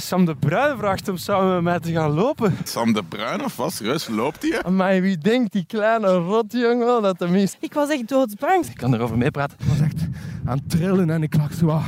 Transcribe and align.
Sam 0.00 0.24
de 0.24 0.34
Bruin 0.34 0.76
vraagt 0.78 1.08
om 1.08 1.16
samen 1.16 1.54
met 1.54 1.62
mij 1.62 1.80
te 1.80 1.92
gaan 1.92 2.10
lopen. 2.10 2.56
Sam 2.64 2.92
de 2.92 3.02
Bruin 3.02 3.44
of 3.44 3.56
wat? 3.56 3.72
Serieus, 3.72 4.08
loopt 4.08 4.42
hij? 4.42 4.70
Maar 4.70 5.00
wie 5.00 5.18
denkt 5.18 5.52
die 5.52 5.64
kleine 5.66 6.14
rotjongen 6.14 6.86
wel 6.86 7.00
dat 7.00 7.18
de 7.18 7.28
meest... 7.28 7.56
Ik 7.60 7.72
was 7.72 7.88
echt 7.88 8.08
doodsbang. 8.08 8.66
Ik 8.66 8.76
kan 8.76 8.94
erover 8.94 9.18
meepraten. 9.18 9.56
Ik 9.60 9.66
was 9.66 9.80
echt 9.80 10.08
aan 10.44 10.56
het 10.56 10.70
trillen 10.70 11.10
en 11.10 11.22
ik 11.22 11.36
lag 11.36 11.52
zo 11.54 11.80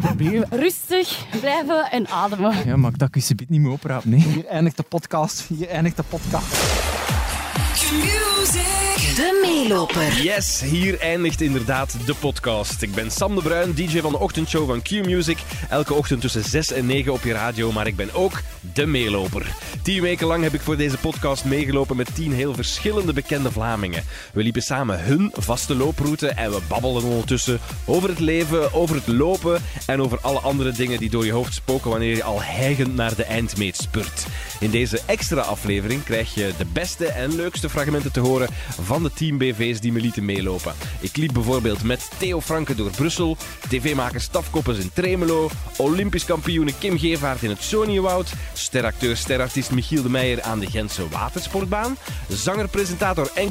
proberen. 0.00 0.46
Rustig 0.50 1.26
blijven 1.40 1.90
en 1.90 2.08
ademen. 2.08 2.54
Ja, 2.66 2.76
maar 2.76 2.96
dat 2.96 3.10
kun 3.10 3.22
je 3.26 3.34
niet 3.48 3.60
meer 3.60 3.72
oprapen. 3.72 4.10
Nee. 4.10 4.20
Hier 4.20 4.46
eindigt 4.46 4.76
de 4.76 4.82
podcast. 4.82 5.40
Hier 5.48 5.68
eindigt 5.68 5.96
de 5.96 6.04
podcast. 6.08 6.56
De 9.20 9.40
meeloper. 9.42 10.22
Yes, 10.22 10.60
hier 10.60 11.00
eindigt 11.00 11.40
inderdaad 11.40 11.96
de 12.06 12.14
podcast. 12.14 12.82
Ik 12.82 12.94
ben 12.94 13.10
Sam 13.10 13.34
de 13.34 13.42
Bruin, 13.42 13.72
DJ 13.74 14.00
van 14.00 14.12
de 14.12 14.18
ochtendshow 14.18 14.66
van 14.66 14.82
Q-Music. 14.82 15.38
Elke 15.68 15.94
ochtend 15.94 16.20
tussen 16.20 16.44
6 16.44 16.72
en 16.72 16.86
9 16.86 17.12
op 17.12 17.22
je 17.22 17.32
radio, 17.32 17.72
maar 17.72 17.86
ik 17.86 17.96
ben 17.96 18.14
ook 18.14 18.40
de 18.74 18.86
meeloper. 18.86 19.46
Tien 19.82 20.02
weken 20.02 20.26
lang 20.26 20.42
heb 20.42 20.54
ik 20.54 20.60
voor 20.60 20.76
deze 20.76 20.96
podcast 20.96 21.44
meegelopen 21.44 21.96
met 21.96 22.14
tien 22.14 22.32
heel 22.32 22.54
verschillende 22.54 23.12
bekende 23.12 23.52
Vlamingen. 23.52 24.04
We 24.32 24.42
liepen 24.42 24.62
samen 24.62 25.04
hun 25.04 25.32
vaste 25.34 25.74
looproute 25.74 26.28
en 26.28 26.50
we 26.50 26.60
babbelden 26.68 27.02
ondertussen 27.02 27.60
over 27.84 28.08
het 28.08 28.18
leven, 28.18 28.72
over 28.74 28.96
het 28.96 29.06
lopen 29.06 29.62
en 29.86 30.00
over 30.02 30.18
alle 30.20 30.40
andere 30.40 30.72
dingen 30.72 30.98
die 30.98 31.10
door 31.10 31.26
je 31.26 31.32
hoofd 31.32 31.54
spoken 31.54 31.90
wanneer 31.90 32.16
je 32.16 32.24
al 32.24 32.42
hijgend 32.42 32.94
naar 32.94 33.14
de 33.14 33.24
eindmeet 33.24 33.76
spurt. 33.76 34.26
In 34.60 34.70
deze 34.70 35.00
extra 35.06 35.40
aflevering 35.40 36.04
krijg 36.04 36.34
je 36.34 36.52
de 36.58 36.66
beste 36.72 37.06
en 37.06 37.36
leukste 37.36 37.68
fragmenten 37.70 38.12
te 38.12 38.20
horen 38.20 38.48
van 38.82 39.02
de 39.02 39.09
Team 39.14 39.38
BV's 39.38 39.80
die 39.80 39.92
me 39.92 40.00
lieten 40.00 40.24
meelopen. 40.24 40.74
Ik 41.00 41.16
liep 41.16 41.32
bijvoorbeeld 41.32 41.82
met 41.82 42.10
Theo 42.18 42.40
Franke 42.40 42.74
door 42.74 42.90
Brussel, 42.90 43.36
tv-maker 43.68 44.20
Staf 44.20 44.50
Koppens 44.50 44.78
in 44.78 44.90
Tremelo, 44.92 45.50
Olympisch 45.76 46.24
kampioene 46.24 46.72
Kim 46.78 46.98
Gevaert 46.98 47.42
in 47.42 47.50
het 47.50 47.62
Soniewoud, 47.62 48.32
steracteur 48.52 49.16
sterartiest 49.16 49.70
Michiel 49.70 50.02
de 50.02 50.08
Meijer 50.10 50.42
aan 50.42 50.58
de 50.58 50.70
Gentse 50.70 51.08
Watersportbaan, 51.08 51.96
zanger-presentator 52.28 53.30
en 53.34 53.50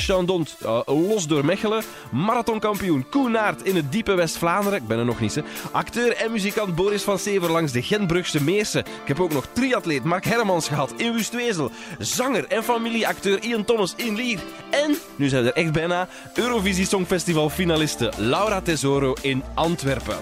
Sean 0.00 0.26
Dont 0.26 0.56
uh, 0.62 0.80
los 0.86 1.26
door 1.26 1.44
Mechelen, 1.44 1.82
marathonkampioen 2.10 3.08
Koen 3.08 3.30
Naert 3.30 3.62
in 3.62 3.76
het 3.76 3.92
diepe 3.92 4.14
West-Vlaanderen, 4.14 4.78
ik 4.78 4.86
ben 4.86 4.98
er 4.98 5.04
nog 5.04 5.20
niet, 5.20 5.34
hè. 5.34 5.42
acteur 5.72 6.16
en 6.16 6.32
muzikant 6.32 6.74
Boris 6.74 7.02
van 7.02 7.18
Sever 7.18 7.50
langs 7.50 7.72
de 7.72 7.82
Gentbrugse 7.82 8.42
Meersen. 8.42 8.80
Ik 8.80 9.08
heb 9.08 9.20
ook 9.20 9.32
nog 9.32 9.46
triatleet 9.52 10.04
Mark 10.04 10.24
Hermans 10.24 10.68
gehad 10.68 10.92
in 10.96 11.12
Wustwezel, 11.12 11.70
zanger 11.98 12.46
en 12.46 12.64
familieacteur 12.64 13.42
Ian 13.42 13.64
Thomas 13.64 13.94
in 13.96 14.14
Lier 14.14 14.38
en, 14.70 14.89
nu 15.16 15.28
zijn 15.28 15.42
we 15.42 15.52
er 15.52 15.62
echt 15.64 15.72
bijna, 15.72 16.08
Eurovisie 16.34 16.86
Songfestival 16.86 17.50
finaliste 17.50 18.12
Laura 18.16 18.60
Tesoro 18.60 19.14
in 19.20 19.42
Antwerpen. 19.54 20.16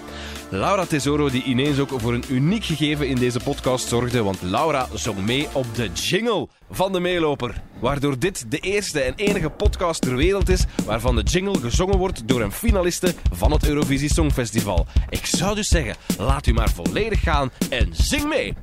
Laura 0.51 0.87
Tesoro 0.87 1.31
die 1.31 1.43
ineens 1.43 1.79
ook 1.79 1.91
voor 1.97 2.15
een 2.15 2.25
uniek 2.31 2.65
gegeven 2.65 3.09
in 3.09 3.17
deze 3.17 3.41
podcast 3.41 3.89
zorgde, 3.89 4.23
want 4.23 4.43
Laura 4.43 4.89
zong 4.95 5.19
mee 5.19 5.49
op 5.53 5.67
de 5.75 5.93
jingle 5.93 6.49
van 6.71 6.93
de 6.93 7.01
meeloper. 7.01 7.63
Waardoor 7.81 8.19
dit 8.19 8.45
de 8.49 8.59
eerste 8.59 9.01
en 9.01 9.13
enige 9.17 9.51
podcast 9.51 10.01
ter 10.01 10.17
wereld 10.17 10.49
is 10.49 10.65
waarvan 10.85 11.17
de 11.17 11.23
jingle 11.23 11.61
gezongen 11.61 11.99
wordt 11.99 12.29
door 12.29 12.41
een 12.41 12.53
finaliste 12.53 13.15
van 13.33 13.53
het 13.53 13.67
Eurovisie 13.69 14.13
Songfestival. 14.13 14.87
Ik 15.09 15.27
zou 15.27 15.55
dus 15.55 15.69
zeggen, 15.69 15.95
laat 16.19 16.47
u 16.47 16.53
maar 16.53 16.71
volledig 16.71 17.21
gaan 17.21 17.51
en 17.71 17.89
zing 17.93 18.29
mee! 18.29 18.55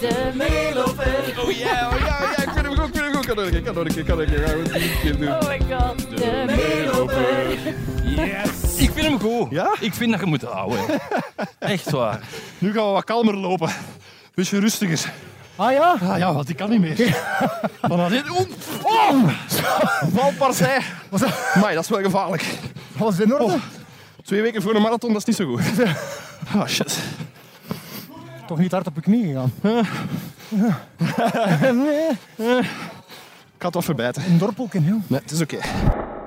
De 0.00 0.30
meeloper. 0.34 1.34
Oh 1.44 1.50
ja, 1.50 1.88
oh 1.92 1.98
ja, 1.98 2.32
vind 2.36 2.47
een 3.36 3.50
keer, 3.50 3.62
kan 3.62 3.74
nog 3.74 3.84
een 3.84 3.94
keer, 3.94 4.04
kan 4.04 4.18
nog 4.18 4.26
een 4.26 4.34
keer. 4.34 4.46
Gaan 4.48 4.56
we 4.56 4.62
het 4.62 4.72
nog 4.72 4.82
een 4.82 5.00
keer 5.00 5.18
doen. 5.18 5.28
Oh 5.28 5.48
my 5.48 5.60
god. 5.70 6.18
De. 6.18 7.76
Yes! 8.04 8.76
Ik 8.76 8.90
vind 8.90 9.06
hem 9.06 9.20
goed. 9.20 9.50
Ja? 9.50 9.74
Ik 9.80 9.94
vind 9.94 10.10
dat 10.10 10.20
je 10.20 10.26
moet 10.26 10.42
houden. 10.42 10.78
Echt 11.58 11.90
waar. 11.90 12.20
Nu 12.58 12.72
gaan 12.72 12.86
we 12.86 12.92
wat 12.92 13.04
kalmer 13.04 13.36
lopen. 13.36 13.70
Beetje 14.34 14.60
rustiger. 14.60 15.12
Ah 15.56 15.72
ja? 15.72 15.96
Ah 16.02 16.18
ja, 16.18 16.34
want 16.34 16.48
ik 16.48 16.56
kan 16.56 16.70
niet 16.70 16.80
meer. 16.80 16.96
Van 17.80 18.10
dit... 18.10 18.30
Oeh. 18.30 18.48
Oh! 18.82 19.28
Valpartij. 20.14 20.80
Maar 21.60 21.74
dat 21.74 21.84
is 21.84 21.88
wel 21.90 22.02
gevaarlijk. 22.02 22.44
Alles 22.98 23.20
in 23.20 23.32
orde? 23.32 23.44
Oh. 23.44 23.62
Twee 24.24 24.42
weken 24.42 24.62
voor 24.62 24.74
een 24.74 24.82
marathon, 24.82 25.12
dat 25.12 25.18
is 25.18 25.24
niet 25.24 25.36
zo 25.36 25.46
goed. 25.46 25.86
Oh 26.56 26.66
shit. 26.76 26.98
Toch 28.46 28.58
niet 28.58 28.72
hard 28.72 28.86
op 28.86 28.94
je 28.94 29.00
knie 29.00 29.26
gegaan. 29.26 29.52
nee. 32.36 32.60
Ik 33.58 33.64
had 33.64 33.74
wat 33.74 33.84
verbijten. 33.84 34.24
Een 34.24 34.38
dorpelken, 34.38 34.84
joh. 34.84 35.02
Nee, 35.06 35.20
het 35.20 35.30
is 35.30 35.40
oké. 35.40 35.58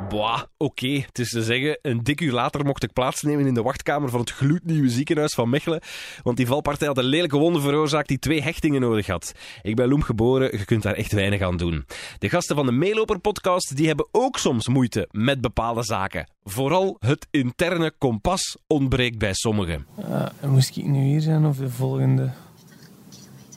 Boah, 0.09 0.41
oké. 0.57 0.87
Het 0.87 1.19
is 1.19 1.29
te 1.29 1.43
zeggen, 1.43 1.79
een 1.81 2.03
dik 2.03 2.21
uur 2.21 2.31
later 2.31 2.65
mocht 2.65 2.83
ik 2.83 2.93
plaatsnemen 2.93 3.45
in 3.45 3.53
de 3.53 3.61
wachtkamer 3.61 4.09
van 4.09 4.19
het 4.19 4.31
gloednieuwe 4.31 4.89
ziekenhuis 4.89 5.33
van 5.33 5.49
Mechelen. 5.49 5.81
Want 6.23 6.37
die 6.37 6.47
valpartij 6.47 6.87
had 6.87 6.97
een 6.97 7.03
lelijke 7.03 7.37
wonde 7.37 7.61
veroorzaakt 7.61 8.07
die 8.07 8.19
twee 8.19 8.41
hechtingen 8.41 8.81
nodig 8.81 9.07
had. 9.07 9.31
Ik 9.61 9.75
ben 9.75 9.87
Loem 9.87 10.01
geboren, 10.01 10.57
je 10.57 10.65
kunt 10.65 10.83
daar 10.83 10.93
echt 10.93 11.11
weinig 11.11 11.41
aan 11.41 11.57
doen. 11.57 11.85
De 12.19 12.29
gasten 12.29 12.55
van 12.55 12.65
de 12.65 12.71
Meeloper 12.71 13.19
podcast 13.19 13.75
die 13.75 13.87
hebben 13.87 14.07
ook 14.11 14.37
soms 14.37 14.67
moeite 14.67 15.07
met 15.11 15.41
bepaalde 15.41 15.83
zaken. 15.83 16.29
Vooral 16.43 16.97
het 16.99 17.27
interne 17.29 17.93
kompas 17.97 18.57
ontbreekt 18.67 19.17
bij 19.17 19.33
sommigen. 19.33 19.85
Uh, 19.99 20.25
moest 20.49 20.77
ik 20.77 20.85
nu 20.85 21.03
hier 21.03 21.21
zijn 21.21 21.45
of 21.45 21.57
de 21.57 21.69
volgende? 21.69 22.29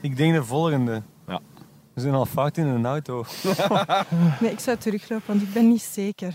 Ik 0.01 0.17
denk 0.17 0.35
de 0.35 0.45
volgende. 0.45 1.03
We 1.95 2.01
zijn 2.01 2.15
al 2.15 2.27
fout 2.27 2.57
in 2.57 2.67
een 2.67 2.87
auto. 2.87 3.25
Nee, 4.41 4.51
ik 4.51 4.61
zou 4.61 4.77
teruglopen, 4.77 5.27
want 5.27 5.43
ik 5.43 5.53
ben 5.53 5.69
niet 5.69 5.83
zeker. 5.83 6.35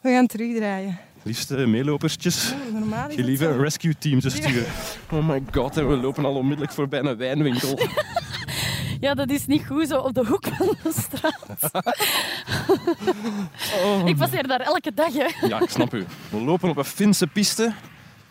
We 0.00 0.10
gaan 0.10 0.26
terugdraaien. 0.26 0.98
Liefste 1.22 1.54
meelopertjes. 1.66 2.52
Oh, 2.52 2.78
normaal 2.78 3.08
is 3.08 3.14
Je 3.14 3.36
zo. 3.36 3.50
een 3.50 3.58
rescue 3.62 3.98
team 3.98 4.20
te 4.20 4.30
sturen. 4.30 4.64
Oh 5.10 5.28
my 5.28 5.42
god, 5.52 5.76
en 5.76 5.88
we 5.88 5.96
lopen 5.96 6.24
al 6.24 6.34
onmiddellijk 6.34 6.72
voorbij 6.72 7.00
een 7.00 7.16
wijnwinkel. 7.16 7.78
Ja, 9.00 9.14
dat 9.14 9.30
is 9.30 9.46
niet 9.46 9.66
goed 9.66 9.88
zo 9.88 9.98
op 9.98 10.14
de 10.14 10.26
hoek 10.26 10.46
van 10.46 10.76
de 10.82 10.92
straat. 10.92 11.70
Ik 14.08 14.16
passeer 14.16 14.46
daar 14.46 14.60
elke 14.60 14.94
dag, 14.94 15.12
hè. 15.12 15.46
Ja, 15.46 15.60
ik 15.60 15.70
snap 15.70 15.94
u. 15.94 16.04
We 16.30 16.40
lopen 16.40 16.68
op 16.68 16.76
een 16.76 16.84
Finse 16.84 17.26
piste 17.26 17.72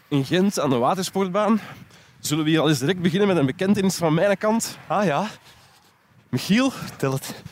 in 0.07 0.25
Gent 0.25 0.59
aan 0.59 0.69
de 0.69 0.75
watersportbaan. 0.77 1.59
Zullen 2.19 2.43
we 2.43 2.49
hier 2.49 2.59
al 2.59 2.69
eens 2.69 2.79
direct 2.79 3.01
beginnen 3.01 3.27
met 3.27 3.37
een 3.37 3.45
bekentenis 3.45 3.95
van 3.95 4.13
mijn 4.13 4.37
kant? 4.37 4.77
Ah 4.87 5.05
ja. 5.05 5.27
Michiel, 6.29 6.71
tel 6.97 7.11
het. 7.13 7.43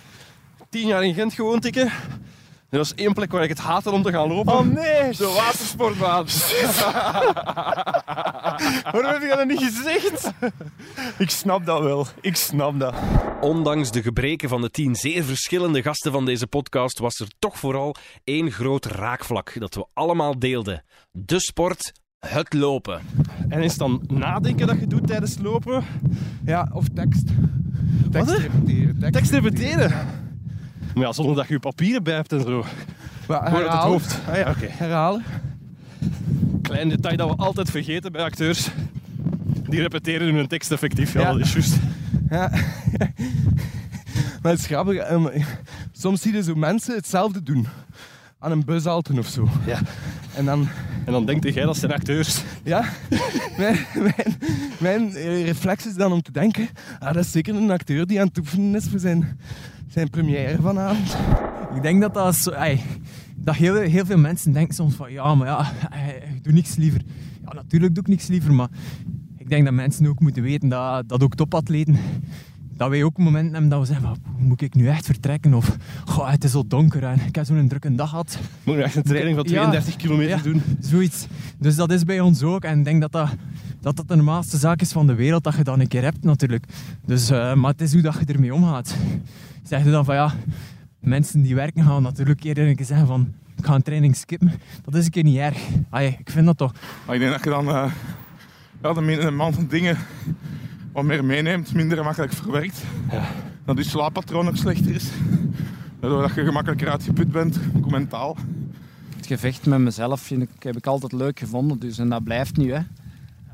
Tien 0.69 0.87
jaar 0.87 1.03
in 1.05 1.13
Gent 1.13 1.33
gewoond, 1.33 1.65
ik. 1.65 1.75
hè. 1.75 1.85
Er 2.69 2.77
was 2.77 2.93
één 2.95 3.13
plek 3.13 3.31
waar 3.31 3.43
ik 3.43 3.49
het 3.49 3.57
haatte 3.59 3.91
om 3.91 4.01
te 4.03 4.11
gaan 4.11 4.27
lopen. 4.27 4.53
Oh 4.53 4.65
nee. 4.65 5.11
De 5.15 5.33
watersportbaan. 5.35 6.25
Waarom 8.91 9.11
heb 9.11 9.21
je 9.21 9.33
dat 9.35 9.47
niet 9.47 9.63
gezegd? 9.63 10.31
Ik 11.17 11.29
snap 11.29 11.65
dat 11.65 11.81
wel. 11.81 12.07
Ik 12.21 12.35
snap 12.35 12.79
dat. 12.79 12.93
Ondanks 13.41 13.91
de 13.91 14.01
gebreken 14.01 14.49
van 14.49 14.61
de 14.61 14.69
tien 14.69 14.95
zeer 14.95 15.23
verschillende 15.23 15.81
gasten 15.81 16.11
van 16.11 16.25
deze 16.25 16.47
podcast 16.47 16.99
was 16.99 17.19
er 17.19 17.27
toch 17.39 17.57
vooral 17.59 17.95
één 18.23 18.51
groot 18.51 18.85
raakvlak 18.85 19.59
dat 19.59 19.75
we 19.75 19.85
allemaal 19.93 20.39
deelden. 20.39 20.83
De 21.11 21.39
sport, 21.39 21.91
het 22.19 22.53
lopen. 22.53 23.01
En 23.49 23.61
is 23.63 23.69
het 23.69 23.79
dan 23.79 24.03
nadenken 24.07 24.67
dat 24.67 24.79
je 24.79 24.87
doet 24.87 25.07
tijdens 25.07 25.37
lopen? 25.41 25.83
Ja, 26.45 26.69
of 26.73 26.85
tekst. 26.93 27.29
Tekst 28.11 28.29
Wat, 28.31 28.39
repeteren. 28.39 29.11
Tekst 29.11 29.31
repeteren. 29.31 29.91
Maar 30.95 31.05
ja, 31.05 31.11
zonder 31.13 31.35
dat 31.35 31.47
je 31.47 31.53
je 31.53 31.59
papieren 31.59 32.03
bij 32.03 32.13
hebt 32.13 32.31
en 32.33 32.41
zo. 32.41 32.65
Maar 33.27 33.43
het 33.43 33.51
herhalen. 33.53 33.91
hoofd. 33.91 34.19
Ah 34.29 34.35
ja, 34.37 34.49
oké. 34.49 34.65
Herhalen. 34.69 35.23
Klein 36.61 36.89
detail 36.89 37.17
dat 37.17 37.29
we 37.29 37.35
altijd 37.35 37.69
vergeten 37.71 38.11
bij 38.11 38.21
acteurs. 38.23 38.67
Die 39.69 39.81
repeteren 39.81 40.35
hun 40.35 40.47
tekst 40.47 40.71
effectief. 40.71 41.13
Ja, 41.13 41.21
Ja. 41.21 41.31
dat 41.31 41.39
is 41.41 41.53
juist. 41.53 41.75
Ja. 42.29 42.49
maar 44.41 44.51
het 44.51 44.59
is 44.59 44.65
grappig. 44.65 44.95
ehm, 44.97 45.25
Soms 45.91 46.21
zie 46.21 46.33
je 46.33 46.43
zo 46.43 46.55
mensen 46.55 46.95
hetzelfde 46.95 47.43
doen. 47.43 47.67
Aan 48.39 48.51
een 48.51 48.65
bushalte 48.65 49.13
of 49.17 49.27
zo. 49.27 49.49
Ja. 49.65 49.79
En 50.35 50.45
dan... 50.45 50.67
En 51.07 51.13
dan 51.13 51.25
denkt 51.25 51.53
jij 51.53 51.65
dat 51.65 51.77
zijn 51.77 51.91
acteurs. 51.91 52.43
Ja, 52.63 52.83
mijn, 53.57 53.77
mijn, 53.95 54.35
mijn 54.79 55.11
reflex 55.43 55.85
is 55.85 55.93
dan 55.93 56.11
om 56.11 56.21
te 56.21 56.31
denken... 56.31 56.69
Ah, 56.99 57.13
dat 57.13 57.23
is 57.23 57.31
zeker 57.31 57.55
een 57.55 57.71
acteur 57.71 58.07
die 58.07 58.19
aan 58.19 58.27
het 58.27 58.37
oefenen 58.37 58.75
is 58.75 58.87
voor 58.89 58.99
zijn, 58.99 59.39
zijn 59.87 60.09
première 60.09 60.61
vanavond. 60.61 61.17
Ik 61.75 61.81
denk 61.81 62.01
dat 62.01 62.13
dat 62.13 62.35
zo... 62.35 62.49
ey, 62.49 62.81
dat 63.35 63.55
heel, 63.55 63.75
heel 63.75 64.05
veel 64.05 64.17
mensen 64.17 64.51
denken 64.51 64.75
soms 64.75 64.95
van... 64.95 65.11
Ja, 65.11 65.35
maar 65.35 65.47
ja, 65.47 65.71
ik 66.35 66.43
doe 66.43 66.53
niks 66.53 66.75
liever. 66.75 67.01
Ja, 67.45 67.53
natuurlijk 67.53 67.95
doe 67.95 68.03
ik 68.03 68.09
niks 68.09 68.27
liever, 68.27 68.53
maar... 68.53 68.69
Ik 69.37 69.49
denk 69.49 69.65
dat 69.65 69.73
mensen 69.73 70.07
ook 70.07 70.19
moeten 70.19 70.43
weten 70.43 70.69
dat, 70.69 71.09
dat 71.09 71.23
ook 71.23 71.35
topatleten... 71.35 71.97
Dat 72.77 72.89
wij 72.89 73.03
ook 73.03 73.17
momenten 73.17 73.51
hebben 73.51 73.69
dat 73.69 73.79
we 73.79 73.85
zeggen 73.85 74.05
van... 74.05 74.17
Moet 74.37 74.61
ik 74.61 74.73
nu 74.75 74.87
echt 74.87 75.05
vertrekken? 75.05 75.53
Of... 75.53 75.77
Goh, 76.05 76.29
het 76.31 76.43
is 76.43 76.51
zo 76.51 76.63
donker 76.67 77.03
en 77.03 77.19
ik 77.27 77.35
heb 77.35 77.45
zo'n 77.45 77.67
drukke 77.67 77.95
dag 77.95 78.09
gehad. 78.09 78.39
Moet 78.63 78.75
je 78.75 78.83
echt 78.83 78.95
een 78.95 79.03
training 79.03 79.35
van 79.35 79.45
Ja. 79.45 79.51
32 79.51 79.95
kilometer 79.95 80.37
Ja. 80.37 80.43
doen. 80.43 80.61
Zoiets. 80.79 81.27
Dus 81.59 81.75
dat 81.75 81.91
is 81.91 82.03
bij 82.03 82.19
ons 82.19 82.43
ook. 82.43 82.63
En 82.63 82.77
ik 82.79 82.83
denk 82.85 83.01
dat 83.01 83.11
dat, 83.11 83.29
dat, 83.81 83.95
dat 83.95 84.07
de 84.07 84.15
normaalste 84.15 84.57
zaak 84.57 84.81
is 84.81 84.91
van 84.91 85.07
de 85.07 85.15
wereld, 85.15 85.43
dat 85.43 85.55
je 85.55 85.63
dat 85.63 85.79
een 85.79 85.87
keer 85.87 86.03
hebt 86.03 86.23
natuurlijk. 86.23 86.65
Dus, 87.05 87.29
eh, 87.29 87.53
maar 87.53 87.71
het 87.71 87.81
is 87.81 87.93
hoe 87.93 88.01
dat 88.01 88.15
je 88.27 88.33
ermee 88.33 88.53
omgaat. 88.53 88.95
Zeg 89.63 89.83
je 89.83 89.91
dan 89.91 90.05
van 90.05 90.15
ja, 90.15 90.33
mensen 90.99 91.41
die 91.41 91.55
werken 91.55 91.83
gaan 91.83 92.03
natuurlijk 92.03 92.43
eerder 92.43 92.67
een 92.67 92.75
keer 92.75 92.85
zeggen 92.85 93.07
van 93.07 93.33
ik 93.57 93.65
ga 93.65 93.75
een 93.75 93.81
training 93.81 94.15
skippen. 94.15 94.51
Dat 94.85 94.95
is 94.95 95.05
een 95.05 95.11
keer 95.11 95.23
niet 95.23 95.37
erg. 95.37 95.57
Allee, 95.89 96.15
ik 96.19 96.29
vind 96.29 96.45
dat 96.45 96.57
toch. 96.57 96.73
Maar 97.05 97.15
ik 97.15 97.21
denk 97.21 97.33
dat 97.33 97.43
je 97.43 97.49
dan 97.49 97.67
eh, 97.69 97.91
ja, 98.81 98.93
de, 98.93 99.01
min- 99.01 99.19
de 99.19 99.31
man 99.31 99.53
van 99.53 99.67
dingen 99.67 99.97
wat 100.97 101.05
meer 101.05 101.25
meeneemt, 101.25 101.73
minder 101.73 101.97
gemakkelijk 101.97 102.33
verwerkt. 102.33 102.83
Dat 103.65 103.77
je 103.77 103.83
slaappatroon 103.83 104.47
ook 104.47 104.55
slechter 104.55 104.95
is. 104.95 105.09
Waardoor 105.99 106.21
dat 106.21 106.33
je 106.33 106.43
gemakkelijker 106.43 106.89
uitgeput 106.89 107.31
bent, 107.31 107.59
ook 107.75 107.91
mentaal. 107.91 108.37
Het 109.15 109.25
gevecht 109.25 109.65
met 109.65 109.79
mezelf 109.79 110.21
vind 110.21 110.41
ik, 110.41 110.49
heb 110.59 110.77
ik 110.77 110.87
altijd 110.87 111.11
leuk 111.11 111.39
gevonden. 111.39 111.79
Dus, 111.79 111.97
en 111.97 112.09
dat 112.09 112.23
blijft 112.23 112.57
nu. 112.57 112.73
Hè. 112.73 112.79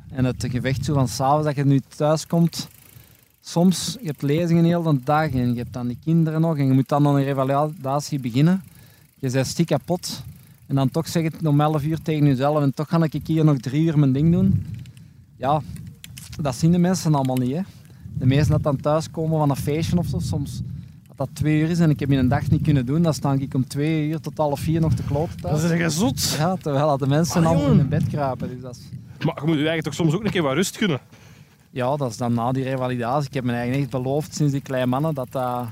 En 0.09 0.25
het 0.25 0.45
gevecht 0.49 0.85
zo 0.85 0.93
van 0.93 1.07
s'avonds 1.07 1.45
dat 1.45 1.55
je 1.55 1.65
nu 1.65 1.81
thuis 1.95 2.27
komt. 2.27 2.67
Soms, 3.41 3.97
je 4.01 4.07
hebt 4.07 4.21
lezingen 4.21 4.63
heel 4.63 4.83
de 4.83 4.99
dag 5.03 5.31
en 5.31 5.53
je 5.53 5.59
hebt 5.59 5.73
dan 5.73 5.87
die 5.87 5.99
kinderen 6.03 6.41
nog. 6.41 6.57
En 6.57 6.65
je 6.65 6.73
moet 6.73 6.89
dan 6.89 7.07
aan 7.07 7.15
een 7.15 7.23
revalidatie 7.23 8.19
beginnen. 8.19 8.63
Je 9.15 9.31
bent 9.31 9.47
stiek 9.47 9.67
kapot. 9.67 10.23
En 10.67 10.75
dan 10.75 10.89
toch 10.89 11.07
zeg 11.07 11.23
het 11.23 11.45
om 11.45 11.61
11 11.61 11.83
uur 11.83 12.01
tegen 12.01 12.25
jezelf. 12.25 12.61
En 12.61 12.73
toch 12.73 12.89
ga 12.89 13.07
ik 13.09 13.27
hier 13.27 13.45
nog 13.45 13.57
drie 13.57 13.85
uur 13.85 13.99
mijn 13.99 14.13
ding 14.13 14.31
doen. 14.31 14.65
Ja, 15.37 15.61
dat 16.41 16.55
zien 16.55 16.71
de 16.71 16.77
mensen 16.77 17.15
allemaal 17.15 17.35
niet. 17.37 17.55
Hè. 17.55 17.61
De 18.17 18.25
meesten 18.25 18.51
dat 18.51 18.63
dan 18.63 18.77
thuiskomen 18.77 19.37
van 19.39 19.49
een 19.49 19.55
feestje 19.55 19.97
of 19.97 20.05
zo. 20.07 20.19
Soms 20.19 20.61
dat 21.07 21.17
dat 21.17 21.29
twee 21.33 21.59
uur 21.61 21.69
is 21.69 21.79
en 21.79 21.89
ik 21.89 21.99
heb 21.99 22.11
in 22.11 22.17
een 22.17 22.27
dag 22.27 22.49
niet 22.49 22.61
kunnen 22.63 22.85
doen. 22.85 23.01
Dan 23.01 23.13
sta 23.13 23.33
ik 23.33 23.53
om 23.53 23.67
twee 23.67 24.07
uur 24.07 24.19
tot 24.19 24.37
half 24.37 24.59
vier 24.59 24.81
nog 24.81 24.93
te 24.93 25.03
kloten 25.03 25.41
thuis. 25.41 25.61
Dat 25.61 25.71
is 25.71 25.79
echt 25.79 25.93
zot. 25.93 26.35
Ja, 26.37 26.55
terwijl 26.55 26.87
dat 26.87 26.99
de 26.99 27.07
mensen 27.07 27.41
Ah, 27.43 27.47
allemaal 27.49 27.71
in 27.71 27.77
hun 27.77 27.89
bed 27.89 28.07
kruipen. 28.07 28.49
Dus 28.49 28.61
dat 28.61 28.75
is, 28.75 28.81
Maar 29.25 29.35
je 29.35 29.41
moet 29.41 29.49
je 29.49 29.67
eigenlijk 29.67 29.83
toch 29.83 29.93
soms 29.93 30.13
ook 30.13 30.23
een 30.23 30.31
keer 30.31 30.41
wat 30.43 30.53
rust 30.53 30.77
gunnen. 30.77 30.99
ja, 31.69 31.95
dat 31.95 32.11
is 32.11 32.17
dan 32.17 32.33
na 32.33 32.51
die 32.51 32.63
revalidatie. 32.63 33.27
Ik 33.27 33.33
heb 33.33 33.43
me 33.43 33.51
eigenlijk 33.51 33.81
echt 33.81 33.91
beloofd 34.03 34.35
sinds 34.35 34.51
die 34.51 34.61
kleine 34.61 34.87
mannen 34.87 35.13
dat, 35.13 35.27
dat, 35.31 35.65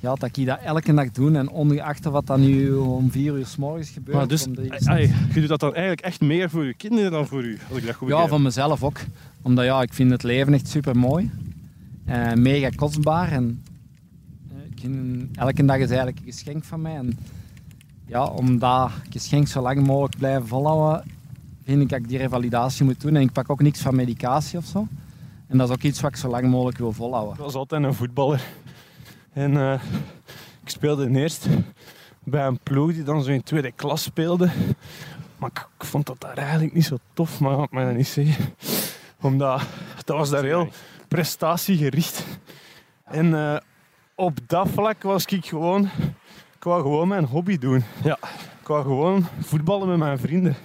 ja, 0.00 0.14
dat 0.14 0.36
ik 0.36 0.46
dat 0.46 0.58
elke 0.64 0.94
dag 0.94 1.10
doe. 1.10 1.36
En 1.36 1.50
ongeacht 1.50 2.04
wat 2.04 2.26
dat 2.26 2.38
nu 2.38 2.72
om 2.74 3.10
vier 3.10 3.34
uur 3.36 3.46
s 3.46 3.56
morgens 3.56 3.90
gebeurt. 3.90 4.16
Maar 4.16 4.28
dus, 4.28 4.46
ai, 4.84 5.12
je 5.34 5.40
doet 5.40 5.48
dat 5.48 5.60
dan 5.60 5.70
eigenlijk 5.72 6.00
echt 6.00 6.20
meer 6.20 6.50
voor 6.50 6.64
je 6.64 6.74
kinderen 6.74 7.10
dan 7.10 7.26
voor 7.26 7.44
u, 7.44 7.58
als 7.68 7.78
ik 7.78 7.86
dat 7.86 7.94
goed 7.94 8.08
ja, 8.08 8.26
van 8.26 8.42
mezelf 8.42 8.82
ook. 8.82 8.98
Omdat 9.44 9.64
ja, 9.64 9.82
ik 9.82 9.92
vind 9.92 10.10
het 10.10 10.22
leven 10.22 10.54
echt 10.54 10.68
super 10.68 10.96
mooi. 10.96 11.30
En 12.04 12.42
mega 12.42 12.68
kostbaar. 12.68 13.32
En 13.32 13.62
eh, 14.48 14.56
vind, 14.80 15.36
elke 15.36 15.64
dag 15.64 15.76
is 15.76 15.88
eigenlijk 15.88 16.18
een 16.18 16.32
geschenk 16.32 16.64
van 16.64 16.82
mij. 16.82 16.94
En 16.94 17.18
ja, 18.06 18.24
om 18.24 18.58
dat 18.58 18.90
geschenk 19.10 19.48
zo 19.48 19.62
lang 19.62 19.86
mogelijk 19.86 20.16
blijven 20.16 20.46
volhouden, 20.46 21.10
vind 21.64 21.82
ik 21.82 21.88
dat 21.88 21.98
ik 21.98 22.08
die 22.08 22.18
revalidatie 22.18 22.84
moet 22.84 23.00
doen. 23.00 23.16
En 23.16 23.22
ik 23.22 23.32
pak 23.32 23.50
ook 23.50 23.62
niks 23.62 23.80
van 23.80 23.96
medicatie 23.96 24.58
of 24.58 24.64
zo. 24.64 24.86
En 25.46 25.58
dat 25.58 25.68
is 25.68 25.74
ook 25.74 25.82
iets 25.82 26.00
wat 26.00 26.10
ik 26.10 26.16
zo 26.16 26.28
lang 26.28 26.46
mogelijk 26.46 26.78
wil 26.78 26.92
volhouden. 26.92 27.34
Ik 27.34 27.40
was 27.40 27.54
altijd 27.54 27.82
een 27.82 27.94
voetballer. 27.94 28.44
En 29.32 29.56
eh, 29.56 29.80
ik 30.62 30.68
speelde 30.68 31.10
eerst 31.10 31.46
bij 32.22 32.46
een 32.46 32.58
ploeg 32.62 32.92
die 32.92 33.02
dan 33.02 33.22
zo 33.22 33.30
in 33.30 33.42
tweede 33.42 33.72
klas 33.72 34.02
speelde. 34.02 34.50
Maar 35.36 35.50
ik, 35.50 35.66
vond 35.78 36.06
dat 36.06 36.20
daar 36.20 36.36
eigenlijk 36.36 36.74
niet 36.74 36.84
zo 36.84 36.96
tof, 37.12 37.40
maar 37.40 37.62
ik 37.62 37.70
mij 37.70 37.84
dat 37.84 37.94
niet 37.94 38.06
zeggen. 38.06 38.44
Omdat 39.24 39.62
dat 40.04 40.16
was 40.16 40.30
daar 40.30 40.44
heel 40.44 40.68
prestatiegericht. 41.08 42.24
En 43.04 43.34
eh, 43.34 43.56
op 44.14 44.38
dat 44.46 44.68
vlak 44.68 45.02
was 45.02 45.24
ik 45.24 45.46
gewoon... 45.46 45.90
Ik 46.56 46.70
wou 46.70 46.82
gewoon 46.82 47.08
mijn 47.08 47.24
hobby 47.24 47.58
doen. 47.58 47.84
Ja. 48.02 48.18
Ik 48.60 48.66
wou 48.66 48.82
gewoon 48.82 49.26
voetballen 49.40 49.88
met 49.88 49.98
mijn 49.98 50.18
vrienden. 50.18 50.56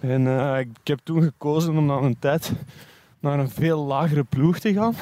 En 0.00 0.26
eh, 0.26 0.58
ik 0.58 0.68
heb 0.84 0.98
toen 1.02 1.22
gekozen 1.22 1.76
om 1.76 1.86
na 1.86 1.94
een 1.94 2.18
tijd 2.18 2.52
naar 3.20 3.38
een 3.38 3.50
veel 3.50 3.84
lagere 3.84 4.24
ploeg 4.24 4.58
te 4.58 4.72
gaan 4.72 4.94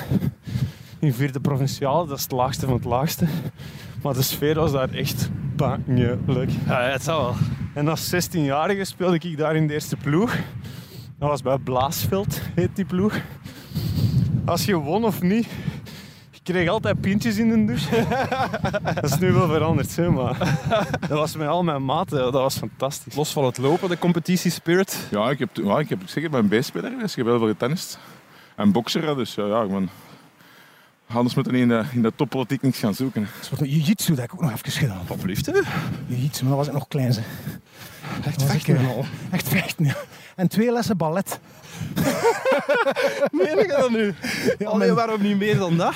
in 1.01 1.15
vierde 1.15 1.41
provinciale, 1.41 2.07
dat 2.07 2.17
is 2.17 2.23
het 2.23 2.33
laagste 2.33 2.67
van 2.67 2.75
het 2.75 2.85
laagste. 2.85 3.27
Maar 4.03 4.15
de 4.15 4.23
sfeer 4.23 4.55
was 4.55 4.73
daar 4.73 4.91
echt 4.91 5.31
bangelijk. 5.57 6.51
Ja, 6.67 6.83
het 6.83 7.03
zal 7.03 7.23
wel. 7.23 7.35
En 7.75 7.89
als 7.89 8.15
16-jarige 8.15 8.85
speelde 8.85 9.19
ik 9.29 9.37
daar 9.37 9.57
in 9.57 9.67
de 9.67 9.73
eerste 9.73 9.97
ploeg. 9.97 10.37
Dat 11.21 11.29
was 11.29 11.43
bij 11.43 11.59
Blaasveld, 11.59 12.41
heet 12.55 12.77
die 12.77 12.85
ploeg. 12.85 13.21
Als 14.45 14.65
je 14.65 14.77
won 14.77 15.05
of 15.05 15.23
niet, 15.23 15.47
je 16.31 16.41
kreeg 16.43 16.69
altijd 16.69 17.01
pintjes 17.01 17.37
in 17.37 17.49
de 17.49 17.65
douche. 17.65 18.07
dat 18.95 19.05
is 19.05 19.19
nu 19.19 19.33
wel 19.33 19.49
veranderd, 19.49 19.97
hè, 19.97 20.11
maar 20.11 20.39
dat 21.01 21.19
was 21.19 21.37
met 21.37 21.49
al 21.49 21.63
mijn 21.63 21.85
maten, 21.85 22.19
dat 22.19 22.33
was 22.33 22.57
fantastisch. 22.57 23.15
Los 23.15 23.33
van 23.33 23.45
het 23.45 23.59
lopen, 23.59 23.89
de 23.89 23.99
competitiespirit. 23.99 25.09
Ja, 25.11 25.31
ik 25.31 25.39
heb, 25.39 25.49
ja, 25.53 25.79
ik 25.79 25.89
heb 25.89 25.99
zeker 26.05 26.31
mijn 26.31 26.49
B-speler 26.49 26.91
geweest. 26.91 27.11
Ik 27.11 27.17
heb 27.17 27.27
heel 27.27 27.39
veel 27.39 27.49
getennist. 27.49 27.99
En 28.57 28.73
bokser, 28.73 29.17
dus 29.17 29.35
ja, 29.35 29.47
ja, 29.47 29.63
ik 29.63 29.71
ben... 29.71 29.89
Anders 31.07 31.35
moeten 31.35 31.53
we 31.53 31.59
in 31.59 31.69
de, 31.69 31.85
in 31.93 32.03
de 32.03 32.13
toppolitiek 32.17 32.63
niks 32.63 32.79
gaan 32.79 32.95
zoeken. 32.95 33.29
Dat 33.41 33.59
was 33.59 33.69
jiu-jitsu 33.69 34.15
dat 34.15 34.25
ik 34.25 34.35
ook 34.35 34.41
nog 34.41 34.53
even 34.53 34.73
gedaan. 34.73 35.03
Wat 35.07 35.19
blieft, 35.19 35.47
hè? 35.47 35.53
Jiu-jitsu, 36.07 36.45
maar 36.45 36.57
dat 36.57 36.59
was 36.59 36.67
ik 36.67 36.73
nog 36.73 36.89
klein. 36.89 37.13
Ze. 37.13 37.21
Echt 38.27 38.43
vechten 38.43 38.77
en 38.77 38.85
eh, 38.85 38.91
al. 38.91 39.05
Echt 39.31 39.49
vechten, 39.49 39.85
ja. 39.85 39.95
En 40.37 40.49
twee 40.49 40.73
lessen 40.73 40.97
ballet. 40.97 41.39
Meen 43.33 43.57
je 43.59 43.75
dat 43.79 43.91
nu? 43.91 44.15
Ja, 44.59 44.67
Allee, 44.67 44.79
mijn- 44.79 44.95
waarom 44.95 45.23
niet 45.23 45.39
meer 45.39 45.57
dan 45.59 45.77
dat? 45.77 45.95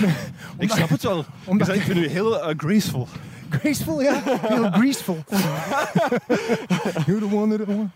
Ik 0.59 0.71
snap 0.71 0.89
het 0.89 1.03
wel. 1.03 1.25
Omdat- 1.45 1.69
Ik 1.69 1.83
vind 1.83 1.99
u 1.99 2.09
heel 2.09 2.41
eh, 2.43 2.55
graceful. 2.57 3.09
Graceful, 3.51 4.03
ja. 4.03 4.21
Heel 4.25 4.71
graceful. 4.71 5.19
You're 7.07 7.29
the 7.29 7.35
one, 7.37 7.57
the 7.57 7.67
one. 7.69 7.89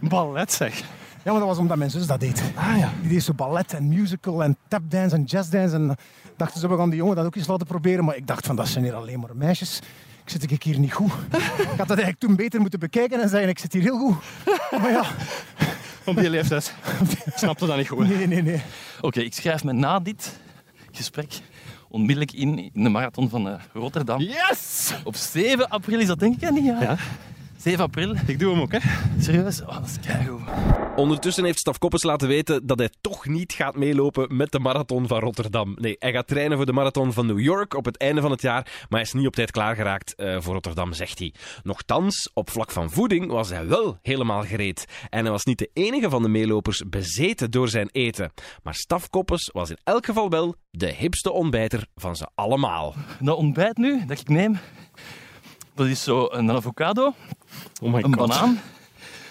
Ballet 0.00 0.52
zeg. 0.52 0.78
ja, 1.22 1.30
maar 1.30 1.38
dat 1.40 1.48
was 1.48 1.58
omdat 1.58 1.76
mijn 1.76 1.90
zus 1.90 2.06
dat 2.06 2.20
deed. 2.20 2.42
Ah 2.54 2.78
ja. 2.78 2.92
Die 3.00 3.10
deed 3.10 3.22
zo 3.22 3.32
ballet 3.32 3.72
en 3.72 3.88
musical 3.88 4.42
en 4.42 4.56
tapdance 4.68 5.16
en 5.16 5.22
jazzdance. 5.24 5.74
En 5.74 5.96
dachten 6.36 6.60
ze, 6.60 6.68
we 6.68 6.76
gaan 6.76 6.88
die 6.90 6.98
jongen 6.98 7.16
dat 7.16 7.24
ook 7.26 7.36
eens 7.36 7.46
laten 7.46 7.66
proberen. 7.66 8.04
Maar 8.04 8.16
ik 8.16 8.26
dacht 8.26 8.46
van, 8.46 8.56
dat 8.56 8.68
zijn 8.68 8.84
hier 8.84 8.94
alleen 8.94 9.20
maar 9.20 9.30
meisjes. 9.36 9.80
Ik 10.24 10.30
zit 10.30 10.50
ik 10.50 10.62
hier 10.62 10.78
niet 10.78 10.92
goed. 10.92 11.12
Ik 11.58 11.66
had 11.68 11.76
dat 11.76 11.88
eigenlijk 11.88 12.18
toen 12.18 12.36
beter 12.36 12.60
moeten 12.60 12.78
bekijken 12.78 13.22
en 13.22 13.28
zeggen, 13.28 13.48
ik 13.48 13.58
zit 13.58 13.72
hier 13.72 13.82
heel 13.82 13.98
goed. 13.98 14.16
Maar 14.80 14.90
ja, 14.90 15.04
Op 16.04 16.16
die 16.16 16.30
leeftijd. 16.30 16.74
Snapte 17.34 17.66
dat 17.66 17.76
niet 17.76 17.88
goed. 17.88 18.08
nee, 18.08 18.26
nee, 18.26 18.42
nee. 18.42 18.62
Oké, 19.00 19.20
ik 19.20 19.34
schrijf 19.34 19.64
me 19.64 19.72
na 19.72 20.00
dit 20.00 20.38
gesprek 20.92 21.40
onmiddellijk 21.88 22.32
in 22.32 22.58
in 22.72 22.82
de 22.82 22.88
marathon 22.88 23.28
van 23.28 23.48
eh, 23.48 23.54
Rotterdam. 23.72 24.20
Yes! 24.20 24.94
Op 25.04 25.16
7 25.16 25.68
april 25.68 25.98
is 26.00 26.06
dat 26.06 26.18
denk 26.18 26.34
ik, 26.34 26.40
hè, 26.40 26.50
niet? 26.50 26.64
Ja. 26.64 26.80
Ja. 26.80 26.96
7 27.56 27.84
april. 27.84 28.14
Ik 28.26 28.38
doe 28.38 28.52
hem 28.52 28.60
ook, 28.60 28.72
hè. 28.72 28.78
Serieus? 29.20 29.62
Oh, 29.62 29.68
dat 29.74 29.86
is 29.86 30.06
keigoed. 30.06 30.40
Ondertussen 30.96 31.44
heeft 31.44 31.58
Staf 31.58 31.78
Koppes 31.78 32.02
laten 32.02 32.28
weten 32.28 32.66
dat 32.66 32.78
hij 32.78 32.90
toch 33.00 33.26
niet 33.26 33.52
gaat 33.52 33.76
meelopen 33.76 34.36
met 34.36 34.52
de 34.52 34.58
marathon 34.58 35.06
van 35.06 35.18
Rotterdam. 35.20 35.76
Nee, 35.80 35.96
hij 35.98 36.12
gaat 36.12 36.26
trainen 36.26 36.56
voor 36.56 36.66
de 36.66 36.72
marathon 36.72 37.12
van 37.12 37.26
New 37.26 37.40
York 37.40 37.74
op 37.74 37.84
het 37.84 37.96
einde 37.96 38.20
van 38.20 38.30
het 38.30 38.42
jaar, 38.42 38.62
maar 38.62 38.86
hij 38.88 39.00
is 39.00 39.12
niet 39.12 39.26
op 39.26 39.34
tijd 39.34 39.50
klaargeraakt 39.50 40.14
eh, 40.14 40.36
voor 40.40 40.52
Rotterdam, 40.52 40.92
zegt 40.92 41.18
hij. 41.18 41.34
Nochtans, 41.62 42.30
op 42.34 42.50
vlak 42.50 42.70
van 42.70 42.90
voeding 42.90 43.30
was 43.30 43.48
hij 43.48 43.66
wel 43.66 43.98
helemaal 44.02 44.42
gereed. 44.42 44.84
En 45.10 45.20
hij 45.22 45.30
was 45.30 45.44
niet 45.44 45.58
de 45.58 45.70
enige 45.72 46.10
van 46.10 46.22
de 46.22 46.28
meelopers 46.28 46.82
bezeten 46.88 47.50
door 47.50 47.68
zijn 47.68 47.88
eten. 47.92 48.32
Maar 48.62 48.74
Staf 48.74 49.10
Koppes 49.10 49.50
was 49.52 49.70
in 49.70 49.78
elk 49.84 50.04
geval 50.06 50.30
wel 50.30 50.54
de 50.70 50.92
hipste 50.92 51.32
ontbijter 51.32 51.86
van 51.94 52.16
ze 52.16 52.28
allemaal. 52.34 52.94
Dat 53.20 53.36
ontbijt 53.36 53.76
nu, 53.76 54.06
dat 54.06 54.20
ik 54.20 54.28
neem, 54.28 54.58
dat 55.74 55.86
is 55.86 56.02
zo 56.02 56.26
een 56.30 56.50
avocado, 56.50 57.14
Oh 57.82 57.92
my 57.92 58.02
een 58.02 58.14
god. 58.14 58.28
banaan. 58.28 58.60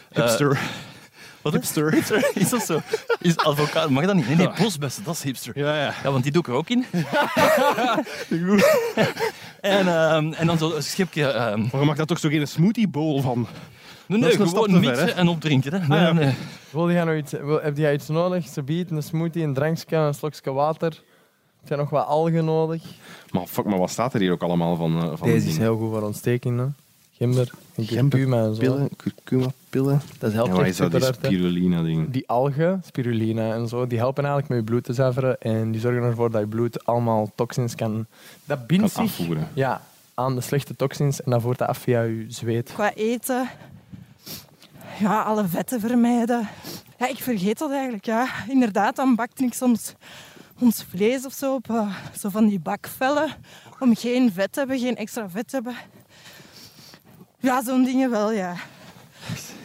Hipster. 0.09 0.59
Wat 1.43 1.53
hipster? 1.53 1.91
hipster? 1.91 2.31
Is 2.41 2.49
dat 2.49 2.65
zo? 2.65 2.79
Is 3.19 3.37
avocado, 3.37 3.89
mag 3.89 4.05
dat 4.05 4.15
niet? 4.15 4.27
Nee, 4.27 4.35
nee, 4.35 4.49
bosbessen, 4.57 5.03
dat 5.03 5.13
is 5.15 5.23
hipster. 5.23 5.59
Ja, 5.59 5.75
ja. 5.75 5.93
Ja, 6.03 6.11
want 6.11 6.23
die 6.23 6.31
doe 6.31 6.41
ik 6.41 6.47
er 6.47 6.53
ook 6.53 6.69
in. 6.69 6.85
en, 9.61 9.87
ehm, 9.87 10.33
en 10.33 10.47
dan 10.47 10.57
zo 10.57 10.71
een 10.75 10.83
schipje... 10.83 11.25
ehm 11.25 11.59
Maar 11.71 11.79
je 11.81 11.85
mag 11.85 11.95
daar 11.95 12.05
toch 12.05 12.19
zo 12.19 12.29
geen 12.29 12.47
smoothie 12.47 12.87
bowl 12.87 13.21
van? 13.21 13.47
nee, 14.05 14.19
nee, 14.19 14.31
gewoon 14.31 14.69
ver, 14.69 14.79
mixen 14.79 15.05
hè? 15.05 15.11
en 15.11 15.27
opdrinken. 15.27 15.73
Hè. 15.73 15.87
Nee, 15.87 15.99
Ah, 15.99 16.05
ja, 16.05 16.11
nee. 16.13 16.33
Wil 16.69 16.91
jij 16.91 17.03
nog 17.03 17.15
iets, 17.15 17.31
wil, 17.31 17.61
heb 17.61 17.77
jij 17.77 17.93
iets 17.93 18.07
nodig? 18.07 18.47
Ze 18.47 18.63
biedt 18.63 18.91
een 18.91 19.03
smoothie, 19.03 19.43
een 19.43 19.53
drankje, 19.53 19.95
een 19.95 20.13
slokje 20.13 20.51
water. 20.51 20.89
Heb 21.59 21.67
jij 21.67 21.77
nog 21.77 21.89
wat 21.89 22.07
algen 22.07 22.45
nodig? 22.45 22.83
Maar 23.31 23.45
fuck, 23.47 23.65
maar 23.65 23.79
wat 23.79 23.89
staat 23.89 24.13
er 24.13 24.19
hier 24.19 24.31
ook 24.31 24.41
allemaal 24.43 24.75
van? 24.75 25.01
eh, 25.01 25.11
van 25.15 25.27
Deze 25.27 25.47
is 25.47 25.57
heel 25.57 25.77
goed 25.77 25.89
voor 25.89 26.01
ontsteking. 26.01 26.59
Hè? 26.59 26.65
Gember, 27.17 27.51
en 27.75 27.85
curcuma 27.85 28.43
en 28.43 28.53
zo. 28.55 28.59
Pillen, 28.59 28.89
curcuma, 28.97 29.47
pillen. 29.73 30.01
Dat 30.19 30.29
Ja, 30.31 30.35
helpt 30.37 30.51
wat 30.51 30.59
echt 30.59 30.69
is 30.69 30.77
dat, 30.77 30.91
die 30.91 30.99
hè. 31.01 31.13
spirulina-ding? 31.13 32.11
Die 32.11 32.27
algen, 32.27 32.81
spirulina 32.85 33.53
en 33.53 33.67
zo, 33.67 33.87
die 33.87 33.97
helpen 33.97 34.23
eigenlijk 34.23 34.53
met 34.53 34.59
je 34.63 34.63
bloed 34.71 34.83
te 34.83 34.93
zuiveren. 34.93 35.39
En 35.41 35.71
die 35.71 35.81
zorgen 35.81 36.01
ervoor 36.03 36.31
dat 36.31 36.41
je 36.41 36.47
bloed 36.47 36.85
allemaal 36.85 37.31
toxins 37.35 37.75
kan... 37.75 38.05
Dat 38.45 38.57
Kan 38.57 38.67
bindt 38.67 38.91
zich 38.91 39.01
afvoeren. 39.03 39.47
ja, 39.53 39.81
aan 40.13 40.35
de 40.35 40.41
slechte 40.41 40.75
toxins 40.75 41.21
en 41.23 41.31
dat 41.31 41.41
voert 41.41 41.57
dat 41.57 41.67
af 41.67 41.77
via 41.77 42.01
je 42.01 42.25
zweet. 42.27 42.71
Qua 42.73 42.93
eten, 42.93 43.49
ja, 44.99 45.21
alle 45.21 45.47
vetten 45.47 45.79
vermijden. 45.79 46.47
Ja, 46.99 47.07
ik 47.07 47.17
vergeet 47.17 47.57
dat 47.59 47.71
eigenlijk. 47.71 48.05
Ja. 48.05 48.27
Inderdaad, 48.47 48.95
dan 48.95 49.15
bakte 49.15 49.43
ik 49.43 49.53
soms 49.53 49.93
ons 50.59 50.85
vlees 50.89 51.25
of 51.25 51.33
zo 51.33 51.53
op 51.53 51.69
eh, 51.69 51.95
zo 52.17 52.29
van 52.29 52.47
die 52.47 52.59
bakvellen. 52.59 53.29
Om 53.79 53.95
geen 53.95 54.31
vet 54.31 54.51
te 54.51 54.59
hebben, 54.59 54.79
geen 54.79 54.95
extra 54.95 55.29
vet 55.29 55.47
te 55.47 55.55
hebben. 55.55 55.75
Ja, 57.39 57.63
zo'n 57.63 57.83
dingen 57.83 58.09
wel, 58.09 58.31
ja. 58.31 58.55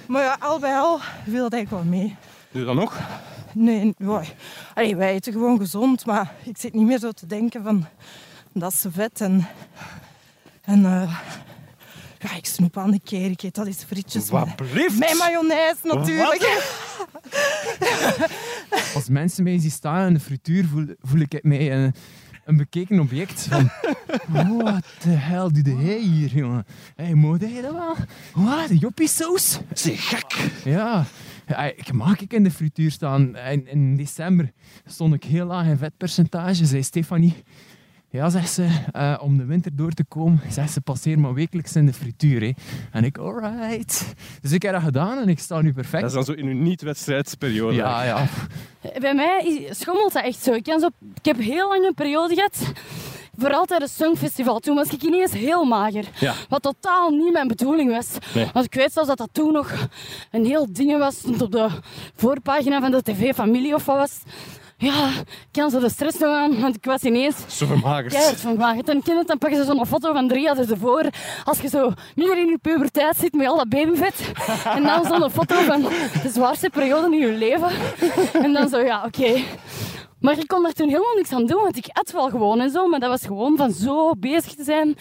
Maar 0.09 0.23
ja, 0.23 0.37
al 0.41 0.59
bij 0.59 0.75
al 0.79 1.00
viel 1.25 1.43
dat 1.43 1.53
eigenlijk 1.53 1.85
wel 1.85 1.93
mee. 2.00 2.17
Doe 2.50 2.61
je 2.61 2.67
dat 2.67 2.75
nog? 2.75 3.00
Nee, 3.53 3.95
ja. 3.99 4.23
Allee, 4.75 4.97
wij 4.97 5.12
eten 5.12 5.33
gewoon 5.33 5.59
gezond, 5.59 6.07
maar 6.07 6.33
ik 6.45 6.59
zit 6.59 6.75
niet 6.75 6.87
meer 6.87 6.99
zo 6.99 7.11
te 7.11 7.27
denken 7.27 7.62
van 7.62 7.87
dat 8.53 8.73
is 8.73 8.85
vet 8.88 9.21
en, 9.21 9.47
en 10.65 10.85
eh, 10.85 11.19
Ja, 12.19 12.37
ik 12.37 12.47
snoep 12.47 12.77
aan 12.79 12.91
de 12.91 13.00
keer. 13.05 13.31
Ik 13.31 13.43
eet 13.43 13.55
dat 13.55 13.67
eens 13.67 13.85
frietjes 13.85 14.29
Wat 14.31 14.47
met, 14.47 14.57
blieft? 14.57 14.99
met 14.99 15.19
mayonaise 15.19 15.81
natuurlijk. 15.83 16.67
Als 18.95 19.09
mensen 19.09 19.45
mij 19.45 19.59
zien 19.59 19.71
staan 19.71 20.07
in 20.07 20.15
de 20.15 20.21
frituur, 20.21 20.65
voel, 20.65 20.87
voel 21.00 21.21
ik 21.21 21.38
mij 21.43 21.73
een, 21.73 21.95
een 22.49 22.57
bekeken 22.57 23.00
object. 23.00 23.49
Van, 23.50 23.71
wat 24.62 24.85
de 25.02 25.11
hel 25.11 25.52
doe 25.52 25.85
jij 25.85 26.00
hier, 26.00 26.28
jongen? 26.28 26.67
Hey, 26.97 27.14
moet 27.14 27.40
jij 27.40 27.62
dat 27.62 27.73
wel? 27.73 27.97
Wat, 28.35 28.69
de 28.69 28.76
joppiesaus? 28.76 29.61
Zeg 29.73 30.09
gek. 30.09 30.50
Ja. 30.64 31.05
ik 31.76 31.93
mag 31.93 32.21
ik 32.21 32.33
in 32.33 32.45
de 32.45 32.50
frituur 32.50 32.90
staan. 32.90 33.37
In, 33.37 33.67
in 33.67 33.97
december 33.97 34.52
stond 34.87 35.14
ik 35.14 35.25
heel 35.25 35.47
laag 35.47 35.67
in 35.67 35.76
vetpercentage, 35.76 36.67
zei 36.67 36.83
Stefanie. 36.83 37.35
Ja, 38.11 38.31
zegt 38.31 38.53
ze, 38.53 38.69
eh, 38.93 39.19
om 39.21 39.37
de 39.37 39.45
winter 39.45 39.77
door 39.77 39.91
te 39.91 40.05
komen, 40.05 40.41
zegt 40.50 40.73
ze, 40.73 40.81
passeer 40.81 41.19
maar 41.19 41.35
wekelijks 41.35 41.77
in 41.77 41.87
de 41.87 41.93
frituur. 41.93 42.41
Hè. 42.41 42.53
En 42.93 43.05
ik, 43.05 43.19
alright. 43.19 44.15
Dus 44.41 44.53
ik 44.53 44.62
heb 44.62 44.73
dat 44.73 44.83
gedaan 44.83 45.19
en 45.19 45.29
ik 45.29 45.38
sta 45.38 45.61
nu 45.61 45.73
perfect. 45.73 46.03
Dat 46.03 46.11
is 46.11 46.17
dan 46.17 46.25
zo 46.25 46.33
in 46.33 46.47
uw 46.47 46.62
niet-wedstrijdsperiode. 46.62 47.75
Ja, 47.75 48.03
ja. 48.03 48.27
Bij 49.00 49.15
mij 49.15 49.69
schommelt 49.71 50.12
dat 50.12 50.25
echt 50.25 50.43
zo. 50.43 50.53
Ik, 50.53 50.67
zo. 50.67 50.88
ik 51.15 51.25
heb 51.25 51.38
heel 51.38 51.69
lang 51.69 51.85
een 51.85 51.95
periode 51.95 52.35
gehad, 52.35 52.73
vooral 53.37 53.65
tijdens 53.65 53.91
het 53.97 54.07
Songfestival. 54.07 54.59
Toen 54.59 54.75
was 54.75 54.88
ik 54.88 55.03
ineens 55.03 55.33
heel 55.33 55.65
mager. 55.65 56.05
Ja. 56.19 56.35
Wat 56.49 56.62
totaal 56.62 57.11
niet 57.11 57.33
mijn 57.33 57.49
bedoeling 57.49 57.91
was. 57.91 58.09
Nee. 58.35 58.50
Want 58.53 58.67
ik 58.67 58.75
weet 58.75 58.93
zelfs 58.93 59.09
dat 59.09 59.19
dat 59.19 59.29
toen 59.33 59.53
nog 59.53 59.88
een 60.31 60.45
heel 60.45 60.67
ding 60.73 60.99
was. 60.99 61.19
Stond 61.19 61.43
op 61.43 61.53
de 61.53 61.69
voorpagina 62.15 62.81
van 62.81 62.91
de 62.91 63.03
tv-familie 63.03 63.75
of 63.75 63.85
wat 63.85 63.97
was. 63.97 64.21
Ja, 64.81 65.09
ik 65.19 65.49
kan 65.53 65.71
zo 65.71 65.81
de 65.81 65.91
stress 65.91 66.19
nog 66.19 66.35
aan, 66.35 66.61
want 66.61 66.77
ik 66.77 66.85
was 66.85 67.03
ineens 67.03 67.37
Zo 68.15 68.39
vermagerd. 68.41 68.87
Dan, 68.87 69.03
ken 69.03 69.13
je 69.13 69.19
het, 69.19 69.29
dan 69.29 69.39
pakken 69.39 69.59
ze 69.59 69.65
zo'n 69.65 69.87
foto 69.87 70.13
van 70.13 70.29
drie 70.29 70.43
jaar 70.43 70.59
ervoor. 70.59 71.05
Als 71.45 71.61
je 71.61 71.69
zo 71.69 71.93
midden 72.15 72.39
in 72.39 72.47
je 72.47 72.59
puberteit 72.59 73.17
zit 73.17 73.33
met 73.33 73.47
al 73.47 73.57
dat 73.57 73.69
babyvet. 73.69 74.33
En 74.65 74.83
dan 74.83 75.05
zo'n 75.05 75.31
foto 75.31 75.61
van 75.61 75.83
de 76.23 76.31
zwaarste 76.33 76.71
periode 76.71 77.17
in 77.17 77.27
je 77.27 77.33
leven. 77.33 77.71
En 78.33 78.53
dan 78.53 78.69
zo, 78.69 78.79
ja, 78.79 79.05
oké. 79.05 79.43
Maar 80.21 80.39
ik 80.39 80.47
kon 80.47 80.63
daar 80.63 80.73
toen 80.73 80.89
helemaal 80.89 81.15
niks 81.15 81.33
aan 81.33 81.47
doen, 81.47 81.63
want 81.63 81.77
ik 81.77 81.87
at 81.93 82.11
wel 82.13 82.29
gewoon 82.29 82.61
en 82.61 82.71
zo. 82.71 82.89
Maar 82.89 83.01
dat 83.01 83.09
was 83.09 83.23
gewoon 83.23 83.57
van 83.57 83.73
zo 83.73 84.15
bezig 84.15 84.55
te 84.55 84.65
zijn 84.65 84.97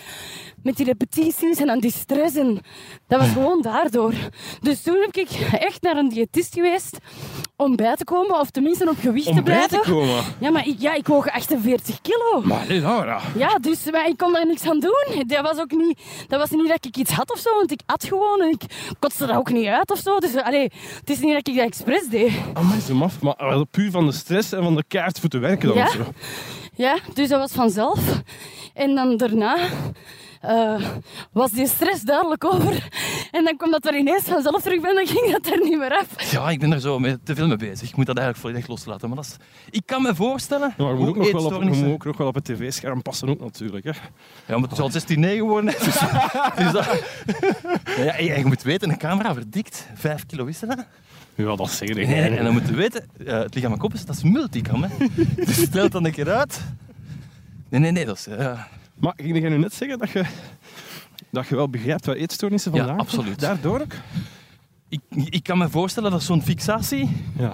met 0.63 0.77
die 0.77 0.85
repetities 0.85 1.59
en 1.59 1.69
aan 1.69 1.79
die 1.79 1.91
stress. 1.91 2.35
En 2.35 2.59
dat 3.07 3.19
was 3.19 3.29
gewoon 3.29 3.61
daardoor. 3.61 4.13
Dus 4.61 4.81
toen 4.81 5.01
heb 5.01 5.15
ik 5.15 5.29
echt 5.51 5.81
naar 5.81 5.97
een 5.97 6.09
diëtist 6.09 6.53
geweest 6.53 6.97
om 7.57 7.75
bij 7.75 7.95
te 7.95 8.03
komen, 8.03 8.39
of 8.39 8.49
tenminste 8.49 8.89
op 8.89 8.99
gewicht 8.99 9.25
te 9.25 9.31
Om 9.31 9.43
bij 9.43 9.61
te 9.61 9.67
blijven. 9.67 9.93
komen. 9.93 10.23
Ja, 10.39 10.49
maar 10.51 10.67
ik, 10.67 10.75
ja, 10.79 10.93
ik 10.93 11.07
woog 11.07 11.27
48 11.29 12.01
kilo. 12.01 12.41
Maar 12.43 12.65
nee, 12.67 12.79
Laura. 12.79 13.19
Ja, 13.35 13.57
dus 13.61 13.91
maar 13.91 14.07
ik 14.07 14.17
kon 14.17 14.33
daar 14.33 14.45
niks 14.45 14.67
aan 14.69 14.79
doen. 14.79 15.23
Dat 15.27 15.41
was 15.41 15.57
ook 15.59 15.71
niet, 15.71 15.99
dat 16.27 16.39
was 16.39 16.49
niet 16.49 16.67
dat 16.67 16.85
ik 16.85 16.97
iets 16.97 17.11
had 17.11 17.31
of 17.31 17.39
zo, 17.39 17.49
want 17.55 17.71
ik 17.71 17.79
at 17.85 18.03
gewoon 18.03 18.41
en 18.41 18.49
ik 18.49 18.61
kotste 18.99 19.25
dat 19.25 19.35
ook 19.35 19.51
niet 19.51 19.67
uit 19.67 19.91
of 19.91 19.99
zo. 19.99 20.19
Dus 20.19 20.35
allee, 20.35 20.71
het 20.99 21.09
is 21.09 21.19
niet 21.19 21.33
dat 21.33 21.47
ik 21.47 21.55
dat 21.55 21.65
expres 21.65 22.07
deed. 22.07 22.31
Amai, 22.53 22.79
zo 22.79 22.93
maf. 22.95 23.21
Maar 23.21 23.35
wel 23.37 23.65
puur 23.65 23.91
van 23.91 24.05
de 24.05 24.11
stress 24.11 24.51
en 24.51 24.63
van 24.63 24.75
de 24.75 24.83
kaart 24.87 25.19
voor 25.19 25.29
te 25.29 25.37
werken 25.37 25.67
dan 25.67 25.77
Ja. 25.77 25.83
of 25.83 25.91
zo. 25.91 26.03
Ja, 26.75 26.97
dus 27.13 27.29
dat 27.29 27.39
was 27.39 27.51
vanzelf. 27.51 27.99
En 28.73 28.95
dan 28.95 29.17
daarna 29.17 29.57
eh, 30.41 30.85
was 31.31 31.51
die 31.51 31.67
stress 31.67 32.01
duidelijk 32.01 32.43
over. 32.45 32.87
En 33.31 33.43
dan 33.43 33.57
kwam 33.57 33.71
dat 33.71 33.85
er 33.85 33.97
ineens 33.97 34.23
vanzelf 34.23 34.61
terug 34.61 34.81
ben, 34.81 34.95
dan 34.95 35.07
ging 35.07 35.31
dat 35.31 35.45
er 35.53 35.59
niet 35.63 35.77
meer 35.77 35.91
af. 35.97 36.31
Ja, 36.31 36.49
ik 36.49 36.59
ben 36.59 36.71
er 36.73 36.79
zo 36.79 36.99
mee, 36.99 37.17
te 37.23 37.35
veel 37.35 37.47
mee 37.47 37.57
bezig. 37.57 37.89
Ik 37.89 37.95
moet 37.95 38.05
dat 38.05 38.17
eigenlijk 38.17 38.47
volledig 38.47 38.67
loslaten. 38.69 39.07
Maar 39.07 39.17
dat 39.17 39.25
is, 39.25 39.35
ik 39.69 39.81
kan 39.85 40.01
me 40.01 40.15
voorstellen 40.15 40.73
Ja, 40.77 40.83
maar 40.83 40.93
je 40.93 40.99
moet, 40.99 41.07
ook 41.09 41.15
nog 41.17 41.25
wel 41.31 41.33
op, 41.33 41.41
je 41.41 41.47
eetstoornissen- 41.47 41.85
moet 41.85 41.93
ook 41.93 42.05
nog 42.05 42.17
wel 42.17 42.27
op 42.27 42.35
het 42.35 42.43
tv-scherm 42.45 43.01
passen 43.01 43.29
ook 43.29 43.39
natuurlijk. 43.39 43.83
Hè. 43.85 43.91
Ja, 44.45 44.57
maar 44.57 44.69
het 44.69 44.71
is 44.71 44.79
al 44.79 44.91
16-9 44.91 45.37
geworden. 45.37 45.73
hè. 45.73 45.77
Dus, 45.85 45.99
dus 46.63 46.71
dat... 46.71 47.03
ja, 47.97 48.17
en 48.17 48.25
je 48.39 48.45
moet 48.45 48.61
weten, 48.61 48.89
een 48.89 48.97
camera 48.97 49.33
verdikt 49.33 49.87
5 49.93 50.25
kilo 50.25 50.45
is 50.45 50.59
dat? 50.59 50.85
Ja, 51.35 51.55
dat 51.55 51.67
is 51.67 51.77
zeker. 51.77 51.95
Nee, 51.95 52.05
nee, 52.05 52.37
en 52.37 52.43
dan 52.43 52.53
moet 52.53 52.67
je 52.67 52.73
weten, 52.75 53.05
eh, 53.25 53.39
het 53.39 53.55
lichaam 53.55 53.71
aan 53.71 53.77
kop 53.77 53.93
is, 53.93 54.05
dat 54.05 54.15
is 54.15 54.23
multicam. 54.23 54.83
Hè. 54.83 54.89
Dus 55.35 55.61
stel 55.61 55.83
het 55.83 55.91
dan 55.91 56.05
een 56.05 56.11
keer 56.11 56.29
uit. 56.29 56.59
Nee, 57.69 57.79
nee, 57.81 57.91
nee, 57.91 58.05
dat 58.05 58.17
is... 58.17 58.27
eh, 58.27 58.59
Maar 58.99 59.13
ging 59.15 59.39
jij 59.39 59.49
nu 59.49 59.57
net 59.57 59.73
zeggen 59.73 59.97
dat 59.99 60.09
je, 60.09 60.23
dat 61.31 61.47
je 61.47 61.55
wel 61.55 61.69
begrijpt 61.69 62.05
wat 62.05 62.15
eetstoornissen 62.15 62.71
Ja, 62.71 62.77
vandaan 62.77 62.99
absoluut. 62.99 63.39
Daardoor 63.39 63.79
ook? 63.81 63.93
ik, 64.89 65.01
ik 65.09 65.43
kan 65.43 65.57
me 65.57 65.69
voorstellen 65.69 66.11
dat 66.11 66.23
zo'n 66.23 66.41
fixatie... 66.41 67.09
Ja. 67.37 67.53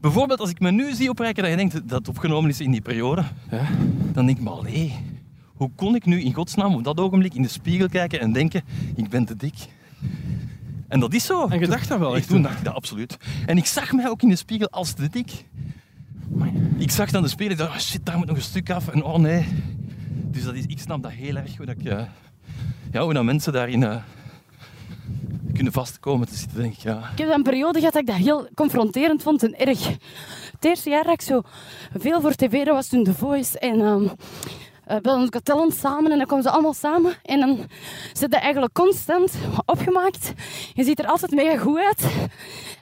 Bijvoorbeeld 0.00 0.40
als 0.40 0.50
ik 0.50 0.60
me 0.60 0.70
nu 0.70 0.94
zie 0.94 1.08
opreiken 1.10 1.42
dat 1.42 1.50
je 1.52 1.56
denkt 1.58 1.72
dat 1.88 1.98
het 1.98 2.08
opgenomen 2.08 2.50
is 2.50 2.60
in 2.60 2.70
die 2.70 2.80
periode, 2.80 3.24
Ja. 3.50 3.66
dan 4.12 4.26
denk 4.26 4.38
ik, 4.38 4.44
maar 4.44 4.52
allee, 4.52 4.92
hoe 5.54 5.70
kon 5.76 5.94
ik 5.94 6.04
nu 6.04 6.20
in 6.22 6.32
godsnaam 6.34 6.74
op 6.74 6.84
dat 6.84 7.00
ogenblik 7.00 7.34
in 7.34 7.42
de 7.42 7.48
spiegel 7.48 7.88
kijken 7.88 8.20
en 8.20 8.32
denken, 8.32 8.62
ik 8.94 9.08
ben 9.08 9.24
te 9.24 9.36
dik? 9.36 9.54
En 10.88 11.00
dat 11.00 11.14
is 11.14 11.24
zo. 11.26 11.46
En 11.48 11.58
je 11.60 11.66
dacht 11.66 11.88
dat 11.88 11.98
wel 11.98 12.16
echt 12.16 12.28
toen 12.28 12.42
dacht 12.42 12.58
ik 12.58 12.64
dat 12.64 12.74
absoluut. 12.74 13.16
En 13.46 13.56
ik 13.56 13.66
zag 13.66 13.92
mij 13.92 14.08
ook 14.08 14.22
in 14.22 14.28
de 14.28 14.36
spiegel 14.36 14.68
als 14.70 14.92
te 14.92 15.08
dik. 15.08 15.44
Ik 16.76 16.90
zag 16.90 17.10
dan 17.10 17.22
de 17.22 17.28
spiegel, 17.28 17.52
ik 17.52 17.58
dacht, 17.58 17.70
oh 17.72 17.78
shit, 17.78 18.06
daar 18.06 18.18
moet 18.18 18.26
nog 18.26 18.36
een 18.36 18.42
stuk 18.42 18.70
af. 18.70 18.88
En 18.88 19.02
oh 19.04 19.18
nee. 19.18 19.46
Dus 20.32 20.44
dat 20.44 20.54
is, 20.54 20.66
ik 20.66 20.78
snap 20.78 21.02
dat 21.02 21.12
heel 21.12 21.36
erg, 21.36 21.56
hoe, 21.56 21.66
dat 21.66 21.76
ja, 22.92 23.02
hoe 23.02 23.12
dat 23.12 23.24
mensen 23.24 23.52
daarin 23.52 23.82
eh, 23.82 23.96
kunnen 25.52 25.72
vastkomen 25.72 26.28
te 26.28 26.34
zitten, 26.34 26.58
denk 26.58 26.72
ik. 26.72 26.82
Ja. 26.82 27.10
Ik 27.12 27.18
heb 27.18 27.28
een 27.28 27.42
periode 27.42 27.78
gehad 27.78 27.92
dat 27.92 28.02
ik 28.02 28.08
dat 28.08 28.16
heel 28.16 28.48
confronterend 28.54 29.22
vond 29.22 29.42
en 29.42 29.58
erg. 29.58 29.88
Het 30.52 30.64
eerste 30.64 30.90
jaar 30.90 31.04
dat 31.04 31.12
ik 31.12 31.20
zo 31.20 31.42
veel 31.98 32.20
voor 32.20 32.34
tv, 32.34 32.64
was 32.64 32.88
toen 32.88 33.04
The 33.04 33.14
Voice 33.14 33.58
en 33.58 33.80
um, 33.80 34.10
uh, 34.90 35.26
Got 35.30 35.44
Talent 35.44 35.74
samen 35.74 36.12
en 36.12 36.18
dan 36.18 36.26
komen 36.26 36.44
ze 36.44 36.50
allemaal 36.50 36.74
samen 36.74 37.14
en 37.22 37.40
dan 37.40 37.58
zit 38.12 38.30
dat 38.30 38.40
eigenlijk 38.40 38.72
constant 38.72 39.32
opgemaakt. 39.66 40.32
Je 40.74 40.84
ziet 40.84 40.98
er 40.98 41.06
altijd 41.06 41.30
mega 41.30 41.56
goed 41.56 41.78
uit. 41.78 42.06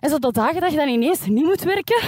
En 0.00 0.10
zo 0.10 0.18
de 0.18 0.32
dagen 0.32 0.60
dat 0.60 0.70
je 0.70 0.76
dan 0.76 0.88
ineens 0.88 1.26
niet 1.26 1.44
moet 1.44 1.62
werken, 1.62 2.02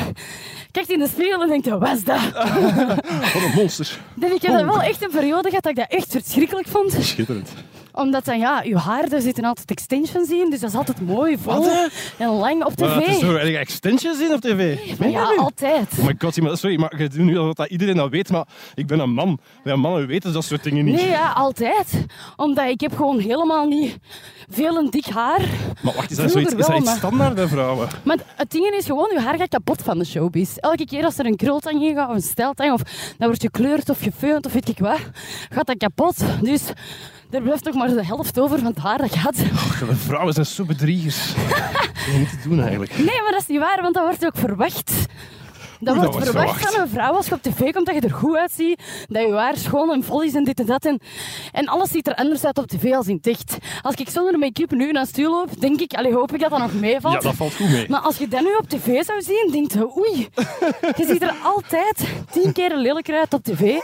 kijkt 0.70 0.90
in 0.90 0.98
de 0.98 1.08
spiegel 1.08 1.42
en 1.42 1.48
denkt, 1.48 1.68
wat 1.68 1.96
is 1.96 2.04
dat? 2.04 2.32
Wat 3.34 3.42
een 3.42 3.52
monster. 3.54 4.00
Dus 4.14 4.30
ik 4.30 4.42
heb 4.42 4.64
wel 4.64 4.82
echt 4.82 5.02
een 5.02 5.10
periode 5.10 5.48
gehad 5.48 5.62
dat 5.62 5.72
ik 5.72 5.78
dat 5.78 5.90
echt 5.98 6.10
verschrikkelijk 6.10 6.68
vond. 6.68 6.96
Schitterend. 7.00 7.50
Omdat 7.92 8.24
dan, 8.24 8.38
ja, 8.38 8.62
je 8.62 8.76
haar, 8.78 9.08
daar 9.08 9.20
zitten 9.20 9.44
altijd 9.44 9.70
extensions 9.70 10.30
in, 10.30 10.50
dus 10.50 10.60
dat 10.60 10.70
is 10.70 10.76
altijd 10.76 11.00
mooi, 11.00 11.38
vol 11.38 11.64
Wat, 11.64 11.90
en 12.18 12.28
lang 12.28 12.64
op 12.64 12.78
Maar 12.78 12.88
dat 12.88 13.06
is 13.08 13.16
tv. 13.18 13.20
zo 13.20 13.34
erg 13.34 13.54
extensions 13.56 14.20
in 14.20 14.32
op 14.32 14.40
tv. 14.40 14.78
Maar 14.98 15.08
ja, 15.08 15.24
altijd. 15.36 15.88
Oh 15.98 16.04
my 16.06 16.14
god, 16.18 16.40
maar 16.40 16.56
sorry, 16.56 16.78
maar 16.80 17.00
je 17.00 17.08
doet 17.08 17.24
nu 17.24 17.34
dat 17.34 17.66
iedereen 17.68 17.96
dat 17.96 18.10
weet, 18.10 18.30
maar 18.30 18.46
ik 18.74 18.86
ben 18.86 18.98
een 18.98 19.10
man. 19.12 19.38
Wij 19.64 19.76
mannen 19.76 20.06
weten 20.06 20.32
dat 20.32 20.44
soort 20.44 20.62
dingen 20.62 20.84
niet. 20.84 20.94
Nee, 20.94 21.08
ja, 21.08 21.30
altijd. 21.32 22.06
Omdat 22.36 22.68
ik 22.68 22.80
heb 22.80 22.96
gewoon 22.96 23.18
helemaal 23.18 23.66
niet 23.66 23.96
veel 24.50 24.76
een 24.76 24.90
dik 24.90 25.06
haar. 25.06 25.40
Maar 25.82 25.94
wacht, 25.94 26.10
is 26.10 26.16
dat, 26.16 26.30
zoiets, 26.30 26.54
is 26.54 26.66
dat 26.66 26.76
iets 26.76 26.84
maar- 26.84 26.96
standaard 26.96 27.34
bij 27.34 27.46
vrouwen? 27.48 27.88
Maar 28.04 28.18
het 28.36 28.50
ding 28.50 28.66
is 28.66 28.86
gewoon, 28.86 29.10
je 29.12 29.20
haar 29.20 29.36
gaat 29.38 29.48
kapot 29.48 29.82
van 29.82 29.98
de 29.98 30.04
showbiz. 30.04 30.56
Elke 30.56 30.84
keer 30.84 31.04
als 31.04 31.18
er 31.18 31.26
een 31.26 31.36
krultang 31.36 31.82
in 31.82 31.94
gaat, 31.94 32.08
of 32.08 32.14
een 32.14 32.20
steltang, 32.22 32.72
of 32.72 32.82
dan 33.18 33.26
wordt 33.28 33.42
gekleurd 33.42 33.88
of 33.90 33.98
gefeund 34.00 34.46
of 34.46 34.52
weet 34.52 34.68
ik 34.68 34.78
wat, 34.78 35.00
gaat 35.50 35.66
dat 35.66 35.76
kapot. 35.76 36.16
Dus 36.40 36.62
er 37.32 37.42
blijft 37.42 37.64
nog 37.64 37.74
maar 37.74 37.88
de 37.88 38.04
helft 38.06 38.38
over 38.40 38.58
van 38.58 38.66
het 38.66 38.78
haar 38.78 38.98
dat 38.98 39.16
gaat. 39.16 39.36
De 39.88 39.96
vrouwen 39.96 40.34
zijn 40.34 40.46
zo 40.46 40.64
bedriegers. 40.64 41.34
dat 41.34 42.06
is 42.06 42.18
niet 42.18 42.30
te 42.42 42.48
doen 42.48 42.60
eigenlijk. 42.60 42.98
Nee, 42.98 43.22
maar 43.22 43.30
dat 43.30 43.40
is 43.40 43.46
niet 43.46 43.58
waar, 43.58 43.78
want 43.82 43.94
dat 43.94 44.04
wordt 44.04 44.26
ook 44.26 44.36
verwacht. 44.36 44.92
Dat 45.84 45.94
dat 45.94 46.04
wordt 46.04 46.28
verwacht 46.28 46.48
verwacht. 46.48 46.74
van 46.74 46.82
een 46.82 46.88
vrouw 46.88 47.12
als 47.12 47.26
je 47.26 47.34
op 47.34 47.42
tv 47.42 47.72
komt 47.72 47.86
dat 47.86 47.94
je 47.94 48.00
er 48.00 48.10
goed 48.14 48.36
uitziet, 48.36 48.82
dat 49.08 49.22
je 49.22 49.32
haar 49.32 49.56
schoon 49.56 49.92
en 49.92 50.04
vol 50.04 50.22
is 50.22 50.34
en 50.34 50.44
dit 50.44 50.60
en 50.60 50.66
dat. 50.66 50.84
En, 50.84 51.00
en 51.52 51.66
alles 51.66 51.90
ziet 51.90 52.06
er 52.06 52.14
anders 52.14 52.44
uit 52.44 52.58
op 52.58 52.66
tv 52.66 52.92
als 52.92 53.06
in 53.06 53.18
echt. 53.22 53.56
Als 53.82 53.94
ik 53.94 54.08
zonder 54.08 54.38
make-up 54.38 54.70
nu 54.70 54.92
naar 54.92 55.06
stuur 55.06 55.28
loop, 55.28 55.60
denk 55.60 55.80
ik, 55.80 55.92
allee, 55.94 56.14
hoop 56.14 56.32
ik 56.34 56.40
dat 56.40 56.50
dat 56.50 56.58
nog 56.58 56.72
meevalt. 56.74 57.14
Ja, 57.14 57.20
dat 57.20 57.34
valt 57.34 57.54
goed 57.54 57.70
mee. 57.70 57.88
Maar 57.88 58.00
als 58.00 58.16
je 58.16 58.28
dat 58.28 58.40
nu 58.40 58.54
op 58.58 58.68
tv 58.68 59.02
zou 59.04 59.22
zien, 59.22 59.48
denk 59.52 59.72
je, 59.72 59.96
oei, 59.98 60.28
je 60.96 61.04
ziet 61.06 61.22
er 61.22 61.34
altijd 61.42 62.04
tien 62.30 62.52
keer 62.52 62.76
lelijker 62.76 63.18
uit 63.18 63.34
op 63.34 63.42
tv 63.42 63.74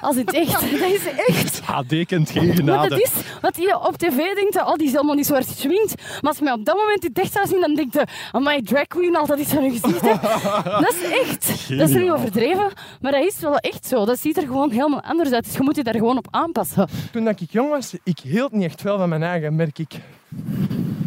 als 0.00 0.16
in 0.16 0.26
het 0.26 0.34
echt. 0.34 0.60
Dat 0.84 0.90
is 0.90 1.06
echt. 1.26 1.60
HD 1.64 2.06
kent 2.06 2.30
geen 2.30 2.46
Wat 2.46 2.56
genade. 2.56 2.94
het 2.94 3.02
is, 3.04 3.10
wat 3.40 3.56
je 3.56 3.80
op 3.80 3.96
tv 3.96 4.16
denkt, 4.16 4.56
oh, 4.56 4.74
die 4.74 4.86
is 4.86 4.92
helemaal 4.92 5.14
niet 5.14 5.26
zo 5.26 5.32
hard 5.32 5.46
geschminkt. 5.48 5.94
Maar 5.96 6.30
als 6.30 6.38
je 6.38 6.44
mij 6.44 6.52
op 6.52 6.64
dat 6.64 6.76
moment 6.76 7.04
in 7.04 7.10
echt 7.22 7.32
zou 7.32 7.46
zien, 7.46 7.60
dan 7.60 7.74
denk 7.74 7.92
je, 7.92 8.06
amai, 8.32 8.62
drag 8.62 8.86
queen, 8.86 9.16
altijd 9.16 9.38
iets 9.40 9.52
van 9.52 9.64
je 9.64 9.70
gezicht. 9.80 10.00
hè. 10.00 10.14
Dat 10.84 10.94
is 11.02 11.10
echt. 11.10 11.43
Dat 11.46 11.88
is 11.88 11.94
niet 11.94 12.10
overdreven, 12.10 12.72
maar 13.00 13.12
dat 13.12 13.24
is 13.24 13.38
wel 13.40 13.56
echt 13.56 13.86
zo. 13.86 14.04
Dat 14.04 14.18
ziet 14.18 14.36
er 14.36 14.46
gewoon 14.46 14.70
helemaal 14.70 15.02
anders 15.02 15.32
uit. 15.32 15.44
Dus 15.44 15.54
je 15.56 15.62
moet 15.62 15.76
je 15.76 15.84
daar 15.84 15.94
gewoon 15.94 16.18
op 16.18 16.26
aanpassen. 16.30 16.88
Toen 17.12 17.24
dat 17.24 17.40
ik 17.40 17.50
jong 17.50 17.70
was, 17.70 17.94
ik 18.02 18.18
hield 18.18 18.52
niet 18.52 18.64
echt 18.64 18.80
veel 18.80 18.98
van 18.98 19.08
mijn 19.08 19.22
eigen, 19.22 19.56
merk 19.56 19.78
ik. 19.78 19.94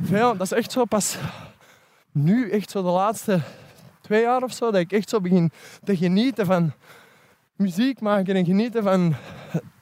Veel, 0.04 0.38
dat 0.38 0.52
is 0.52 0.58
echt 0.58 0.72
zo 0.72 0.86
pas 0.86 1.18
nu, 2.12 2.50
echt 2.50 2.72
zo 2.72 2.82
de 2.82 2.90
laatste 2.90 3.40
twee 4.02 4.22
jaar 4.22 4.44
of 4.44 4.54
zo, 4.54 4.72
dat 4.72 4.82
ik 4.82 4.92
echt 4.92 5.10
zo 5.10 5.22
begin 5.22 5.52
te 5.84 5.98
genieten 5.98 6.46
van 6.46 6.72
muziek 7.56 8.02
maken 8.02 8.36
en 8.36 8.46
genieten 8.46 8.84
van 8.84 9.16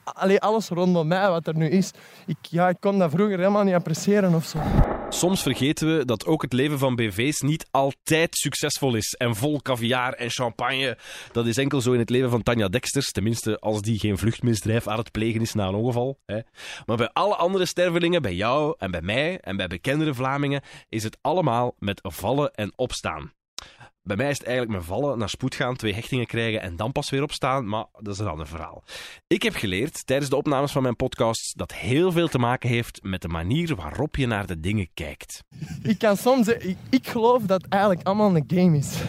allee, 0.04 0.40
alles 0.40 0.68
rondom 0.70 1.08
mij 1.08 1.30
wat 1.30 1.48
er 1.48 1.56
nu 1.56 1.70
is. 1.70 1.92
Ik, 2.26 2.38
ja, 2.42 2.70
ik 2.70 2.78
kon 2.80 3.00
dat 3.00 3.12
vroeger 3.12 3.38
helemaal 3.38 3.64
niet 3.64 3.74
appreciëren 3.74 4.34
of 4.34 4.46
zo. 4.46 4.60
Soms 5.10 5.42
vergeten 5.42 5.98
we 5.98 6.06
dat 6.06 6.26
ook 6.26 6.42
het 6.42 6.54
leven 6.54 6.80
van 6.80 6.96
BV's 6.96 7.42
niet 7.42 7.68
altijd 7.72 8.38
succesvol 8.38 8.96
is. 8.96 9.14
En 9.14 9.36
vol 9.36 9.62
caviar 9.62 10.14
en 10.14 10.30
champagne. 10.30 10.98
Dat 11.32 11.46
is 11.46 11.58
enkel 11.58 11.82
zo 11.82 11.92
in 11.92 12.00
het 12.00 12.10
leven 12.10 12.30
van 12.30 12.44
Tanja 12.44 12.68
Dexters. 12.68 13.12
Tenminste, 13.12 13.60
als 13.60 13.82
die 13.82 14.00
geen 14.00 14.18
vluchtmisdrijf 14.18 14.88
aan 14.88 14.98
het 14.98 15.12
plegen 15.12 15.42
is 15.42 15.54
na 15.54 15.68
een 15.68 15.76
ongeval. 15.76 16.20
Hè. 16.26 16.40
Maar 16.86 16.98
bij 16.98 17.10
alle 17.14 17.36
andere 17.36 17.66
stervelingen, 17.66 18.22
bij 18.22 18.36
jou 18.36 18.76
en 18.78 18.92
bij 18.92 19.02
mij 19.02 19.40
en 19.40 19.58
bij 19.58 19.68
bekendere 19.68 20.14
Vlamingen, 20.14 20.62
is 20.90 21.04
het 21.04 21.18
allemaal 21.22 21.76
met 21.80 22.00
vallen 22.04 22.54
en 22.54 22.72
opstaan. 22.76 23.35
Bij 24.06 24.16
mij 24.16 24.30
is 24.30 24.38
het 24.38 24.48
eigenlijk 24.48 24.78
met 24.78 24.88
vallen, 24.88 25.18
naar 25.18 25.30
spoed 25.30 25.56
gaan, 25.56 25.76
twee 25.76 25.94
hechtingen 25.94 26.26
krijgen 26.26 26.62
en 26.62 26.76
dan 26.76 26.92
pas 26.92 27.10
weer 27.10 27.24
opstaan, 27.24 27.68
maar 27.68 27.86
dat 28.00 28.14
is 28.14 28.20
een 28.20 28.28
ander 28.28 28.48
verhaal. 28.48 28.84
Ik 29.28 29.44
heb 29.44 29.56
geleerd 29.56 30.06
tijdens 30.06 30.30
de 30.30 30.36
opnames 30.36 30.72
van 30.72 30.82
mijn 30.82 30.96
podcasts 30.96 31.54
dat 31.54 31.74
heel 31.74 32.12
veel 32.12 32.28
te 32.28 32.38
maken 32.38 32.70
heeft 32.70 33.04
met 33.04 33.22
de 33.22 33.28
manier 33.28 33.76
waarop 33.76 34.16
je 34.16 34.28
naar 34.28 34.46
de 34.46 34.60
dingen 34.60 34.88
kijkt. 34.94 35.44
Ik 35.82 35.98
kan 35.98 36.18
soms 36.18 36.46
zeggen, 36.46 36.70
ik, 36.70 36.78
ik 36.90 37.08
geloof 37.08 37.44
dat 37.44 37.62
het 37.62 37.72
eigenlijk 37.72 38.08
allemaal 38.08 38.36
een 38.36 38.44
game 38.48 38.78
is. 38.78 39.02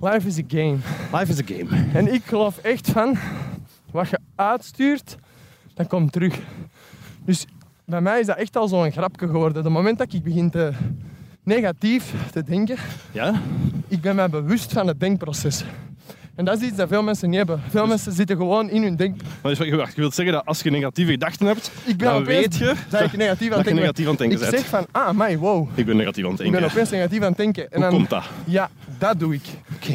Life 0.00 0.26
is 0.26 0.38
a 0.38 0.42
game. 0.48 0.78
Life 1.12 1.32
is 1.32 1.40
a 1.40 1.44
game. 1.44 1.92
En 1.92 2.14
ik 2.14 2.24
geloof 2.24 2.58
echt 2.58 2.90
van, 2.90 3.18
wat 3.90 4.08
je 4.08 4.18
uitstuurt, 4.34 5.16
dat 5.74 5.86
komt 5.86 6.12
terug. 6.12 6.38
Dus 7.24 7.46
bij 7.84 8.00
mij 8.00 8.20
is 8.20 8.26
dat 8.26 8.36
echt 8.36 8.56
al 8.56 8.68
zo'n 8.68 8.92
grapje 8.92 9.26
geworden. 9.26 9.64
Het 9.64 9.72
moment 9.72 9.98
dat 9.98 10.12
ik 10.12 10.22
begin 10.22 10.50
te 10.50 10.72
negatief 11.46 12.12
te 12.32 12.42
denken, 12.44 12.76
Ja? 13.12 13.40
ik 13.88 14.00
ben 14.00 14.16
mij 14.16 14.28
bewust 14.28 14.72
van 14.72 14.86
het 14.86 15.00
denkproces. 15.00 15.64
En 16.34 16.44
dat 16.44 16.60
is 16.60 16.68
iets 16.68 16.76
dat 16.76 16.88
veel 16.88 17.02
mensen 17.02 17.28
niet 17.28 17.36
hebben. 17.38 17.60
Veel 17.68 17.86
mensen 17.86 18.12
zitten 18.12 18.36
gewoon 18.36 18.70
in 18.70 18.82
hun 18.82 18.96
denk... 18.96 19.20
Maar 19.42 19.54
dus, 19.54 19.68
je 19.68 19.92
wilt 19.96 20.14
zeggen 20.14 20.34
dat 20.34 20.46
als 20.46 20.62
je 20.62 20.70
negatieve 20.70 21.10
gedachten 21.10 21.46
hebt, 21.46 21.70
Ik 21.84 21.96
ben 21.96 22.08
dan 22.08 22.24
weet 22.24 22.56
je 22.56 22.74
dat 22.88 23.00
ik 23.00 23.16
negatief 23.16 23.50
aan 23.50 23.56
dat 23.56 23.68
je 23.68 23.74
negatief 23.74 24.04
aan 24.04 24.10
het 24.10 24.18
denken 24.20 24.38
Ik 24.42 24.50
bent. 24.50 24.56
zeg 24.62 24.66
van, 24.70 24.86
ah, 24.92 25.10
my, 25.18 25.38
wow. 25.38 25.68
Ik 25.74 25.86
ben 25.86 25.96
negatief 25.96 26.24
aan 26.24 26.30
het 26.30 26.40
Ik 26.40 26.44
denken. 26.44 26.62
ben 26.62 26.70
opeens 26.70 26.90
negatief 26.90 27.20
aan 27.20 27.28
het 27.28 27.36
denken. 27.36 27.62
En 27.64 27.70
Hoe 27.72 27.80
dan, 27.80 27.90
komt 27.90 28.10
dat? 28.10 28.24
Ja, 28.44 28.70
dat 28.98 29.18
doe 29.20 29.34
ik. 29.34 29.42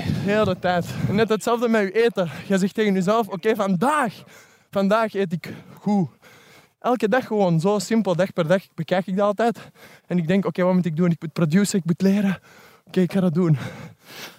Heel 0.03 0.45
de 0.45 0.59
tijd. 0.59 0.85
En 1.09 1.15
net 1.15 1.29
hetzelfde 1.29 1.67
met 1.67 1.81
je 1.81 2.03
eten. 2.05 2.29
Je 2.47 2.57
zegt 2.57 2.73
tegen 2.73 2.93
jezelf, 2.93 3.27
oké, 3.27 3.55
vandaag, 3.55 4.13
vandaag 4.71 5.13
eet 5.13 5.33
ik 5.33 5.53
goed. 5.73 6.07
Elke 6.81 7.07
dag 7.09 7.27
gewoon, 7.27 7.59
zo 7.59 7.79
simpel, 7.79 8.15
dag 8.15 8.33
per 8.33 8.47
dag, 8.47 8.63
bekijk 8.75 9.07
ik 9.07 9.15
dat 9.15 9.25
altijd. 9.25 9.59
En 10.07 10.17
ik 10.17 10.27
denk, 10.27 10.45
oké, 10.45 10.63
wat 10.63 10.73
moet 10.73 10.85
ik 10.85 10.95
doen? 10.95 11.11
Ik 11.11 11.21
moet 11.21 11.33
produceren, 11.33 11.79
ik 11.79 11.85
moet 11.85 12.01
leren. 12.01 12.39
Oké, 12.87 12.99
ik 13.01 13.11
ga 13.11 13.19
dat 13.19 13.33
doen. 13.33 13.57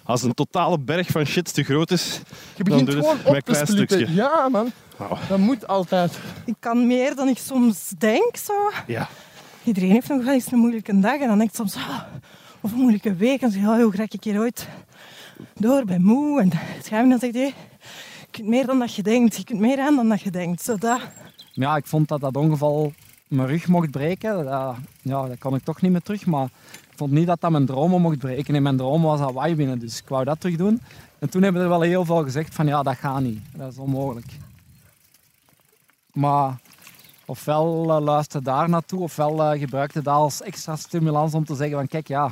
Als 0.03 0.23
een 0.23 0.33
totale 0.33 0.79
berg 0.79 1.07
van 1.07 1.25
shit 1.25 1.53
te 1.53 1.63
groot 1.63 1.91
is, 1.91 2.13
Je 2.13 2.63
dan 2.63 2.63
begint 2.63 2.85
doe 2.85 2.95
je 2.95 3.01
gewoon 3.01 3.17
het 3.17 3.25
op 3.27 3.33
met 3.33 3.35
een 3.35 3.43
te 3.43 3.51
klein 3.51 3.67
splitten. 3.67 3.97
stukje. 3.97 4.15
Ja, 4.15 4.49
man. 4.49 4.71
Wauw. 4.97 5.17
Dat 5.29 5.37
moet 5.37 5.67
altijd. 5.67 6.19
Ik 6.45 6.55
kan 6.59 6.87
meer 6.87 7.15
dan 7.15 7.27
ik 7.27 7.37
soms 7.37 7.89
denk. 7.97 8.37
Zo. 8.37 8.71
Ja. 8.87 9.07
Iedereen 9.63 9.91
heeft 9.91 10.07
nog 10.09 10.23
wel 10.23 10.33
eens 10.33 10.51
een 10.51 10.57
moeilijke 10.59 10.99
dag 10.99 11.19
en 11.19 11.27
dan 11.27 11.37
denk 11.37 11.49
ik 11.49 11.55
soms, 11.55 11.75
ah, 11.75 12.01
of 12.61 12.71
een 12.71 12.77
moeilijke 12.77 13.15
week. 13.15 13.33
En 13.33 13.39
dan 13.39 13.51
zeg 13.51 13.61
ik, 13.61 13.67
oh, 13.67 13.75
hoe 13.83 13.95
raak 13.95 14.11
ik 14.13 14.23
hier 14.23 14.39
ooit 14.39 14.67
door, 15.53 15.85
ben 15.85 16.01
moe. 16.03 16.41
En 16.41 16.49
het 16.53 16.85
schuim 16.85 17.09
dan 17.09 17.19
zegt 17.19 17.33
hij, 17.33 17.45
je 17.45 18.27
kunt 18.31 18.47
meer 18.47 18.65
dan 18.65 18.79
dat 18.79 18.93
je 18.95 19.03
denkt. 19.03 19.35
Je 19.35 19.43
kunt 19.43 19.59
meer 19.59 19.79
aan 19.79 19.95
dan 19.95 20.09
dat 20.09 20.21
je 20.21 20.31
denkt. 20.31 20.61
Zo 20.61 20.75
dat. 21.53 21.63
Ja, 21.63 21.75
ik 21.75 21.85
vond 21.85 22.07
dat 22.07 22.21
dat 22.21 22.35
ongeval 22.35 22.93
mijn 23.27 23.47
rug 23.47 23.67
mocht 23.67 23.91
breken. 23.91 24.45
Dat, 24.45 24.75
ja, 25.01 25.27
dat 25.27 25.37
kon 25.39 25.55
ik 25.55 25.63
toch 25.63 25.81
niet 25.81 25.91
meer 25.91 26.01
terug. 26.01 26.25
Maar 26.25 26.45
ik 26.71 26.97
vond 26.97 27.11
niet 27.11 27.27
dat 27.27 27.41
dat 27.41 27.51
mijn 27.51 27.65
dromen 27.65 28.01
mocht 28.01 28.17
breken. 28.17 28.55
In 28.55 28.63
mijn 28.63 28.77
dromen 28.77 29.09
was 29.09 29.19
Hawaii 29.19 29.55
winnen, 29.55 29.79
dus 29.79 29.99
ik 29.99 30.07
wou 30.07 30.23
dat 30.23 30.39
terug 30.39 30.55
doen. 30.55 30.81
En 31.19 31.29
toen 31.29 31.43
hebben 31.43 31.61
er 31.61 31.69
wel 31.69 31.81
heel 31.81 32.05
veel 32.05 32.23
gezegd 32.23 32.55
van 32.55 32.67
ja, 32.67 32.83
dat 32.83 32.95
gaat 32.95 33.21
niet. 33.21 33.39
Dat 33.55 33.71
is 33.71 33.77
onmogelijk. 33.77 34.27
Maar 36.13 36.59
ofwel 37.25 37.97
uh, 37.97 38.03
luister 38.03 38.43
daar 38.43 38.69
naartoe, 38.69 38.99
ofwel 38.99 39.53
uh, 39.53 39.59
gebruik 39.59 39.93
het 39.93 40.03
dat 40.03 40.13
als 40.13 40.41
extra 40.41 40.75
stimulans 40.75 41.33
om 41.33 41.45
te 41.45 41.55
zeggen 41.55 41.77
van 41.77 41.87
kijk 41.87 42.07
ja, 42.07 42.31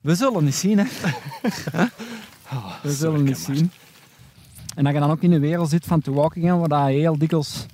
we 0.00 0.14
zullen 0.14 0.44
eens 0.44 0.60
zien 0.60 0.78
hè. 0.78 0.84
we 2.82 2.92
zullen 2.92 3.26
eens 3.26 3.44
zien. 3.44 3.70
En 4.74 4.84
dat 4.84 4.92
je 4.92 5.00
dan 5.00 5.10
ook 5.10 5.22
in 5.22 5.30
de 5.30 5.38
wereld 5.38 5.68
zit 5.68 5.84
van 5.84 6.00
Dead, 6.00 6.34
waar 6.34 6.68
dat 6.68 6.86
heel 6.86 7.18
dikwijls 7.18 7.66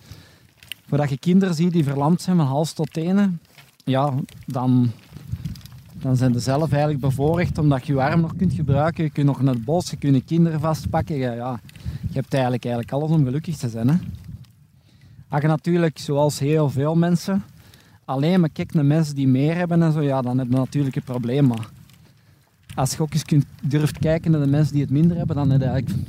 waar 0.92 1.00
dat 1.00 1.10
je 1.10 1.18
kinderen 1.18 1.54
ziet 1.54 1.72
die 1.72 1.84
verlamd 1.84 2.22
zijn 2.22 2.36
van 2.36 2.46
hals 2.46 2.72
tot 2.72 2.92
tenen, 2.92 3.40
ja, 3.84 4.14
dan, 4.46 4.90
dan 5.92 6.16
zijn 6.16 6.32
ze 6.32 6.38
zelf 6.38 6.70
eigenlijk 6.70 7.00
bevoorrecht 7.00 7.58
omdat 7.58 7.86
je 7.86 7.92
je 7.92 8.02
arm 8.02 8.20
nog 8.20 8.36
kunt 8.36 8.52
gebruiken. 8.52 9.04
Je 9.04 9.10
kunt 9.10 9.26
nog 9.26 9.42
naar 9.42 9.54
het 9.54 9.64
bos, 9.64 9.90
je 9.90 9.96
kunt 9.96 10.24
kinderen 10.24 10.60
vastpakken. 10.60 11.16
Ja, 11.16 11.32
ja, 11.32 11.60
je 12.00 12.14
hebt 12.14 12.32
eigenlijk, 12.32 12.64
eigenlijk 12.64 12.94
alles 12.94 13.10
om 13.10 13.24
gelukkig 13.24 13.56
te 13.56 13.68
zijn. 13.68 13.88
Hè. 13.88 13.94
Als 15.28 15.40
je 15.42 15.46
natuurlijk, 15.46 15.98
zoals 15.98 16.38
heel 16.38 16.70
veel 16.70 16.94
mensen, 16.94 17.42
alleen 18.04 18.40
maar 18.40 18.50
kijkt 18.50 18.74
naar 18.74 18.84
mensen 18.84 19.14
die 19.14 19.28
meer 19.28 19.54
hebben 19.54 19.82
en 19.82 19.92
zo, 19.92 20.00
ja, 20.00 20.22
dan 20.22 20.38
heb 20.38 20.46
je 20.50 20.56
natuurlijk 20.56 20.96
een 20.96 21.02
probleem. 21.02 21.46
Maar 21.46 21.68
als 22.74 22.92
je 22.92 23.02
ook 23.02 23.12
eens 23.12 23.24
kunt, 23.24 23.44
durft 23.62 23.98
kijken 23.98 24.30
naar 24.30 24.40
de 24.40 24.46
mensen 24.46 24.72
die 24.72 24.82
het 24.82 24.90
minder 24.90 25.16
hebben, 25.16 25.36
dan 25.36 25.50
heb 25.50 25.60
je 25.60 25.66
eigenlijk 25.66 26.08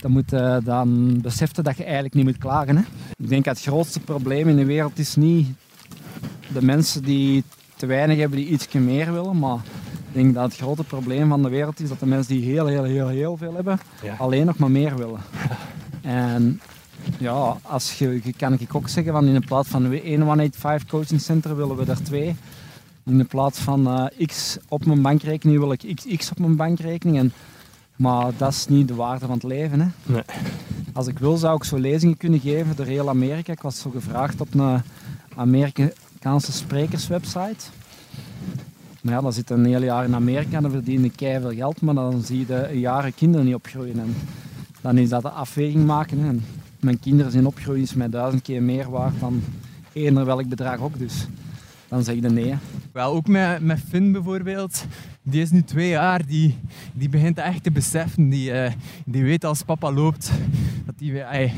dan, 0.00 0.10
moet, 0.10 0.32
uh, 0.32 0.56
dan 0.64 1.20
besefte 1.20 1.62
dat 1.62 1.76
je 1.76 1.84
eigenlijk 1.84 2.14
niet 2.14 2.24
moet 2.24 2.38
klagen. 2.38 2.76
Hè? 2.76 2.82
Ik 3.16 3.28
denk 3.28 3.44
dat 3.44 3.56
het 3.56 3.66
grootste 3.66 4.00
probleem 4.00 4.48
in 4.48 4.56
de 4.56 4.64
wereld 4.64 4.98
is 4.98 5.16
niet 5.16 5.48
de 6.52 6.62
mensen 6.62 7.02
die 7.02 7.44
te 7.76 7.86
weinig 7.86 8.18
hebben, 8.18 8.38
die 8.38 8.48
iets 8.48 8.68
meer 8.72 9.12
willen. 9.12 9.38
Maar 9.38 9.56
ik 10.08 10.12
denk 10.12 10.34
dat 10.34 10.44
het 10.44 10.56
grote 10.56 10.84
probleem 10.84 11.28
van 11.28 11.42
de 11.42 11.48
wereld 11.48 11.80
is 11.80 11.88
dat 11.88 12.00
de 12.00 12.06
mensen 12.06 12.34
die 12.34 12.44
heel, 12.44 12.66
heel, 12.66 12.84
heel, 12.84 13.08
heel 13.08 13.36
veel 13.36 13.54
hebben, 13.54 13.78
Ja. 14.02 14.14
alleen 14.18 14.46
nog 14.46 14.58
maar 14.58 14.70
meer 14.70 14.96
willen. 14.96 15.20
En 16.02 16.60
ja, 17.18 17.56
als 17.62 17.98
je, 17.98 18.20
je 18.24 18.32
kan 18.32 18.52
ik 18.52 18.74
ook 18.74 18.88
zeggen 18.88 19.12
van 19.12 19.26
in 19.26 19.44
plaats 19.44 19.68
van 19.68 19.84
185 19.86 20.88
coaching 20.88 21.20
center 21.20 21.56
willen 21.56 21.76
we 21.76 21.84
er 21.84 22.02
twee. 22.02 22.36
In 23.04 23.26
plaats 23.26 23.58
van 23.58 23.86
uh, 24.20 24.26
x 24.26 24.56
op 24.68 24.86
mijn 24.86 25.02
bankrekening 25.02 25.58
wil 25.58 25.72
ik 25.72 26.16
x 26.16 26.30
op 26.30 26.38
mijn 26.38 26.56
bankrekening. 26.56 27.18
En 27.18 27.32
maar 27.96 28.32
dat 28.36 28.52
is 28.52 28.66
niet 28.66 28.88
de 28.88 28.94
waarde 28.94 29.26
van 29.26 29.34
het 29.34 29.42
leven. 29.42 29.80
Hè. 29.80 29.86
Nee. 30.02 30.22
Als 30.92 31.06
ik 31.06 31.18
wil, 31.18 31.36
zou 31.36 31.56
ik 31.56 31.64
zo 31.64 31.78
lezingen 31.78 32.16
kunnen 32.16 32.40
geven 32.40 32.76
door 32.76 32.86
heel 32.86 33.08
Amerika. 33.08 33.52
Ik 33.52 33.62
was 33.62 33.80
zo 33.80 33.90
gevraagd 33.90 34.40
op 34.40 34.54
een 34.54 34.82
Amerikaanse 35.36 36.52
sprekerswebsite. 36.52 37.64
Maar 39.00 39.14
ja, 39.14 39.20
dan 39.20 39.32
zit 39.32 39.50
een 39.50 39.64
heel 39.64 39.82
jaar 39.82 40.04
in 40.04 40.14
Amerika 40.14 40.56
en 40.56 40.62
dan 40.62 40.70
verdien 40.70 41.04
ik 41.04 41.12
veel 41.16 41.52
geld, 41.54 41.80
maar 41.80 41.94
dan 41.94 42.22
zie 42.22 42.38
je 42.38 42.46
de 42.46 42.68
jaren 42.72 43.14
kinderen 43.14 43.46
niet 43.46 43.54
opgroeien. 43.54 43.98
En 43.98 44.14
dan 44.80 44.98
is 44.98 45.08
dat 45.08 45.24
een 45.24 45.30
afweging 45.30 45.86
maken. 45.86 46.18
Hè. 46.18 46.28
En 46.28 46.44
mijn 46.80 47.00
kinderen 47.00 47.32
zijn 47.32 47.46
opgroeien 47.46 47.82
is 47.82 47.94
mij 47.94 48.08
duizend 48.08 48.42
keer 48.42 48.62
meer 48.62 48.90
waard 48.90 49.20
dan 49.20 49.42
eender 49.92 50.24
welk 50.24 50.48
bedrag 50.48 50.80
ook. 50.80 50.98
Dus 50.98 51.26
dan 51.88 52.04
zeg 52.04 52.14
je 52.14 52.20
nee. 52.20 52.54
Wel, 52.92 53.14
ook 53.14 53.26
met, 53.26 53.60
met 53.60 53.80
Finn 53.88 54.12
bijvoorbeeld. 54.12 54.84
Die 55.26 55.42
is 55.42 55.50
nu 55.50 55.62
twee 55.62 55.88
jaar, 55.88 56.26
die, 56.26 56.58
die 56.92 57.08
begint 57.08 57.38
echt 57.38 57.62
te 57.62 57.70
beseffen. 57.70 58.28
Die, 58.28 58.50
uh, 58.52 58.70
die 59.04 59.22
weet 59.22 59.44
als 59.44 59.62
papa 59.62 59.92
loopt 59.92 60.30
dat 60.84 60.94
hij 60.98 61.44
uh, 61.46 61.52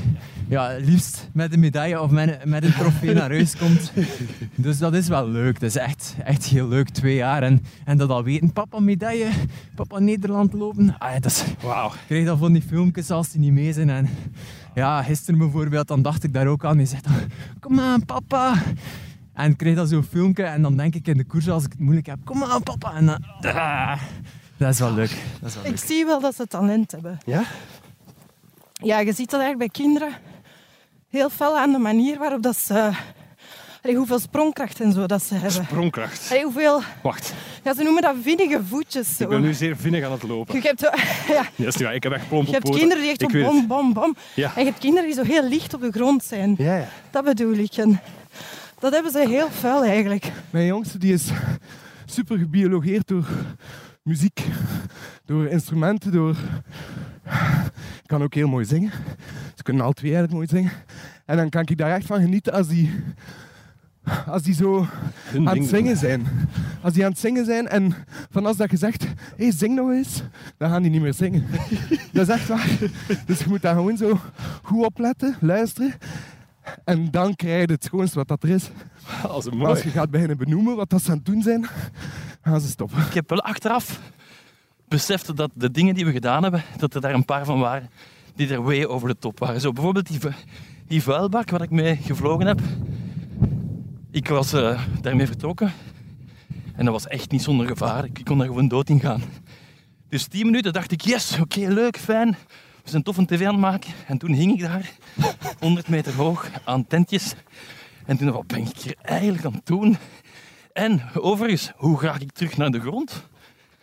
ja, 0.48 0.76
liefst 0.80 1.28
met 1.32 1.52
een 1.52 1.60
medaille 1.60 2.00
of 2.00 2.10
met, 2.10 2.44
met 2.44 2.64
een 2.64 2.72
trofee 2.72 3.14
naar 3.14 3.30
huis 3.30 3.56
komt. 3.56 3.92
Dus 4.54 4.78
dat 4.78 4.94
is 4.94 5.08
wel 5.08 5.28
leuk. 5.28 5.60
Dat 5.60 5.68
is 5.68 5.76
echt, 5.76 6.16
echt 6.24 6.44
heel 6.44 6.68
leuk, 6.68 6.88
twee 6.88 7.14
jaar. 7.14 7.42
En, 7.42 7.62
en 7.84 7.96
dat 7.96 8.10
al 8.10 8.24
weten, 8.24 8.52
papa 8.52 8.80
medaille, 8.80 9.28
papa 9.74 9.98
Nederland 9.98 10.52
lopen. 10.52 10.98
Ah, 10.98 11.12
dat 11.12 11.24
is, 11.24 11.44
Wauw. 11.62 11.88
Ik 11.88 11.98
krijg 12.06 12.24
dan 12.24 12.38
van 12.38 12.52
die 12.52 12.62
filmpjes 12.62 13.10
als 13.10 13.30
die 13.30 13.40
niet 13.40 13.52
mee 13.52 13.72
zijn. 13.72 13.90
En 13.90 14.08
ja, 14.74 15.02
gisteren 15.02 15.38
bijvoorbeeld, 15.38 15.88
dan 15.88 16.02
dacht 16.02 16.24
ik 16.24 16.32
daar 16.32 16.46
ook 16.46 16.64
aan. 16.64 16.76
Die 16.76 16.86
zegt 16.86 17.04
dan, 17.04 17.14
kom 17.60 17.80
aan 17.80 18.04
papa. 18.04 18.54
En 19.36 19.50
ik 19.50 19.56
kreeg 19.56 19.74
dan 19.74 19.86
zo'n 19.86 20.02
filmpje 20.10 20.44
en 20.44 20.62
dan 20.62 20.76
denk 20.76 20.94
ik 20.94 21.06
in 21.06 21.16
de 21.16 21.24
koers 21.24 21.48
als 21.48 21.64
ik 21.64 21.70
het 21.72 21.80
moeilijk 21.80 22.06
heb, 22.06 22.18
kom 22.24 22.44
aan 22.44 22.62
papa. 22.62 22.94
En 22.94 23.06
dan, 23.06 23.22
ah, 23.54 24.00
dat 24.56 24.72
is 24.72 24.78
wel 24.78 24.92
leuk. 24.92 25.10
Dat 25.40 25.48
is 25.48 25.54
wel 25.54 25.64
Ik 25.64 25.78
zie 25.78 26.04
wel 26.04 26.20
dat 26.20 26.34
ze 26.34 26.46
talent 26.46 26.92
hebben. 26.92 27.18
Ja? 27.24 27.42
Ja, 28.72 28.98
je 28.98 29.12
ziet 29.12 29.30
dat 29.30 29.40
eigenlijk 29.40 29.72
bij 29.72 29.82
kinderen 29.82 30.12
heel 31.08 31.30
fel 31.30 31.58
aan 31.58 31.72
de 31.72 31.78
manier 31.78 32.18
waarop 32.18 32.42
dat 32.42 32.56
ze... 32.56 32.90
Allee, 33.82 33.96
hoeveel 33.96 34.18
sprongkracht 34.18 34.80
en 34.80 34.92
zo 34.92 35.06
dat 35.06 35.22
ze 35.22 35.34
hebben. 35.34 35.64
Sprongkracht. 35.64 36.26
Allee, 36.30 36.42
hoeveel... 36.42 36.80
Wacht, 37.02 37.34
Ja, 37.64 37.74
ze 37.74 37.82
noemen 37.82 38.02
dat 38.02 38.14
vinnige 38.22 38.60
voetjes. 38.68 39.16
Zo. 39.16 39.22
ik 39.22 39.28
ben 39.28 39.40
nu 39.40 39.52
zeer 39.52 39.76
vinnig 39.76 40.04
aan 40.04 40.12
het 40.12 40.22
lopen. 40.22 40.54
Je 40.54 40.60
hebt, 40.60 40.80
ja, 41.56 41.70
Ja. 41.78 41.90
Ik 41.90 42.02
heb 42.02 42.12
echt 42.12 42.28
plomp 42.28 42.46
je 42.46 42.52
hebt 42.52 42.70
kinderen 42.70 43.02
die 43.02 43.10
echt 43.10 43.32
bom, 43.32 43.66
bom, 43.66 43.92
bom. 43.92 44.16
Ja. 44.34 44.52
En 44.54 44.60
je 44.60 44.68
hebt 44.68 44.80
kinderen 44.80 45.06
die 45.06 45.14
zo 45.14 45.22
heel 45.22 45.48
licht 45.48 45.74
op 45.74 45.80
de 45.80 45.90
grond 45.92 46.24
zijn. 46.24 46.54
Ja, 46.58 46.76
ja. 46.76 46.88
Dat 47.10 47.24
bedoel 47.24 47.54
ik. 47.54 47.76
En 47.76 48.00
dat 48.78 48.92
hebben 48.92 49.12
ze 49.12 49.28
heel 49.28 49.50
vuil 49.50 49.84
eigenlijk. 49.84 50.32
Mijn 50.50 50.66
jongste 50.66 50.98
die 50.98 51.12
is 51.12 51.30
super 52.16 52.38
gebiologeerd 52.38 53.08
door 53.08 53.28
muziek, 54.02 54.44
door 55.24 55.46
instrumenten, 55.46 56.12
door... 56.12 56.36
kan 58.06 58.22
ook 58.22 58.34
heel 58.34 58.48
mooi 58.48 58.64
zingen. 58.64 58.90
Ze 59.54 59.62
kunnen 59.62 59.84
al 59.84 59.92
twee 59.92 60.14
eigenlijk 60.14 60.34
mooi 60.34 60.60
zingen. 60.60 60.84
En 61.24 61.36
dan 61.36 61.48
kan 61.48 61.62
ik 61.66 61.78
daar 61.78 61.94
echt 61.94 62.06
van 62.06 62.20
genieten 62.20 62.52
als 62.52 62.68
die, 62.68 62.90
als 64.26 64.42
die 64.42 64.54
zo 64.54 64.86
Hun 65.24 65.48
aan 65.48 65.58
het 65.58 65.68
zingen 65.68 65.96
zijn. 65.96 66.26
Als 66.82 66.94
die 66.94 67.04
aan 67.04 67.10
het 67.10 67.20
zingen 67.20 67.44
zijn 67.44 67.68
en 67.68 67.94
van 68.30 68.46
als 68.46 68.56
dat 68.56 68.70
je 68.70 68.76
zegt, 68.76 69.02
hé, 69.02 69.08
hey, 69.36 69.52
zing 69.52 69.74
nog 69.74 69.90
eens, 69.90 70.22
dan 70.56 70.70
gaan 70.70 70.82
die 70.82 70.90
niet 70.90 71.00
meer 71.00 71.14
zingen. 71.14 71.46
dat 72.12 72.28
is 72.28 72.34
echt 72.34 72.48
waar. 72.48 72.78
Dus 73.26 73.38
je 73.38 73.48
moet 73.48 73.62
daar 73.62 73.74
gewoon 73.74 73.96
zo 73.96 74.20
goed 74.62 74.84
opletten, 74.84 75.36
luisteren. 75.40 75.94
En 76.84 77.10
dan 77.10 77.34
krijg 77.34 77.66
je 77.66 77.72
het 77.72 77.84
schoonste 77.84 78.18
wat 78.18 78.28
dat 78.28 78.42
er 78.42 78.48
is. 78.48 78.70
Als 79.28 79.44
een 79.44 79.56
Maar 79.56 79.66
als 79.66 79.82
je 79.82 79.90
gaat 79.90 80.10
beginnen 80.10 80.36
benoemen 80.36 80.76
wat 80.76 80.90
dat 80.90 81.02
ze 81.02 81.10
aan 81.10 81.16
het 81.16 81.26
doen 81.26 81.42
zijn, 81.42 81.66
gaan 82.42 82.60
ze 82.60 82.68
stoppen. 82.68 82.98
Ik 83.06 83.12
heb 83.14 83.28
wel 83.30 83.40
achteraf 83.42 84.00
beseft 84.88 85.36
dat 85.36 85.50
de 85.54 85.70
dingen 85.70 85.94
die 85.94 86.04
we 86.04 86.12
gedaan 86.12 86.42
hebben, 86.42 86.62
dat 86.76 86.94
er 86.94 87.00
daar 87.00 87.14
een 87.14 87.24
paar 87.24 87.44
van 87.44 87.58
waren 87.58 87.90
die 88.34 88.48
er 88.48 88.62
way 88.62 88.84
over 88.84 89.08
de 89.08 89.18
top 89.18 89.38
waren. 89.38 89.60
Zo 89.60 89.72
bijvoorbeeld 89.72 90.06
die, 90.06 90.20
vu- 90.20 90.34
die 90.86 91.02
vuilbak 91.02 91.50
waar 91.50 91.62
ik 91.62 91.70
mee 91.70 91.96
gevlogen 91.96 92.46
heb. 92.46 92.60
Ik 94.10 94.28
was 94.28 94.52
eh, 94.52 94.82
daarmee 95.00 95.26
vertrokken 95.26 95.72
en 96.74 96.84
dat 96.84 96.94
was 96.94 97.06
echt 97.06 97.30
niet 97.30 97.42
zonder 97.42 97.66
gevaar. 97.66 98.04
Ik 98.04 98.20
kon 98.24 98.38
daar 98.38 98.46
gewoon 98.46 98.68
dood 98.68 98.88
in 98.88 99.00
gaan. 99.00 99.22
Dus 100.08 100.26
tien 100.26 100.46
minuten 100.46 100.72
dacht 100.72 100.92
ik, 100.92 101.00
yes, 101.00 101.38
oké, 101.40 101.60
leuk, 101.68 101.98
fijn. 101.98 102.36
We 102.86 102.92
zijn 102.92 103.02
tof 103.02 103.16
een 103.16 103.26
tv 103.26 103.40
aan 103.40 103.52
het 103.52 103.60
maken. 103.60 103.92
En 104.06 104.18
toen 104.18 104.32
hing 104.32 104.52
ik 104.52 104.60
daar, 104.60 104.90
100 105.60 105.88
meter 105.88 106.12
hoog, 106.12 106.50
aan 106.64 106.86
tentjes. 106.86 107.34
En 108.04 108.16
toen, 108.16 108.30
wat 108.30 108.46
ben 108.46 108.58
ik 108.58 108.76
hier 108.76 108.96
eigenlijk 109.02 109.44
aan 109.44 109.52
het 109.52 109.66
doen? 109.66 109.96
En 110.72 111.02
overigens, 111.14 111.72
hoe 111.76 111.98
ga 111.98 112.16
ik 112.18 112.32
terug 112.32 112.56
naar 112.56 112.70
de 112.70 112.80
grond? 112.80 113.26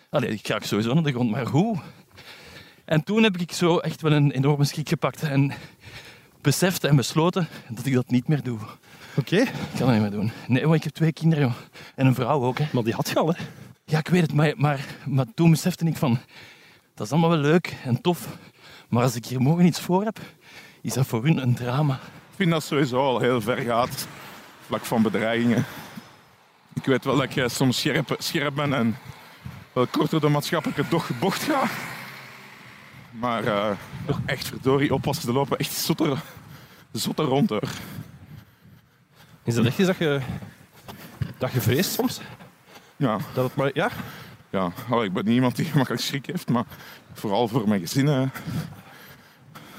Allee, 0.09 0.29
ik 0.29 0.47
ga 0.47 0.59
sowieso 0.59 0.93
naar 0.93 1.03
de 1.03 1.11
grond, 1.11 1.31
maar 1.31 1.47
hoe? 1.47 1.77
En 2.85 3.03
toen 3.03 3.23
heb 3.23 3.37
ik 3.37 3.51
zo 3.51 3.77
echt 3.77 4.01
wel 4.01 4.11
een 4.11 4.31
enorme 4.31 4.63
schrik 4.63 4.89
gepakt 4.89 5.23
en 5.23 5.53
beseft 6.41 6.83
en 6.83 6.95
besloten 6.95 7.47
dat 7.69 7.85
ik 7.85 7.93
dat 7.93 8.09
niet 8.09 8.27
meer 8.27 8.43
doe. 8.43 8.59
Oké. 9.17 9.35
Ik 9.35 9.51
kan 9.77 9.87
dat 9.87 9.91
niet 9.91 10.01
meer 10.01 10.11
doen. 10.11 10.31
Nee, 10.47 10.63
want 10.63 10.75
ik 10.75 10.83
heb 10.83 10.93
twee 10.93 11.13
kinderen 11.13 11.43
joh. 11.43 11.55
en 11.95 12.05
een 12.05 12.15
vrouw 12.15 12.43
ook. 12.43 12.57
Hè. 12.57 12.65
Maar 12.71 12.83
die 12.83 12.93
had 12.93 13.09
je 13.09 13.15
al, 13.15 13.33
hè? 13.33 13.43
Ja, 13.85 13.99
ik 13.99 14.07
weet 14.07 14.21
het, 14.21 14.33
maar, 14.33 14.53
maar, 14.55 14.85
maar 15.05 15.25
toen 15.35 15.49
besefte 15.49 15.85
ik 15.85 15.97
van, 15.97 16.19
dat 16.93 17.05
is 17.05 17.11
allemaal 17.11 17.29
wel 17.29 17.39
leuk 17.39 17.75
en 17.83 18.01
tof, 18.01 18.37
maar 18.93 19.03
als 19.03 19.15
ik 19.15 19.25
hier 19.25 19.41
morgen 19.41 19.65
iets 19.65 19.79
voor 19.79 20.03
heb, 20.03 20.19
is 20.81 20.93
dat 20.93 21.05
voor 21.05 21.23
hun 21.23 21.37
een 21.37 21.55
drama. 21.55 21.93
Ik 21.93 22.35
vind 22.35 22.51
dat 22.51 22.63
sowieso 22.63 22.97
al 22.97 23.19
heel 23.19 23.41
ver 23.41 23.57
gaat, 23.57 24.07
vlak 24.65 24.85
van 24.85 25.01
bedreigingen. 25.01 25.65
Ik 26.73 26.85
weet 26.85 27.05
wel 27.05 27.15
dat 27.15 27.23
ik 27.23 27.35
eh, 27.35 27.47
soms 27.47 27.79
scherp, 27.79 28.15
scherp 28.17 28.55
ben 28.55 28.73
en 28.73 28.97
wel 29.73 29.87
kort 29.87 30.09
door 30.11 30.19
de 30.19 30.27
maatschappelijke 30.27 30.83
doch- 30.89 31.19
bocht 31.19 31.43
ga. 31.43 31.63
Maar 33.11 33.43
eh, 33.43 33.71
toch 34.05 34.19
echt 34.25 34.47
verdorie 34.47 34.93
oppassen, 34.93 35.27
er 35.27 35.33
lopen 35.33 35.57
echt 35.57 35.73
zotter, 35.73 36.17
zotter 36.91 37.25
rond 37.25 37.49
hoor. 37.49 37.69
Is 39.43 39.55
dat 39.55 39.65
echt 39.65 39.77
iets 39.79 39.87
dat 39.87 39.97
je, 39.97 40.21
dat 41.37 41.51
je 41.51 41.61
vreest 41.61 41.91
soms? 41.91 42.21
Ja. 42.95 43.17
Dat 43.33 43.43
het 43.45 43.55
maar, 43.55 43.71
ja? 43.73 43.89
Ja, 44.49 44.71
allee, 44.89 45.05
ik 45.05 45.13
ben 45.13 45.25
niet 45.25 45.33
iemand 45.33 45.55
die 45.55 45.65
gemakkelijk 45.71 46.03
schrik 46.03 46.25
heeft, 46.25 46.49
maar 46.49 46.65
vooral 47.13 47.47
voor 47.47 47.67
mijn 47.67 47.81
gezin. 47.81 48.07
eh. 48.07 48.21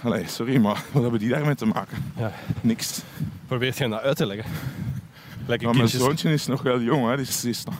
Allee, 0.04 0.28
sorry, 0.28 0.56
maar 0.56 0.82
wat 0.92 1.02
hebben 1.02 1.20
die 1.20 1.28
daarmee 1.28 1.54
te 1.54 1.66
maken? 1.66 2.12
Ja. 2.16 2.32
Niks. 2.60 3.00
Probeert 3.46 3.78
je 3.78 3.88
dat 3.88 4.00
uit 4.00 4.16
te 4.16 4.26
leggen? 4.26 4.50
Lekker 5.46 5.66
Maar 5.66 5.76
mijn 5.76 5.88
kindjes. 5.88 6.00
zoontje 6.00 6.32
is 6.32 6.46
nog 6.46 6.62
wel 6.62 6.80
jong, 6.80 7.08
hè. 7.08 7.16
Die 7.16 7.26
is, 7.26 7.40
die 7.40 7.50
is, 7.50 7.64
nog, 7.64 7.74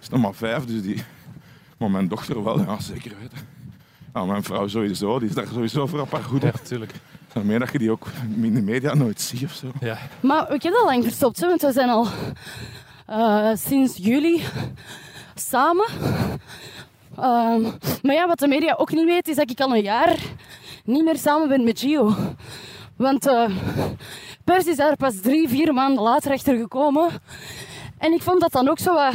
is 0.00 0.08
nog 0.08 0.20
maar 0.20 0.34
vijf, 0.34 0.64
dus 0.64 0.82
die... 0.82 1.02
Maar 1.78 1.90
mijn 1.90 2.08
dochter 2.08 2.44
wel, 2.44 2.60
ja, 2.60 2.80
zeker 2.80 3.12
weten. 3.20 3.38
Mijn 4.28 4.42
vrouw 4.42 4.68
sowieso, 4.68 5.18
die 5.18 5.28
is 5.28 5.34
daar 5.34 5.46
sowieso 5.46 5.86
voor 5.86 6.00
op 6.00 6.12
haar 6.12 6.22
hoede. 6.22 6.46
Ja, 6.46 6.52
natuurlijk. 6.52 6.92
Daarmee 7.32 7.58
dat 7.58 7.72
je 7.72 7.78
die 7.78 7.90
ook 7.90 8.06
in 8.42 8.54
de 8.54 8.62
media 8.62 8.94
nooit 8.94 9.20
ziet 9.20 9.44
of 9.44 9.52
zo. 9.52 9.70
Ja. 9.80 9.98
Maar 10.20 10.52
ik 10.54 10.62
heb 10.62 10.72
dat 10.72 10.84
lang 10.84 11.02
verstopt, 11.04 11.40
hè, 11.40 11.46
want 11.48 11.60
we 11.60 11.72
zijn 11.72 11.88
al 11.88 12.06
eh, 13.06 13.50
sinds 13.54 13.96
juli 13.96 14.42
samen. 15.34 15.86
Ehm, 17.16 17.62
maar 18.02 18.14
ja, 18.14 18.26
wat 18.26 18.38
de 18.38 18.48
media 18.48 18.74
ook 18.78 18.90
niet 18.92 19.04
weet, 19.04 19.28
is 19.28 19.36
dat 19.36 19.50
ik 19.50 19.60
al 19.60 19.76
een 19.76 19.82
jaar 19.82 20.16
niet 20.84 21.04
meer 21.04 21.16
samen 21.16 21.48
ben 21.48 21.64
met 21.64 21.80
Gio. 21.80 22.14
Want 22.96 23.26
eh, 23.26 23.50
Pers 24.44 24.64
is 24.64 24.76
daar 24.76 24.96
pas 24.96 25.20
drie, 25.20 25.48
vier 25.48 25.74
maanden 25.74 26.02
later 26.02 26.32
achter 26.32 26.56
gekomen. 26.56 27.08
En 27.98 28.12
ik 28.12 28.22
vond 28.22 28.40
dat 28.40 28.52
dan 28.52 28.68
ook 28.68 28.78
zo 28.78 28.94
wat 28.94 29.14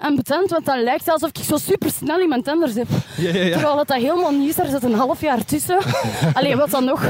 ambetant, 0.00 0.50
want 0.50 0.64
dan 0.64 0.82
lijkt 0.82 1.04
het 1.04 1.14
alsof 1.14 1.28
ik 1.28 1.44
zo 1.44 1.56
super 1.56 1.90
snel 1.90 2.20
iemand 2.20 2.48
anders 2.48 2.74
heb. 2.74 2.86
Ja, 3.16 3.28
ja, 3.28 3.42
ja. 3.42 3.52
Terwijl 3.52 3.76
dat, 3.76 3.88
dat 3.88 3.96
helemaal 3.96 4.32
niet 4.32 4.48
is, 4.48 4.54
daar 4.54 4.66
zit 4.66 4.82
een 4.82 4.94
half 4.94 5.20
jaar 5.20 5.44
tussen. 5.44 5.78
Alleen 6.34 6.56
wat 6.56 6.70
dan 6.70 6.84
nog 6.84 7.04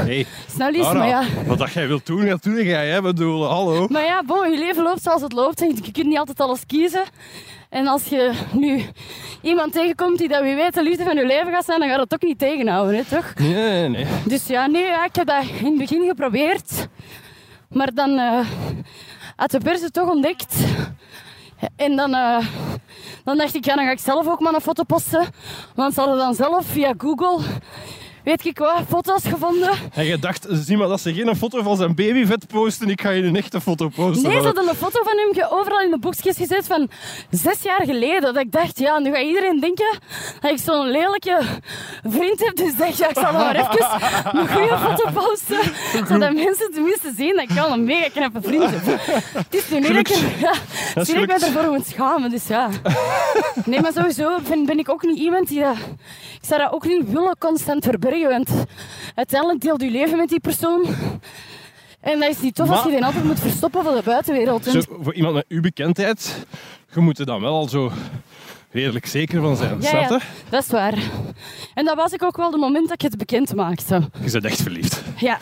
snel 0.49 0.73
is, 0.73 0.93
maar 0.93 1.07
ja. 1.07 1.23
Wat 1.45 1.57
dat 1.57 1.71
jij 1.71 1.87
wilt 1.87 2.05
doen, 2.05 2.25
dat 2.25 2.43
doe 2.43 2.63
jij. 2.63 2.89
Hè? 2.89 3.01
bedoel, 3.01 3.45
hallo. 3.45 3.87
Maar 3.87 4.03
ja, 4.03 4.23
bon, 4.23 4.51
je 4.51 4.57
leven 4.57 4.83
loopt 4.83 5.03
zoals 5.03 5.21
het 5.21 5.33
loopt. 5.33 5.61
En 5.61 5.75
je 5.83 5.91
kunt 5.91 6.07
niet 6.07 6.17
altijd 6.17 6.39
alles 6.39 6.65
kiezen. 6.65 7.03
En 7.71 7.87
als 7.87 8.05
je 8.05 8.31
nu 8.51 8.81
iemand 9.41 9.73
tegenkomt 9.73 10.17
die 10.17 10.27
dat 10.27 10.41
wie 10.41 10.55
weet 10.55 10.73
de 10.73 10.83
liefde 10.83 11.03
van 11.03 11.15
je 11.15 11.25
leven 11.25 11.51
gaat 11.51 11.65
zijn, 11.65 11.79
dan 11.79 11.89
gaat 11.89 11.99
het 11.99 12.13
ook 12.13 12.21
niet 12.21 12.39
tegenhouden, 12.39 12.95
hè, 12.95 13.05
toch? 13.05 13.33
Nee, 13.35 13.89
nee. 13.89 14.05
Dus 14.25 14.47
ja, 14.47 14.67
nee, 14.67 14.85
ja, 14.85 15.05
ik 15.05 15.15
heb 15.15 15.27
dat 15.27 15.43
in 15.59 15.65
het 15.65 15.77
begin 15.77 16.07
geprobeerd. 16.07 16.87
Maar 17.69 17.93
dan 17.93 18.17
eh, 18.17 18.45
had 19.35 19.51
de 19.51 19.57
pers 19.57 19.81
het 19.81 19.93
toch 19.93 20.09
ontdekt. 20.09 20.55
En 21.75 21.95
dan, 21.95 22.13
eh, 22.13 22.45
dan 23.23 23.37
dacht 23.37 23.55
ik, 23.55 23.65
ja, 23.65 23.75
dan 23.75 23.85
ga 23.85 23.91
ik 23.91 23.99
zelf 23.99 24.27
ook 24.27 24.39
maar 24.39 24.53
een 24.53 24.61
foto 24.61 24.83
posten. 24.83 25.27
Want 25.75 25.93
ze 25.93 25.99
hadden 25.99 26.17
dan 26.17 26.33
zelf 26.33 26.65
via 26.65 26.93
Google, 26.97 27.45
weet 28.23 28.45
ik 28.45 28.57
wat, 28.57 28.81
foto's 28.89 29.23
gevonden. 29.23 29.71
En 29.93 30.05
je 30.05 30.19
dacht, 30.19 30.47
zie 30.49 30.77
maar 30.77 30.87
dat 30.87 31.01
ze 31.01 31.13
geen 31.13 31.35
foto 31.35 31.63
van 31.63 31.77
zijn 31.77 31.95
babyvet 31.95 32.47
posten, 32.47 32.89
ik 32.89 33.01
ga 33.01 33.09
je 33.09 33.23
een 33.23 33.35
echte 33.35 33.61
foto 33.61 33.89
posten. 33.89 34.29
Nee, 34.29 34.39
ze 34.39 34.45
hadden 34.45 34.69
een 34.69 34.75
foto 34.75 35.03
van 35.03 35.17
hem 35.17 35.45
overal 35.49 35.81
in 35.81 35.91
de 35.91 35.99
boekjes 35.99 36.37
gezet 36.37 36.67
van 36.67 36.89
zes 37.29 37.61
jaar 37.61 37.81
geleden. 37.85 38.21
Dat 38.21 38.37
ik 38.37 38.51
dacht, 38.51 38.79
ja, 38.79 38.99
nu 38.99 39.11
gaat 39.11 39.23
iedereen 39.23 39.59
denken 39.59 39.99
dat 40.39 40.51
ik 40.51 40.57
zo'n 40.57 40.89
lelijke 40.89 41.41
vriend 42.03 42.45
heb. 42.45 42.55
Dus 42.55 42.75
dacht 42.75 42.97
ja, 42.97 43.09
ik 43.09 43.17
zal 43.17 43.33
maar 43.33 43.55
even 43.55 44.39
een 44.39 44.47
goede 44.47 44.77
foto 44.77 45.09
posten. 45.13 45.59
Zodat 46.07 46.33
mensen 46.33 46.71
tenminste 46.71 47.13
zien 47.17 47.35
dat 47.35 47.49
ik 47.49 47.57
al 47.57 47.71
een 47.71 47.83
mega 47.83 48.09
knappe 48.09 48.41
vriend 48.41 48.69
heb. 48.69 48.99
Het 49.33 49.55
is 49.55 49.69
nu 49.69 49.79
niet 49.79 49.87
dat 49.87 49.97
ik, 49.97 50.39
ja, 50.39 50.53
Dat 50.93 51.07
ik 51.07 51.27
mij 51.27 51.39
ervoor 51.39 51.71
moet 51.71 51.87
schamen. 51.87 52.29
Dus 52.29 52.47
ja. 52.47 52.69
Nee, 53.65 53.81
maar 53.81 53.93
sowieso 53.93 54.39
ben, 54.49 54.65
ben 54.65 54.79
ik 54.79 54.89
ook 54.89 55.03
niet 55.03 55.17
iemand 55.17 55.47
die 55.47 55.59
dat... 55.59 55.75
Ik 56.41 56.47
zou 56.47 56.61
dat 56.61 56.71
ook 56.71 56.85
niet 56.85 57.11
willen 57.11 57.35
constant 57.39 57.85
verbergen, 58.11 58.45
want 58.55 58.65
uiteindelijk 59.15 59.61
deelt 59.61 59.81
je 59.81 59.89
leven 59.89 60.17
met 60.17 60.29
die 60.29 60.39
persoon. 60.39 60.85
En 61.99 62.19
dat 62.19 62.29
is 62.29 62.41
niet 62.41 62.55
tof 62.55 62.69
als 62.69 62.83
je 62.83 62.89
die 62.89 63.05
altijd 63.05 63.23
moet 63.23 63.39
verstoppen 63.39 63.83
voor 63.83 63.95
de 63.95 64.01
buitenwereld. 64.03 64.63
Zo, 64.63 64.81
voor 65.01 65.13
iemand 65.13 65.35
met 65.35 65.45
uw 65.47 65.61
bekendheid, 65.61 66.45
je 66.93 66.99
moet 66.99 67.19
er 67.19 67.25
dan 67.25 67.41
wel 67.41 67.53
al 67.53 67.69
zo 67.69 67.91
redelijk 68.71 69.05
zeker 69.05 69.41
van 69.41 69.55
zijn, 69.55 69.81
ja, 69.81 69.87
snap 69.87 70.09
je? 70.09 70.13
ja, 70.13 70.21
dat 70.49 70.63
is 70.63 70.69
waar. 70.69 70.97
En 71.73 71.85
dat 71.85 71.95
was 71.95 72.11
ik 72.11 72.23
ook 72.23 72.37
wel 72.37 72.51
de 72.51 72.57
moment 72.57 72.87
dat 72.89 73.03
ik 73.03 73.09
het 73.09 73.17
bekend 73.17 73.55
maakte. 73.55 74.09
Je 74.23 74.31
bent 74.31 74.45
echt 74.45 74.61
verliefd. 74.61 75.01
Ja, 75.17 75.39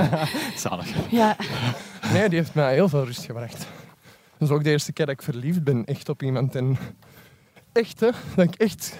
Zalig. 0.56 0.88
ja. 1.10 1.36
Nee, 2.12 2.28
die 2.28 2.38
heeft 2.38 2.54
mij 2.54 2.74
heel 2.74 2.88
veel 2.88 3.04
rust 3.04 3.24
gebracht. 3.24 3.66
Dat 4.38 4.48
is 4.48 4.54
ook 4.54 4.64
de 4.64 4.70
eerste 4.70 4.92
keer 4.92 5.06
dat 5.06 5.14
ik 5.14 5.22
verliefd 5.22 5.64
ben 5.64 5.84
echt 5.84 6.08
op 6.08 6.22
iemand. 6.22 6.54
En 6.54 6.78
echt, 7.72 8.00
hè. 8.00 8.08
Dat 8.34 8.44
ik 8.44 8.54
echt... 8.54 8.96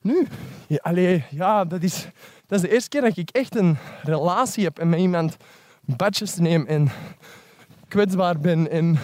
Nu? 0.00 0.26
Ja, 0.66 0.78
allee, 0.82 1.24
ja, 1.30 1.64
dat 1.64 1.82
is, 1.82 2.08
dat 2.46 2.58
is 2.58 2.68
de 2.68 2.72
eerste 2.72 2.88
keer 2.88 3.00
dat 3.00 3.16
ik 3.16 3.30
echt 3.30 3.56
een 3.56 3.76
relatie 4.02 4.64
heb 4.64 4.78
en 4.78 4.88
met 4.88 5.00
iemand 5.00 5.36
badjes 5.80 6.36
neem 6.36 6.66
en 6.66 6.90
kwetsbaar 7.88 8.38
ben. 8.38 8.70
En, 8.70 8.98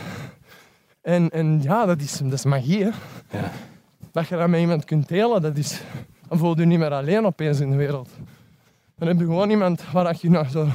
en, 1.03 1.31
en 1.31 1.63
ja, 1.63 1.87
dat 1.87 2.01
is, 2.01 2.19
dat 2.19 2.33
is 2.33 2.45
magie, 2.45 2.83
hè. 2.83 2.91
Ja. 3.39 3.51
Dat 4.13 4.29
je 4.29 4.37
dat 4.37 4.49
met 4.49 4.61
iemand 4.61 4.85
kunt 4.85 5.09
delen, 5.09 5.43
dat 5.43 5.57
is... 5.57 5.81
Dan 6.29 6.39
voel 6.39 6.55
je 6.55 6.61
je 6.61 6.67
niet 6.67 6.79
meer 6.79 6.93
alleen 6.93 7.27
opeens 7.27 7.61
in 7.61 7.71
de 7.71 7.77
wereld. 7.77 8.09
Dan 8.99 9.09
heb 9.09 9.19
je 9.19 9.25
gewoon 9.25 9.51
iemand 9.51 9.83
waar 9.93 10.17
je 10.21 10.31
nou 10.31 10.49
zo 10.49 10.69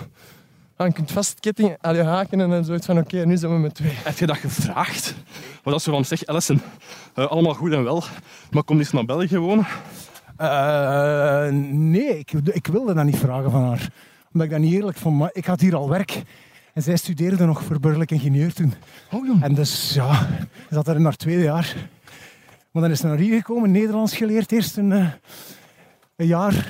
aan 0.76 0.92
kunt 0.92 1.12
vastkettingen, 1.12 1.78
allee, 1.82 2.04
haken 2.04 2.42
en 2.42 2.66
zoiets 2.66 2.86
van 2.86 2.98
oké, 2.98 3.26
nu 3.26 3.38
zijn 3.38 3.54
we 3.54 3.60
met 3.60 3.74
twee. 3.74 3.92
Heb 3.94 4.18
je 4.18 4.26
dat 4.26 4.38
gevraagd? 4.38 5.16
Maar 5.64 5.74
dat 5.74 5.82
ze 5.82 5.92
van 5.92 6.06
zeg, 6.06 6.26
Alison, 6.26 6.62
eh, 7.14 7.28
allemaal 7.28 7.54
goed 7.54 7.72
en 7.72 7.84
wel, 7.84 8.04
maar 8.52 8.64
kom 8.64 8.78
eens 8.78 8.92
naar 8.92 9.06
België 9.06 9.38
wonen. 9.38 9.68
Eh, 10.40 11.48
nee, 11.72 12.18
ik, 12.18 12.32
ik 12.32 12.68
wilde 12.68 12.94
dat 12.94 13.06
niet 13.06 13.18
vragen 13.18 13.52
van 13.52 13.64
haar. 13.64 13.90
Omdat 14.34 14.48
ik 14.48 14.50
dat 14.54 14.60
niet 14.60 14.74
eerlijk 14.74 14.98
vond. 14.98 15.18
Maar 15.18 15.30
ik 15.34 15.46
had 15.46 15.60
hier 15.60 15.76
al 15.76 15.90
werk. 15.90 16.22
En 16.74 16.82
zij 16.82 16.96
studeerde 16.98 17.46
nog 17.46 17.64
voor 17.64 17.80
burgerlijk 17.80 18.12
ingenieur 18.12 18.54
toen. 18.54 18.74
Oh 19.12 19.26
jong. 19.26 19.44
En 19.44 19.54
dus 19.54 19.94
ja, 19.94 20.14
ze 20.68 20.74
zat 20.74 20.88
er 20.88 20.96
in 20.96 21.04
haar 21.04 21.16
tweede 21.16 21.44
jaar. 21.44 21.76
Maar 22.72 22.82
dan 22.82 22.92
is 22.92 23.00
ze 23.00 23.08
naar 23.08 23.18
hier 23.18 23.38
gekomen, 23.38 23.72
Nederlands 23.72 24.16
geleerd 24.16 24.52
eerst 24.52 24.78
een, 24.78 24.92
eh, 24.92 25.06
een 26.16 26.28
jaar. 26.28 26.68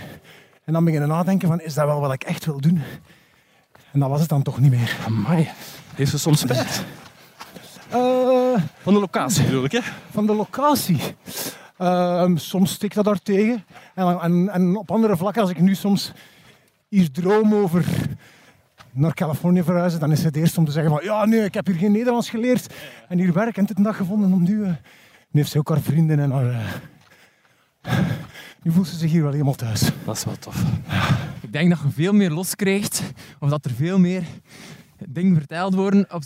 En 0.65 0.73
dan 0.73 0.84
beginnen 0.86 1.10
nadenken 1.10 1.47
van, 1.47 1.62
is 1.62 1.73
dat 1.73 1.86
wel 1.86 1.99
wat 1.99 2.13
ik 2.13 2.23
echt 2.23 2.45
wil 2.45 2.62
doen? 2.62 2.82
En 3.91 3.99
dat 3.99 4.10
was 4.10 4.19
het 4.19 4.29
dan 4.29 4.41
toch 4.41 4.60
niet 4.60 4.71
meer. 4.71 4.97
Amai, 5.05 5.49
heeft 5.95 6.12
ze 6.12 6.19
soms 6.19 6.39
spijt? 6.39 6.84
Eh, 7.89 7.97
Van 8.82 8.93
de 8.93 8.99
locatie 8.99 9.43
bedoel 9.45 9.63
ik, 9.63 9.71
hè? 9.71 9.79
van 10.12 10.25
de 10.25 10.34
locatie. 10.36 10.99
Ehm, 11.79 12.37
soms 12.37 12.71
stikt 12.71 12.95
dat 12.95 13.05
daar 13.05 13.21
tegen. 13.21 13.63
En, 13.95 14.19
en, 14.19 14.49
en 14.49 14.75
op 14.75 14.91
andere 14.91 15.17
vlakken, 15.17 15.41
als 15.41 15.51
ik 15.51 15.59
nu 15.59 15.75
soms 15.75 16.11
hier 16.87 17.11
droom 17.11 17.53
over 17.53 17.85
naar 18.91 19.13
Californië 19.13 19.63
verhuizen, 19.63 19.99
dan 19.99 20.11
is 20.11 20.23
het 20.23 20.35
eerst 20.35 20.57
om 20.57 20.65
te 20.65 20.71
zeggen 20.71 20.91
van 20.91 21.03
ja, 21.03 21.25
nee, 21.25 21.43
ik 21.43 21.53
heb 21.53 21.65
hier 21.65 21.75
geen 21.75 21.91
Nederlands 21.91 22.29
geleerd 22.29 22.73
en 23.07 23.17
hier 23.17 23.33
werk 23.33 23.57
en 23.57 23.65
dit 23.65 23.77
en 23.77 23.83
dat 23.83 23.95
gevonden 23.95 24.31
om 24.31 24.43
nu... 24.43 24.63
eh, 24.63 24.69
nu 25.31 25.39
heeft 25.39 25.51
ze 25.51 25.57
ook 25.57 25.69
haar 25.69 25.81
vrienden 25.81 26.19
en 26.19 26.31
haar... 26.31 26.49
eh, 27.81 27.99
nu 28.63 28.71
voelt 28.71 28.87
ze 28.87 28.95
zich 28.95 29.11
hier 29.11 29.21
wel 29.21 29.31
helemaal 29.31 29.53
thuis. 29.53 29.89
Dat 30.05 30.15
is 30.15 30.23
wel 30.23 30.37
tof. 30.39 30.63
Ik 31.41 31.51
denk 31.53 31.69
dat 31.69 31.79
je 31.83 31.89
veel 31.89 32.13
meer 32.13 32.31
loskrijgt, 32.31 33.03
of 33.39 33.49
dat 33.49 33.65
er 33.65 33.71
veel 33.71 33.99
meer 33.99 34.23
dingen 35.07 35.35
verteld 35.35 35.75
worden 35.75 36.13
op 36.13 36.23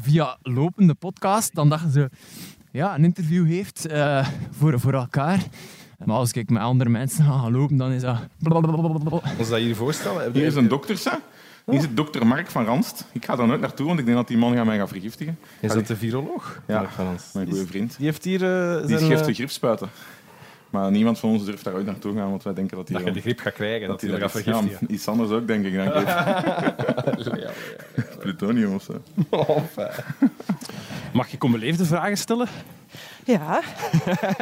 via 0.00 0.38
lopende 0.42 0.94
podcast, 0.94 1.54
dan 1.54 1.68
dat 1.68 1.80
je 1.80 1.90
zo, 1.90 2.06
ja, 2.74 2.94
een 2.94 3.04
interview 3.04 3.46
heeft 3.46 3.86
eh, 3.86 4.26
voor, 4.50 4.80
voor 4.80 4.92
elkaar. 4.92 5.38
Maar 6.04 6.16
als 6.16 6.32
ik 6.32 6.50
met 6.50 6.62
andere 6.62 6.90
mensen 6.90 7.24
ga 7.24 7.50
lopen, 7.50 7.76
dan 7.76 7.90
is 7.92 8.02
dat... 8.02 8.16
Ons 9.38 9.48
dat 9.48 9.58
hier 9.58 9.76
voorstellen? 9.76 10.32
Hier 10.32 10.40
je- 10.40 10.46
is 10.46 10.54
een 10.54 10.68
dokter, 10.68 11.00
hè. 11.04 11.16
Hier 11.72 11.80
zit 11.80 11.96
dokter 11.96 12.26
Mark 12.26 12.50
van 12.50 12.64
Ranst. 12.64 13.04
Ik 13.12 13.24
ga 13.24 13.36
daar 13.36 13.46
nooit 13.46 13.60
naartoe, 13.60 13.86
want 13.86 13.98
ik 13.98 14.04
denk 14.04 14.16
dat 14.16 14.28
die 14.28 14.36
man 14.36 14.54
gaat 14.54 14.64
mij 14.64 14.76
gaan 14.76 14.88
vergiftigen. 14.88 15.38
Is 15.60 15.72
dat 15.72 15.86
de 15.86 15.96
viroloog? 15.96 16.60
Ja, 16.66 16.78
Mark 16.78 16.90
van 16.90 17.06
ons? 17.08 17.22
mijn 17.32 17.48
goede 17.48 17.66
vriend. 17.66 17.96
Die 17.96 18.06
heeft 18.06 18.24
hier 18.24 18.42
eh, 18.44 18.86
Die 18.86 18.98
zijn, 18.98 19.10
geeft 19.10 19.20
eh, 19.20 19.26
de 19.26 19.34
griepspuiten. 19.34 19.88
Maar 20.74 20.90
niemand 20.90 21.18
van 21.18 21.30
ons 21.30 21.44
durft 21.44 21.64
daar 21.64 21.74
ooit 21.74 21.86
naartoe 21.86 22.14
gaan, 22.16 22.30
want 22.30 22.42
wij 22.42 22.54
denken 22.54 22.76
dat 22.76 22.88
hij 22.88 22.96
dat 22.96 23.06
je 23.06 23.12
dan- 23.12 23.22
de 23.22 23.28
griep 23.28 23.40
gaat 23.40 23.52
krijgen, 23.52 23.88
dat, 23.88 24.00
dat 24.00 24.00
hij 24.00 24.10
hij 24.10 24.18
dat 24.20 24.30
gaat 24.30 24.40
is. 24.40 24.46
vergiftigen. 24.46 24.86
Ja, 24.88 24.94
iets 24.94 25.08
anders 25.08 25.30
ook, 25.30 25.46
denk 25.46 25.64
ik. 25.64 25.72
Denk 25.72 25.94
ik. 25.94 27.50
Plutonium 28.20 28.74
of 28.74 28.82
zo. 28.82 29.02
Mag 31.12 31.32
ik 31.32 31.44
onbeleefde 31.44 31.84
vragen 31.84 32.16
stellen? 32.16 32.48
Ja, 33.24 33.60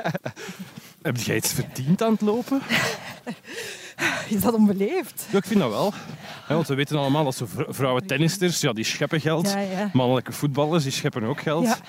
Heb 1.02 1.16
jij 1.16 1.36
iets 1.36 1.52
verdiend 1.52 2.02
aan 2.02 2.12
het 2.12 2.20
lopen? 2.20 2.60
is 4.28 4.40
dat 4.40 4.54
onbeleefd? 4.54 5.26
Ja, 5.30 5.38
ik 5.38 5.44
vind 5.44 5.60
dat 5.60 5.70
wel. 5.70 5.92
Ja, 6.48 6.54
want 6.54 6.68
we 6.68 6.74
weten 6.74 6.98
allemaal 6.98 7.24
dat 7.24 7.34
zo 7.34 7.46
vrouwen 7.68 8.06
tennisters, 8.06 8.60
ja, 8.60 8.72
die 8.72 8.84
scheppen 8.84 9.20
geld. 9.20 9.50
Ja, 9.50 9.58
ja. 9.60 9.90
Mannelijke 9.92 10.32
voetballers, 10.32 10.82
die 10.82 10.92
scheppen 10.92 11.22
ook 11.24 11.40
geld. 11.40 11.80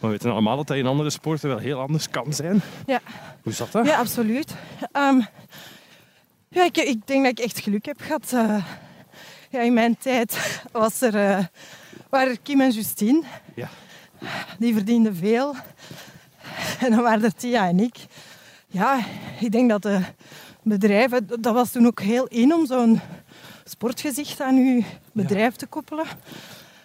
Maar 0.00 0.10
we 0.10 0.16
weten 0.16 0.30
allemaal 0.30 0.56
dat 0.56 0.66
dat 0.66 0.76
in 0.76 0.86
andere 0.86 1.10
sporten 1.10 1.48
wel 1.48 1.58
heel 1.58 1.80
anders 1.80 2.10
kan 2.10 2.32
zijn. 2.32 2.62
Ja. 2.86 3.00
Hoe 3.42 3.52
zat 3.52 3.72
dat? 3.72 3.86
Ja, 3.86 3.98
absoluut. 3.98 4.54
Ehm, 4.92 5.20
ja, 6.48 6.64
ik, 6.64 6.76
ik 6.76 7.06
denk 7.06 7.22
dat 7.22 7.38
ik 7.38 7.44
echt 7.44 7.60
geluk 7.60 7.86
heb 7.86 8.00
gehad. 8.00 8.32
Eh, 8.32 8.64
ja, 9.50 9.60
in 9.60 9.72
mijn 9.72 9.96
tijd 9.98 10.60
was 10.72 11.00
er, 11.00 11.14
eh, 11.14 11.44
waren 12.10 12.30
er 12.30 12.40
Kim 12.42 12.60
en 12.60 12.70
Justine. 12.70 13.22
Ja. 13.54 13.68
Die 14.58 14.74
verdienden 14.74 15.16
veel. 15.16 15.54
En 16.80 16.90
dan 16.90 17.02
waren 17.02 17.24
er 17.24 17.34
Tia 17.34 17.68
en 17.68 17.80
ik. 17.80 17.96
Ja, 18.66 19.00
ik 19.40 19.52
denk 19.52 19.70
dat 19.70 19.82
de 19.82 20.00
bedrijven... 20.62 21.26
Dat 21.40 21.54
was 21.54 21.70
toen 21.70 21.86
ook 21.86 22.00
heel 22.00 22.26
in 22.26 22.54
om 22.54 22.66
zo'n 22.66 23.00
sportgezicht 23.64 24.40
aan 24.40 24.56
uw 24.56 24.82
bedrijf 25.12 25.54
te 25.54 25.66
koppelen. 25.66 26.06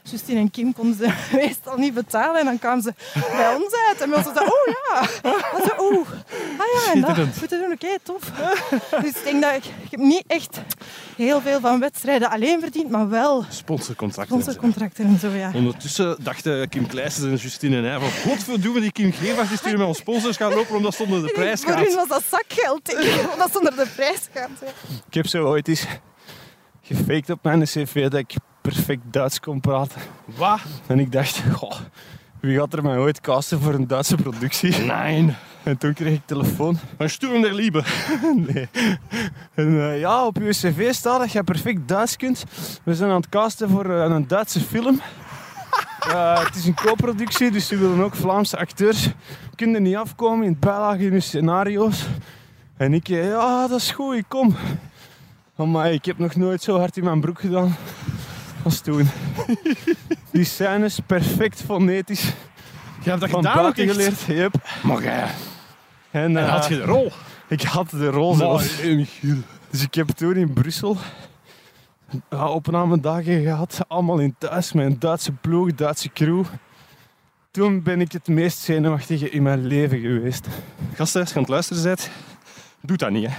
Justine 0.04 0.39
en 0.39 0.52
Kim 0.52 0.74
konden 0.74 0.96
ze 0.98 1.13
meestal 1.38 1.78
niet 1.78 1.94
betalen. 1.94 2.39
En 2.39 2.46
dan 2.46 2.60
kwamen 2.60 2.84
ze 2.84 2.94
bij 3.13 3.56
ons 3.56 3.74
uit. 3.88 4.02
En 4.02 4.10
we 4.10 4.22
zeiden, 4.24 4.44
oh 4.44 4.68
ja. 4.68 5.00
En 5.58 5.63
zo, 5.63 5.84
oeh. 5.84 6.08
Ah 6.58 6.86
ja, 6.86 6.92
en 6.94 7.02
dat 7.02 7.10
Schitterend. 7.10 7.39
moeten 7.39 7.60
doen. 7.60 7.72
Oké, 7.72 7.98
tof. 8.04 8.22
Dus 9.02 9.10
ik 9.10 9.24
denk 9.24 9.42
dat 9.42 9.54
ik, 9.56 9.63
ik 9.66 9.92
heb 9.92 10.00
niet 10.00 10.24
echt 10.28 10.62
heel 11.18 11.42
veel 11.42 11.60
van 11.60 11.80
wedstrijden 11.80 12.30
alleen 12.30 12.60
verdiend, 12.60 12.89
maar 12.89 13.10
wel 13.10 13.46
Sponsorcontracten. 13.50 14.42
sponsorcontracten 14.42 15.06
en 15.06 15.20
zo, 15.20 15.28
ja. 15.30 15.52
Ondertussen 15.56 16.18
dachten 16.24 16.70
Kim 16.70 16.88
Kleisters 16.88 17.26
en 17.32 17.36
Justine 17.36 17.78
en 17.78 17.84
hij 17.84 18.00
van 18.00 18.10
godverdomme 18.12 18.80
die 18.82 18.92
Kim 18.92 19.12
Gevaert 19.12 19.52
is 19.52 19.62
hier 19.62 19.78
met 19.78 19.88
ons 19.88 19.98
sponsors 19.98 20.38
gaan 20.38 20.54
lopen 20.54 20.76
omdat 20.76 20.96
ze 20.96 21.04
onder 21.04 21.22
de 21.26 21.32
prijs 21.39 21.62
Voor 21.62 21.74
hun 21.74 21.86
gaat. 21.86 21.96
was 21.96 22.08
dat 22.08 22.24
zakgeld, 22.30 22.86
denk 22.86 23.00
ik, 23.00 23.32
omdat 23.34 23.52
ze 23.52 23.58
onder 23.58 23.76
de 23.76 23.88
prijs 23.96 24.20
gaat. 24.34 24.50
Ja. 24.62 24.68
Ik 25.08 25.13
heb 25.13 25.28
zo 25.28 25.46
ooit 25.46 25.68
eens 25.68 25.86
gefaked 26.82 27.30
op 27.30 27.39
mijn 27.44 27.63
cv 27.63 28.02
dat 28.02 28.13
ik 28.20 28.34
perfect 28.63 29.02
Duits 29.12 29.39
kon 29.39 29.60
praten. 29.60 30.02
Wat? 30.26 30.60
En 30.88 30.99
ik 30.99 31.12
dacht, 31.12 31.43
goh, 31.52 31.76
wie 32.39 32.60
gaat 32.60 32.73
er 32.73 32.84
mij 32.84 32.97
ooit 32.97 33.21
casten 33.21 33.62
voor 33.62 33.73
een 33.73 33.88
Duitse 33.88 34.15
productie? 34.15 34.78
Nee. 34.78 35.36
En 35.63 35.78
toen 35.78 35.93
kreeg 35.93 36.13
ik 36.13 36.21
telefoon. 36.26 36.78
Van 36.97 37.10
Sturm 37.10 37.41
der 37.41 37.54
Liebe. 37.54 37.84
nee. 38.47 38.69
En 39.54 39.82
eh, 39.82 39.99
ja, 39.99 40.26
op 40.26 40.38
uw 40.38 40.49
cv 40.49 40.93
staat 40.93 41.19
dat 41.19 41.32
je 41.32 41.43
perfect 41.43 41.88
Duits 41.88 42.15
kunt. 42.15 42.43
We 42.84 42.95
zijn 42.95 43.10
aan 43.10 43.15
het 43.15 43.30
casten 43.30 43.69
voor 43.69 43.86
eh, 43.86 44.04
een 44.10 44.28
Duitse 44.28 44.60
film. 44.60 44.99
Eh, 46.04 46.45
het 46.45 46.56
is 46.56 46.65
een 46.65 46.76
co-productie, 46.76 47.52
dus 47.52 47.67
ze 47.67 47.78
willen 47.78 48.04
ook 48.04 48.15
Vlaamse 48.15 48.58
acteurs. 48.58 49.10
Kunnen 49.56 49.84
niet 49.84 49.95
afkomen 49.95 50.45
in 50.45 50.52
het 50.52 50.60
bijlage 50.60 51.06
in 51.06 51.12
hun 51.12 51.21
scenario's. 51.21 52.06
En 52.78 52.93
ik, 52.93 53.08
ja, 53.08 53.67
dat 53.67 53.80
is 53.80 53.91
goed, 53.91 54.15
ik 54.15 54.26
kom. 54.28 54.56
Maar 55.56 55.91
ik 55.91 56.06
heb 56.06 56.17
nog 56.17 56.36
nooit 56.36 56.62
zo 56.62 56.78
hard 56.78 56.97
in 56.97 57.04
mijn 57.04 57.21
broek 57.21 57.39
gedaan 57.39 57.76
als 58.63 58.80
toen. 58.80 59.10
Die 60.32 60.43
scènes 60.43 60.99
perfect 61.06 61.62
fonetisch. 61.62 62.23
Je 63.04 63.10
hebt 63.10 63.21
dat 63.21 63.30
Van 63.30 63.45
gedaan 63.45 63.65
ook 63.65 63.76
geleerd. 63.76 64.21
Yep. 64.21 64.56
Maar 64.84 65.04
jij... 65.04 65.30
En, 66.12 66.38
En 66.38 66.38
eh, 66.38 66.49
had 66.49 66.67
je 66.67 66.76
de 66.76 66.84
rol? 66.84 67.12
Ik 67.47 67.62
had 67.62 67.89
de 67.89 68.10
rol 68.10 68.39
eh, 68.41 68.95
Michiel. 68.95 69.38
Dus 69.69 69.82
ik 69.82 69.93
heb 69.93 70.08
toen 70.08 70.36
in 70.36 70.54
Brussel 70.54 70.97
ja, 72.30 72.49
opnamedagen 72.49 73.41
gehad. 73.41 73.80
Allemaal 73.88 74.19
in 74.19 74.36
thuis 74.38 74.73
met 74.73 74.86
een 74.86 74.99
Duitse 74.99 75.32
ploeg, 75.32 75.73
Duitse 75.73 76.10
crew. 76.13 76.43
Toen 77.52 77.84
ben 77.84 78.02
ik 78.02 78.12
het 78.12 78.28
meest 78.28 78.58
zenuwachtige 78.58 79.30
in 79.30 79.43
mijn 79.43 79.65
leven 79.65 79.99
geweest. 79.99 80.47
Gasten, 80.93 81.21
als 81.21 81.30
je 81.30 81.36
aan 81.36 81.41
het 81.41 81.52
luisteren 81.52 81.84
bent, 81.84 82.10
doe 82.82 82.97
dat 82.97 83.12
niet. 83.12 83.28
Hè. 83.28 83.34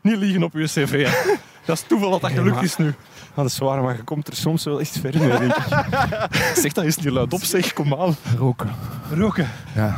Niet 0.00 0.16
liegen 0.16 0.42
op 0.42 0.52
je 0.52 0.64
cv. 0.64 1.06
Hè. 1.06 1.34
Dat 1.64 1.76
is 1.76 1.84
toeval 1.86 2.10
dat 2.10 2.20
dat 2.20 2.30
gelukt 2.30 2.62
is 2.62 2.76
nu. 2.76 2.94
Ja, 3.36 3.42
dat 3.42 3.50
is 3.50 3.58
waar, 3.58 3.82
maar 3.82 3.96
je 3.96 4.02
komt 4.02 4.28
er 4.28 4.36
soms 4.36 4.64
wel 4.64 4.80
echt 4.80 4.98
ver 4.98 5.18
mee, 5.18 5.38
denk 5.38 5.56
ik. 5.56 5.66
Zeg, 6.62 6.72
dat 6.72 6.84
is 6.84 6.96
niet 6.96 7.06
luid 7.10 7.32
op, 7.32 7.42
zeg. 7.44 7.72
Kom 7.72 7.94
aan. 7.94 8.14
Roken. 8.36 8.70
Roken. 9.12 9.48
Ja. 9.74 9.96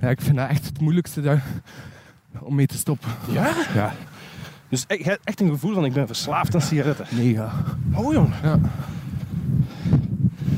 ja, 0.00 0.08
ik 0.08 0.20
vind 0.20 0.36
dat 0.36 0.48
echt 0.48 0.64
het 0.66 0.80
moeilijkste 0.80 1.20
daar, 1.20 1.42
om 2.40 2.54
mee 2.54 2.66
te 2.66 2.76
stoppen. 2.78 3.10
Ja? 3.30 3.50
Ja. 3.74 3.92
Dus 4.68 4.84
e- 4.88 5.02
hebt 5.02 5.24
echt 5.24 5.40
een 5.40 5.48
gevoel 5.50 5.74
van 5.74 5.84
ik 5.84 5.92
ben 5.92 6.06
verslaafd 6.06 6.54
aan 6.54 6.60
sigaretten. 6.60 7.06
Mega. 7.10 7.52
Oh, 7.94 8.12
jong. 8.12 8.32
Ja. 8.42 8.58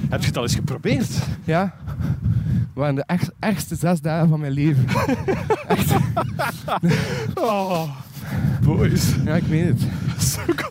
Heb 0.09 0.20
je 0.20 0.27
het 0.27 0.37
al 0.37 0.42
eens 0.42 0.55
geprobeerd? 0.55 1.11
Ja. 1.44 1.75
Het 2.59 2.81
waren 2.81 2.94
de 2.94 3.05
erg- 3.07 3.31
ergste 3.38 3.75
zes 3.77 4.01
dagen 4.01 4.29
van 4.29 4.40
mijn 4.40 4.53
leven. 4.53 4.85
echt. 5.68 5.92
Oh, 7.35 7.83
boys. 8.62 9.14
Ja, 9.25 9.35
ik 9.35 9.44
weet 9.46 9.68
het. 9.68 9.83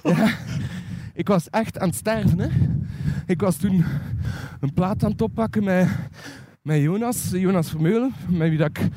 Ja. 0.04 0.28
Ik 1.22 1.28
was 1.28 1.50
echt 1.50 1.80
aan 1.80 1.88
het 1.88 1.98
sterven. 1.98 2.40
Hè. 2.40 2.48
Ik 3.26 3.42
was 3.42 3.56
toen 3.56 3.84
een 4.60 4.74
plaat 4.74 5.04
aan 5.04 5.12
het 5.12 5.22
oppakken 5.22 5.64
met, 5.64 5.88
met 6.62 6.82
Jonas, 6.82 7.30
Jonas 7.32 7.70
Vermeulen, 7.70 8.14
met 8.30 8.50
wie 8.50 8.58
dat 8.58 8.68
ik 8.68 8.88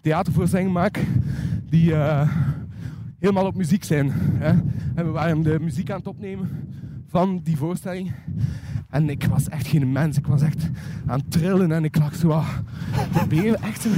theatervoorstellingen 0.00 0.72
maak, 0.72 1.00
die 1.64 1.94
eh, 1.94 2.28
helemaal 3.18 3.46
op 3.46 3.56
muziek 3.56 3.84
zijn. 3.84 4.12
Hè. 4.14 4.48
En 4.94 5.04
we 5.04 5.10
waren 5.10 5.42
de 5.42 5.58
muziek 5.60 5.90
aan 5.90 5.98
het 5.98 6.06
opnemen 6.06 6.48
van 7.06 7.40
die 7.42 7.56
voorstelling. 7.56 8.12
En 8.92 9.10
ik 9.10 9.24
was 9.24 9.48
echt 9.48 9.66
geen 9.66 9.92
mens. 9.92 10.16
Ik 10.16 10.26
was 10.26 10.42
echt 10.42 10.70
aan 11.06 11.18
het 11.18 11.30
trillen 11.30 11.72
en 11.72 11.84
ik 11.84 11.96
lag 11.96 12.14
zo 12.14 12.30
ah, 12.30 12.48
de 13.12 13.26
benen 13.26 13.62
echt 13.62 13.82
zo 13.82 13.88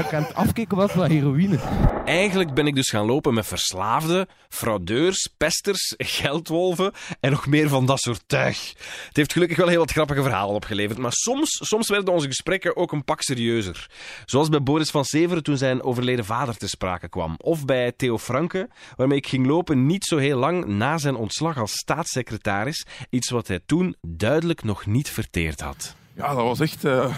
ik 0.00 0.14
aan 0.14 0.22
het 0.22 0.34
afkicken 0.34 0.90
van 0.90 1.10
heroïne. 1.10 1.58
Eigenlijk 2.04 2.54
ben 2.54 2.66
ik 2.66 2.74
dus 2.74 2.88
gaan 2.88 3.06
lopen 3.06 3.34
met 3.34 3.46
verslaafden, 3.46 4.26
fraudeurs, 4.48 5.28
pesters, 5.36 5.94
geldwolven 5.96 6.92
en 7.20 7.30
nog 7.30 7.46
meer 7.46 7.68
van 7.68 7.86
dat 7.86 8.00
soort 8.00 8.22
tuig. 8.26 8.68
Het 9.06 9.16
heeft 9.16 9.32
gelukkig 9.32 9.56
wel 9.56 9.68
heel 9.68 9.78
wat 9.78 9.90
grappige 9.92 10.22
verhalen 10.22 10.54
opgeleverd, 10.54 10.98
maar 10.98 11.12
soms, 11.12 11.60
soms 11.62 11.88
werden 11.88 12.14
onze 12.14 12.26
gesprekken 12.26 12.76
ook 12.76 12.92
een 12.92 13.04
pak 13.04 13.22
serieuzer. 13.22 13.90
Zoals 14.24 14.48
bij 14.48 14.62
Boris 14.62 14.90
van 14.90 15.04
Severen 15.04 15.42
toen 15.42 15.56
zijn 15.56 15.82
overleden 15.82 16.24
vader 16.24 16.56
te 16.56 16.68
sprake 16.68 17.08
kwam. 17.08 17.34
Of 17.38 17.64
bij 17.64 17.92
Theo 17.92 18.18
Franke, 18.18 18.68
waarmee 18.96 19.18
ik 19.18 19.26
ging 19.26 19.46
lopen 19.46 19.86
niet 19.86 20.04
zo 20.04 20.16
heel 20.16 20.38
lang 20.38 20.66
na 20.66 20.98
zijn 20.98 21.16
ontslag 21.16 21.58
als 21.58 21.72
staatssecretaris. 21.72 22.86
Iets 23.10 23.30
wat 23.30 23.48
hij 23.48 23.60
toen 23.66 23.96
duidelijk 24.00 24.40
nog 24.64 24.86
niet 24.86 25.08
verteerd 25.08 25.60
had. 25.60 25.94
Ja, 26.14 26.26
dat 26.34 26.44
was 26.44 26.60
echt... 26.60 26.84
eh, 26.84 27.14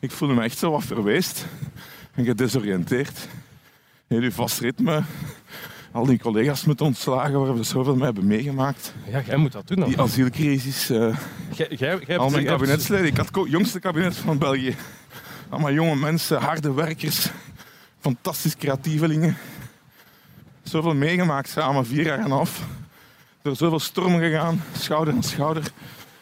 ik 0.00 0.10
voelde 0.10 0.34
me 0.34 0.42
echt 0.42 0.58
zo 0.58 0.70
wat 0.70 0.84
verweest 0.84 1.46
en 2.14 2.24
gedesoriënteerd. 2.24 3.28
Heel 4.06 4.20
uw 4.20 4.30
vast 4.30 4.58
ritme. 4.60 5.02
Al 5.92 6.06
die 6.06 6.18
collega's 6.18 6.64
moeten 6.64 6.86
ontslagen 6.86 7.40
waar 7.40 7.56
we 7.56 7.62
zoveel 7.62 7.94
mee 7.94 8.04
hebben 8.04 8.26
meegemaakt. 8.26 8.94
Ja, 9.10 9.20
jij 9.26 9.36
moet 9.36 9.52
dat 9.52 9.66
doen 9.68 9.76
dan. 9.78 9.88
Die 9.88 10.00
asielcrisis. 10.00 10.90
eh, 10.90 11.16
jij, 11.52 11.66
jij 11.76 11.88
hebt- 11.88 12.18
al 12.18 12.30
mijn 12.30 12.44
kabinetsleden. 12.44 13.06
Ik 13.06 13.16
had 13.16 13.28
het 13.34 13.50
jongste 13.50 13.80
kabinet 13.80 14.16
van 14.16 14.38
België. 14.38 14.76
Allemaal 15.48 15.72
jonge 15.72 15.96
mensen, 15.96 16.40
harde 16.40 16.72
werkers. 16.72 17.28
Fantastisch 18.00 18.56
creatievelingen. 18.56 19.36
Zoveel 20.62 20.94
meegemaakt 20.94 21.48
samen, 21.48 21.86
vier 21.86 22.04
jaar 22.04 22.18
en 22.18 22.24
een 22.24 22.30
half. 22.30 22.60
Door 23.42 23.56
zoveel 23.56 23.80
stormen 23.80 24.20
gegaan, 24.20 24.62
schouder 24.78 25.14
aan 25.14 25.22
schouder. 25.22 25.62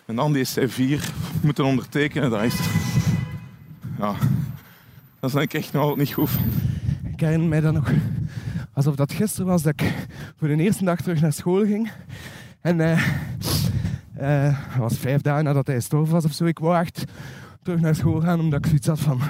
En 0.07 0.17
dan 0.17 0.33
die 0.33 0.47
C4 0.47 1.03
moeten 1.43 1.65
ondertekenen, 1.65 2.31
dat 2.31 2.43
is... 2.43 2.59
Ja, 3.99 4.15
dat 5.21 5.31
is 5.31 5.33
denk 5.33 5.53
ik 5.53 5.61
echt 5.61 5.73
nog 5.73 5.97
niet 5.97 6.13
goed 6.13 6.31
van. 6.31 6.43
Ik 7.13 7.21
herinner 7.21 7.49
mij 7.49 7.61
dan 7.61 7.75
nog 7.75 7.91
alsof 8.73 8.95
dat 8.95 9.13
gisteren 9.13 9.47
was 9.47 9.63
dat 9.63 9.73
ik 9.81 10.07
voor 10.37 10.49
de 10.49 10.57
eerste 10.57 10.85
dag 10.85 11.01
terug 11.01 11.21
naar 11.21 11.33
school 11.33 11.65
ging. 11.65 11.91
En 12.61 12.81
eh 12.81 13.03
eh, 14.17 14.59
dat 14.69 14.79
was 14.79 14.99
vijf 14.99 15.21
dagen 15.21 15.45
nadat 15.45 15.67
hij 15.67 15.77
gestorven 15.77 16.15
was 16.15 16.25
of 16.25 16.33
zo. 16.33 16.45
Ik 16.45 16.59
wou 16.59 16.77
echt 16.77 17.05
terug 17.63 17.81
naar 17.81 17.95
school 17.95 18.21
gaan 18.21 18.41
omdat 18.41 18.59
ik 18.59 18.67
zoiets 18.67 18.87
had 18.87 19.01
van... 19.01 19.21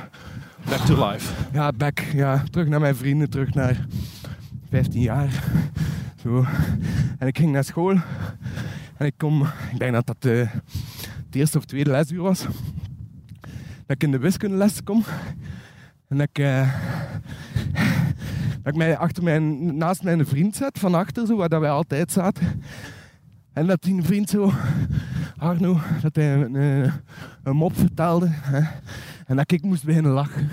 Back 0.68 0.78
to 0.78 1.08
life. 1.08 1.32
Ja, 1.52 1.72
back. 1.72 1.98
Ja, 1.98 2.42
terug 2.50 2.68
naar 2.68 2.80
mijn 2.80 2.96
vrienden, 2.96 3.30
terug 3.30 3.54
naar 3.54 3.86
15 4.70 5.00
jaar. 5.00 5.44
Zo. 6.22 6.46
En 7.18 7.26
ik 7.26 7.38
ging 7.38 7.52
naar 7.52 7.64
school. 7.64 7.96
En 8.96 9.06
ik 9.06 9.14
kom, 9.16 9.42
ik 9.72 9.78
denk 9.78 9.92
dat 9.92 10.06
dat 10.06 10.22
de, 10.22 10.46
het 11.26 11.34
eerste 11.34 11.58
of 11.58 11.64
tweede 11.64 11.90
lesuur 11.90 12.22
was. 12.22 12.46
Dat 13.86 13.96
ik 13.96 14.02
in 14.02 14.10
de 14.10 14.18
wiskundeles 14.18 14.82
kom. 14.82 15.04
En 16.08 16.16
dat 16.16 16.28
ik, 16.28 16.38
eh, 16.38 16.72
dat 18.62 18.72
ik 18.72 18.76
mij 18.76 18.96
achter 18.96 19.22
mijn, 19.22 19.76
naast 19.76 20.02
mijn 20.02 20.26
vriend 20.26 20.56
zet, 20.56 20.78
van 20.78 20.94
achter, 20.94 21.26
zo, 21.26 21.36
waar 21.36 21.48
dat 21.48 21.60
wij 21.60 21.70
altijd 21.70 22.12
zaten. 22.12 22.62
En 23.52 23.66
dat 23.66 23.82
die 23.82 24.02
vriend 24.02 24.30
zo, 24.30 24.52
Arno, 25.36 25.80
dat 26.02 26.16
hij 26.16 26.34
een, 26.34 26.54
een, 26.54 26.92
een 27.42 27.56
mop 27.56 27.76
vertelde. 27.76 28.26
Hè, 28.30 28.60
en 29.26 29.36
dat 29.36 29.52
ik 29.52 29.62
moest 29.62 29.84
beginnen 29.84 30.12
lachen. 30.12 30.48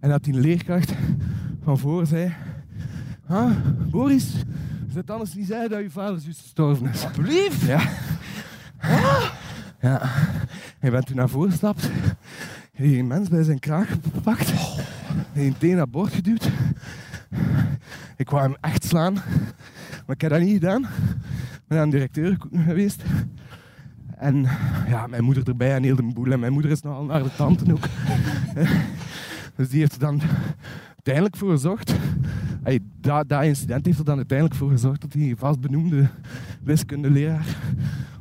En 0.00 0.08
dat 0.08 0.24
die 0.24 0.34
leerkracht 0.34 0.92
van 1.62 1.78
voor 1.78 2.06
zei... 2.06 2.34
Ah, 3.26 3.50
Boris, 3.90 4.42
is 4.90 4.96
het 4.96 5.10
anders 5.10 5.34
niet 5.34 5.46
zei 5.46 5.68
dat 5.68 5.80
je 5.80 5.90
vader 5.90 6.20
juist 6.22 6.40
gestorven 6.40 6.86
is? 6.88 7.04
Alsjeblieft. 7.04 7.60
Ja. 7.60 7.80
Ja. 9.80 10.00
Hij 10.78 10.90
bent 10.90 11.06
toen 11.06 11.16
naar 11.16 11.28
voren 11.28 11.50
gestapt. 11.50 11.90
Die 12.76 13.04
mens 13.04 13.28
bij 13.28 13.42
zijn 13.42 13.58
kraag 13.58 13.88
gepakt. 14.12 14.52
Hij 15.32 15.46
een 15.46 15.58
teen 15.58 15.76
naar 15.76 15.88
boord 15.88 16.12
geduwd. 16.12 16.50
Ik 18.16 18.30
wou 18.30 18.42
hem 18.42 18.56
echt 18.60 18.84
slaan. 18.84 19.12
Maar 20.06 20.14
ik 20.14 20.20
heb 20.20 20.30
dat 20.30 20.40
niet 20.40 20.52
gedaan. 20.52 20.82
Ik 20.82 21.66
ben 21.66 21.78
aan 21.78 21.90
de 21.90 21.96
directeur 21.96 22.36
geweest. 22.54 23.02
En 24.16 24.46
ja, 24.88 25.06
mijn 25.06 25.24
moeder 25.24 25.48
erbij 25.48 25.74
en 25.74 25.82
heel 25.82 25.96
de 25.96 26.02
boel. 26.14 26.32
En 26.32 26.40
mijn 26.40 26.52
moeder 26.52 26.70
is 26.70 26.82
nogal 26.82 27.04
naar 27.04 27.22
de 27.22 27.34
tante 27.36 27.72
ook. 27.72 27.84
Dus 29.56 29.68
die 29.68 29.80
heeft 29.80 29.92
er 29.92 29.98
dan 29.98 30.20
uiteindelijk 30.94 31.36
voor 31.36 31.50
gezorgd. 31.50 31.94
Dat, 33.00 33.28
dat 33.28 33.42
incident 33.42 33.86
heeft 33.86 33.98
er 33.98 34.04
dan 34.04 34.16
uiteindelijk 34.16 34.58
voor 34.58 34.70
gezorgd 34.70 35.00
dat 35.00 35.12
die 35.12 35.36
vastbenoemde 35.36 36.08
wiskundeleraar 36.62 37.56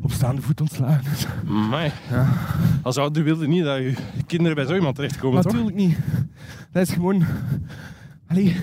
op 0.01 0.11
staande 0.11 0.41
voet 0.41 0.61
ontslagen 0.61 1.11
is. 1.11 1.25
Amai. 1.47 1.91
Ja. 2.09 2.27
Als 2.81 2.97
ouder 2.97 3.23
wilde 3.23 3.47
niet 3.47 3.63
dat 3.63 3.77
je 3.77 3.93
kinderen 4.25 4.55
bij 4.55 4.65
zo 4.65 4.75
iemand 4.75 4.95
terechtkomen, 4.95 5.41
toch? 5.41 5.51
Natuurlijk 5.51 5.77
niet. 5.77 5.97
Dat 6.71 6.87
is 6.87 6.93
gewoon. 6.93 7.23
Allee. 8.27 8.55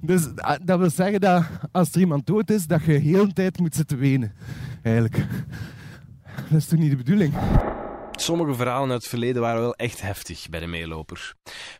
Dus 0.00 0.36
ah, 0.36 0.56
dat 0.64 0.78
wil 0.78 0.90
zeggen 0.90 1.20
dat 1.20 1.44
als 1.72 1.92
er 1.92 2.00
iemand 2.00 2.26
dood 2.26 2.50
is, 2.50 2.66
dat 2.66 2.84
je 2.84 2.92
heel 2.92 3.26
de 3.26 3.32
tijd 3.32 3.58
moet 3.58 3.74
zitten 3.74 3.98
wenen. 3.98 4.32
Eigenlijk. 4.82 5.26
Dat 6.50 6.58
is 6.58 6.66
toch 6.66 6.78
niet 6.78 6.90
de 6.90 6.96
bedoeling? 6.96 7.32
Sommige 8.20 8.54
verhalen 8.54 8.90
uit 8.90 9.00
het 9.00 9.08
verleden 9.08 9.42
waren 9.42 9.60
wel 9.60 9.74
echt 9.74 10.00
heftig 10.00 10.48
bij 10.48 10.60
de 10.60 10.66
meeloper. 10.66 11.34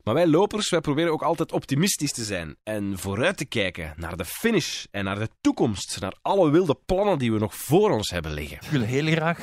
Maar 0.05 0.15
wij 0.15 0.27
lopers, 0.27 0.71
wij 0.71 0.81
proberen 0.81 1.13
ook 1.13 1.23
altijd 1.23 1.53
optimistisch 1.53 2.13
te 2.13 2.25
zijn 2.25 2.57
en 2.63 2.99
vooruit 2.99 3.37
te 3.37 3.45
kijken 3.45 3.93
naar 3.97 4.17
de 4.17 4.25
finish 4.25 4.85
en 4.91 5.05
naar 5.05 5.19
de 5.19 5.29
toekomst, 5.41 6.01
naar 6.01 6.17
alle 6.23 6.51
wilde 6.51 6.79
plannen 6.87 7.19
die 7.19 7.33
we 7.33 7.39
nog 7.39 7.55
voor 7.55 7.91
ons 7.91 8.11
hebben 8.11 8.33
liggen. 8.33 8.59
Ik 8.63 8.71
wil 8.71 8.81
heel 8.81 9.07
graag, 9.07 9.39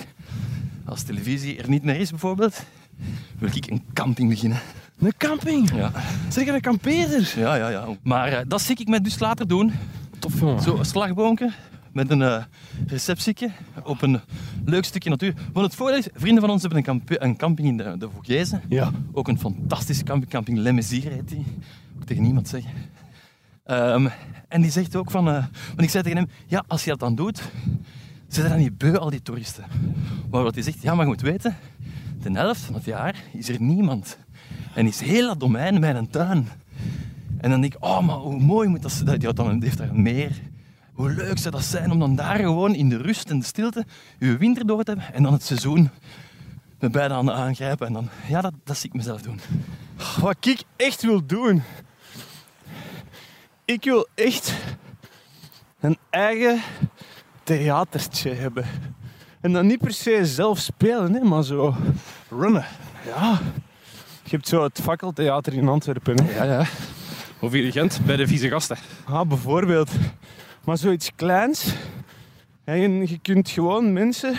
als 0.85 1.03
televisie 1.03 1.57
er 1.57 1.69
niet 1.69 1.83
meer 1.83 1.99
is 1.99 2.09
bijvoorbeeld, 2.09 2.63
wil 3.39 3.49
ik 3.55 3.67
een 3.69 3.85
camping 3.93 4.29
beginnen. 4.29 4.61
Een 4.99 5.13
camping? 5.17 5.71
Ja. 5.75 5.91
Zeg 6.29 6.47
een 6.47 6.61
kampeerder? 6.61 7.33
Ja, 7.35 7.55
ja, 7.55 7.69
ja. 7.69 7.87
Maar 8.03 8.27
eh, 8.27 8.45
dat 8.47 8.61
zie 8.61 8.79
ik 8.79 8.87
mij 8.87 9.01
dus 9.01 9.19
later 9.19 9.47
doen. 9.47 9.73
Tof, 10.19 10.39
jongen. 10.39 10.61
Zo 10.61 10.77
een 10.77 10.85
slagboomke 10.85 11.51
met 11.95 12.09
een 12.09 12.19
uh, 12.19 12.43
receptieke 12.87 13.51
op 13.83 14.01
een 14.01 14.19
leuk 14.65 14.83
stukje 14.83 15.09
natuur. 15.09 15.33
Want 15.53 15.65
het 15.65 15.75
voordeel 15.75 15.97
is, 15.97 16.07
vrienden 16.13 16.41
van 16.41 16.49
ons 16.49 16.61
hebben 16.61 16.83
een, 16.87 17.01
een 17.07 17.37
camping 17.37 17.67
in 17.67 17.77
de, 17.77 17.95
de. 17.97 18.59
Ja. 18.69 18.91
Ook 19.11 19.27
een 19.27 19.39
fantastische 19.39 20.03
camping, 20.03 20.31
camping 20.31 20.57
Le 20.57 20.71
Mezire 20.71 21.09
heet 21.09 21.27
die. 21.27 21.45
Ook 21.95 22.03
tegen 22.03 22.23
niemand 22.23 22.47
zeggen. 22.47 22.71
Ehm, 23.63 24.07
en 24.47 24.61
die 24.61 24.71
zegt 24.71 24.95
ook 24.95 25.11
van, 25.11 25.27
uh, 25.27 25.33
want 25.67 25.81
ik 25.81 25.89
zei 25.89 26.03
tegen 26.03 26.17
hem, 26.17 26.29
ja, 26.45 26.63
als 26.67 26.83
je 26.83 26.89
dat 26.89 26.99
dan 26.99 27.15
doet, 27.15 27.41
zijn 28.27 28.49
dan 28.49 28.57
niet 28.57 28.77
beu 28.77 28.97
al 28.97 29.09
die 29.09 29.21
toeristen. 29.21 29.63
Maar 30.29 30.43
wat 30.43 30.53
hij 30.53 30.63
zegt, 30.63 30.81
ja, 30.81 30.95
maar 30.95 31.05
je 31.05 31.11
moet 31.11 31.21
weten, 31.21 31.55
de 32.21 32.31
helft 32.31 32.61
van 32.61 32.73
het 32.73 32.85
jaar 32.85 33.23
is 33.33 33.49
er 33.49 33.61
niemand. 33.61 34.17
En 34.73 34.87
is 34.87 34.99
heel 34.99 35.27
dat 35.27 35.39
domein 35.39 35.79
mijn 35.79 36.09
tuin. 36.09 36.47
En 37.37 37.49
dan 37.49 37.61
denk 37.61 37.73
ik, 37.73 37.83
oh, 37.83 38.05
maar 38.05 38.15
hoe 38.15 38.39
mooi 38.39 38.67
moet 38.67 38.81
dat 38.81 39.35
dan 39.35 39.61
heeft 39.61 39.77
daar 39.77 39.89
een 39.89 40.01
meer. 40.01 40.41
Hoe 40.95 41.13
leuk 41.13 41.37
zou 41.37 41.55
dat 41.55 41.63
zijn 41.63 41.91
om 41.91 41.99
dan 41.99 42.15
daar 42.15 42.37
gewoon 42.37 42.75
in 42.75 42.89
de 42.89 42.97
rust 42.97 43.29
en 43.29 43.39
de 43.39 43.45
stilte 43.45 43.85
je 44.19 44.37
winter 44.37 44.67
door 44.67 44.83
te 44.83 44.91
hebben 44.91 45.13
en 45.13 45.23
dan 45.23 45.33
het 45.33 45.43
seizoen 45.43 45.89
met 46.79 46.91
beide 46.91 47.13
handen 47.13 47.35
aangrijpen. 47.35 47.87
En 47.87 47.93
dan, 47.93 48.09
ja, 48.27 48.41
dat, 48.41 48.53
dat 48.63 48.77
zie 48.77 48.89
ik 48.89 48.95
mezelf 48.95 49.21
doen. 49.21 49.39
Wat 50.19 50.45
ik 50.45 50.63
echt 50.75 51.01
wil 51.01 51.25
doen. 51.25 51.63
Ik 53.65 53.83
wil 53.83 54.07
echt 54.13 54.53
een 55.79 55.97
eigen 56.09 56.61
theatertje 57.43 58.33
hebben. 58.33 58.65
En 59.41 59.53
dan 59.53 59.67
niet 59.67 59.79
per 59.79 59.93
se 59.93 60.25
zelf 60.25 60.59
spelen, 60.59 61.13
hè, 61.13 61.19
maar 61.19 61.43
zo 61.43 61.75
runnen. 62.29 62.65
Ja. 63.05 63.39
Je 64.23 64.31
hebt 64.31 64.47
zo 64.47 64.63
het 64.63 64.79
fakkeltheater 64.81 65.53
in 65.53 65.67
Antwerpen. 65.67 66.23
Hè. 66.23 66.35
Ja, 66.35 66.43
ja. 66.43 66.65
Of 67.39 67.51
hier 67.51 67.63
in 67.63 67.71
Gent, 67.71 67.99
bij 68.05 68.15
de 68.15 68.27
vieze 68.27 68.49
gasten. 68.49 68.77
Ah, 69.05 69.27
bijvoorbeeld. 69.27 69.89
Maar 70.65 70.77
zoiets 70.77 71.11
kleins. 71.15 71.75
En 72.63 73.07
je 73.07 73.19
kunt 73.21 73.49
gewoon 73.49 73.93
mensen 73.93 74.35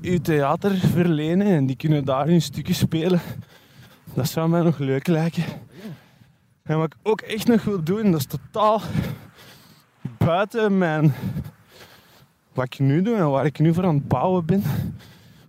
je 0.00 0.20
theater 0.20 0.76
verlenen 0.76 1.46
en 1.46 1.66
die 1.66 1.76
kunnen 1.76 2.04
daar 2.04 2.26
hun 2.26 2.42
stukje 2.42 2.74
spelen. 2.74 3.20
Dat 4.14 4.28
zou 4.28 4.48
mij 4.48 4.62
nog 4.62 4.78
leuk 4.78 5.06
lijken. 5.06 5.44
En 6.62 6.78
wat 6.78 6.92
ik 6.92 6.98
ook 7.02 7.20
echt 7.20 7.46
nog 7.46 7.64
wil 7.64 7.82
doen, 7.82 8.10
dat 8.10 8.20
is 8.20 8.26
totaal 8.26 8.80
buiten 10.18 10.78
mijn... 10.78 11.14
Wat 12.52 12.64
ik 12.64 12.78
nu 12.78 13.02
doe 13.02 13.16
en 13.16 13.30
waar 13.30 13.46
ik 13.46 13.58
nu 13.58 13.74
voor 13.74 13.86
aan 13.86 13.94
het 13.94 14.08
bouwen 14.08 14.46
ben. 14.46 14.62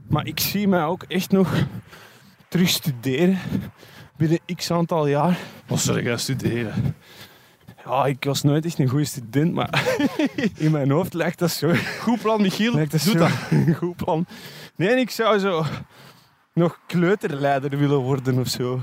Maar 0.08 0.28
ik 0.28 0.40
zie 0.40 0.68
mij 0.68 0.84
ook 0.84 1.04
echt 1.04 1.32
nog 1.32 1.66
terug 2.48 2.70
studeren 2.70 3.38
binnen 4.18 4.40
x 4.56 4.72
aantal 4.72 5.08
jaar. 5.08 5.38
Wat 5.68 5.80
zou 5.80 6.04
jij 6.04 6.18
studeren? 6.18 6.96
Ja, 7.90 8.06
ik 8.06 8.24
was 8.24 8.42
nooit 8.42 8.66
echt 8.66 8.80
een 8.80 8.88
goede 8.88 9.06
student, 9.06 9.54
maar 9.54 9.84
in 10.58 10.72
mijn 10.72 10.92
hoofd 10.92 11.14
lijkt 11.14 11.40
dat 11.40 11.52
zo. 11.52 11.74
Goed 12.02 12.22
plan, 12.22 12.42
Michiel. 12.42 12.74
Lijkt 12.74 12.92
dat 12.92 13.04
Doe 13.04 13.12
zo 13.12 13.20
dat. 13.20 13.32
goed 13.82 13.96
plan. 13.96 14.26
Nee, 14.76 14.96
ik 14.96 15.10
zou 15.10 15.40
zo 15.40 15.66
nog 16.54 16.80
kleuterleider 16.88 17.78
willen 17.78 17.98
worden 17.98 18.40
of 18.40 18.48
zo. 18.48 18.80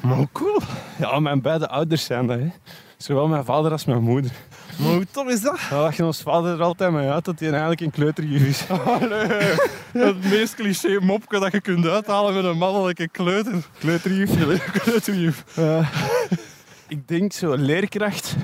Maar 0.00 0.26
cool. 0.32 0.60
Ja, 0.98 1.18
mijn 1.18 1.40
beide 1.40 1.68
ouders 1.68 2.04
zijn 2.04 2.26
dat, 2.26 2.38
hè. 2.38 2.48
Zowel 2.96 3.28
mijn 3.28 3.44
vader 3.44 3.72
als 3.72 3.84
mijn 3.84 4.02
moeder. 4.02 4.30
Maar 4.78 4.92
hoe 4.92 5.06
tof 5.10 5.28
is 5.28 5.40
dat? 5.40 5.60
Ja, 5.70 5.80
lachen 5.80 6.04
ons 6.04 6.22
vader 6.22 6.54
er 6.54 6.62
altijd 6.62 6.92
mee 6.92 7.08
uit 7.08 7.24
dat 7.24 7.40
hij 7.40 7.48
eigenlijk 7.48 7.80
een 7.80 7.90
kleuterjuf 7.90 8.42
is. 8.42 8.64
Allee, 9.00 9.56
het 9.92 10.24
meest 10.24 10.54
cliché 10.54 10.98
mopje 11.00 11.38
dat 11.38 11.52
je 11.52 11.60
kunt 11.60 11.86
uithalen 11.86 12.34
met 12.34 12.44
een 12.44 12.58
mannelijke 12.58 13.08
kleuter. 13.08 13.62
Kleuterjuf. 13.78 14.30
Kleuterjuf. 14.82 15.44
Ik 16.90 17.08
denk 17.08 17.32
zo, 17.32 17.54
leerkracht, 17.54 18.34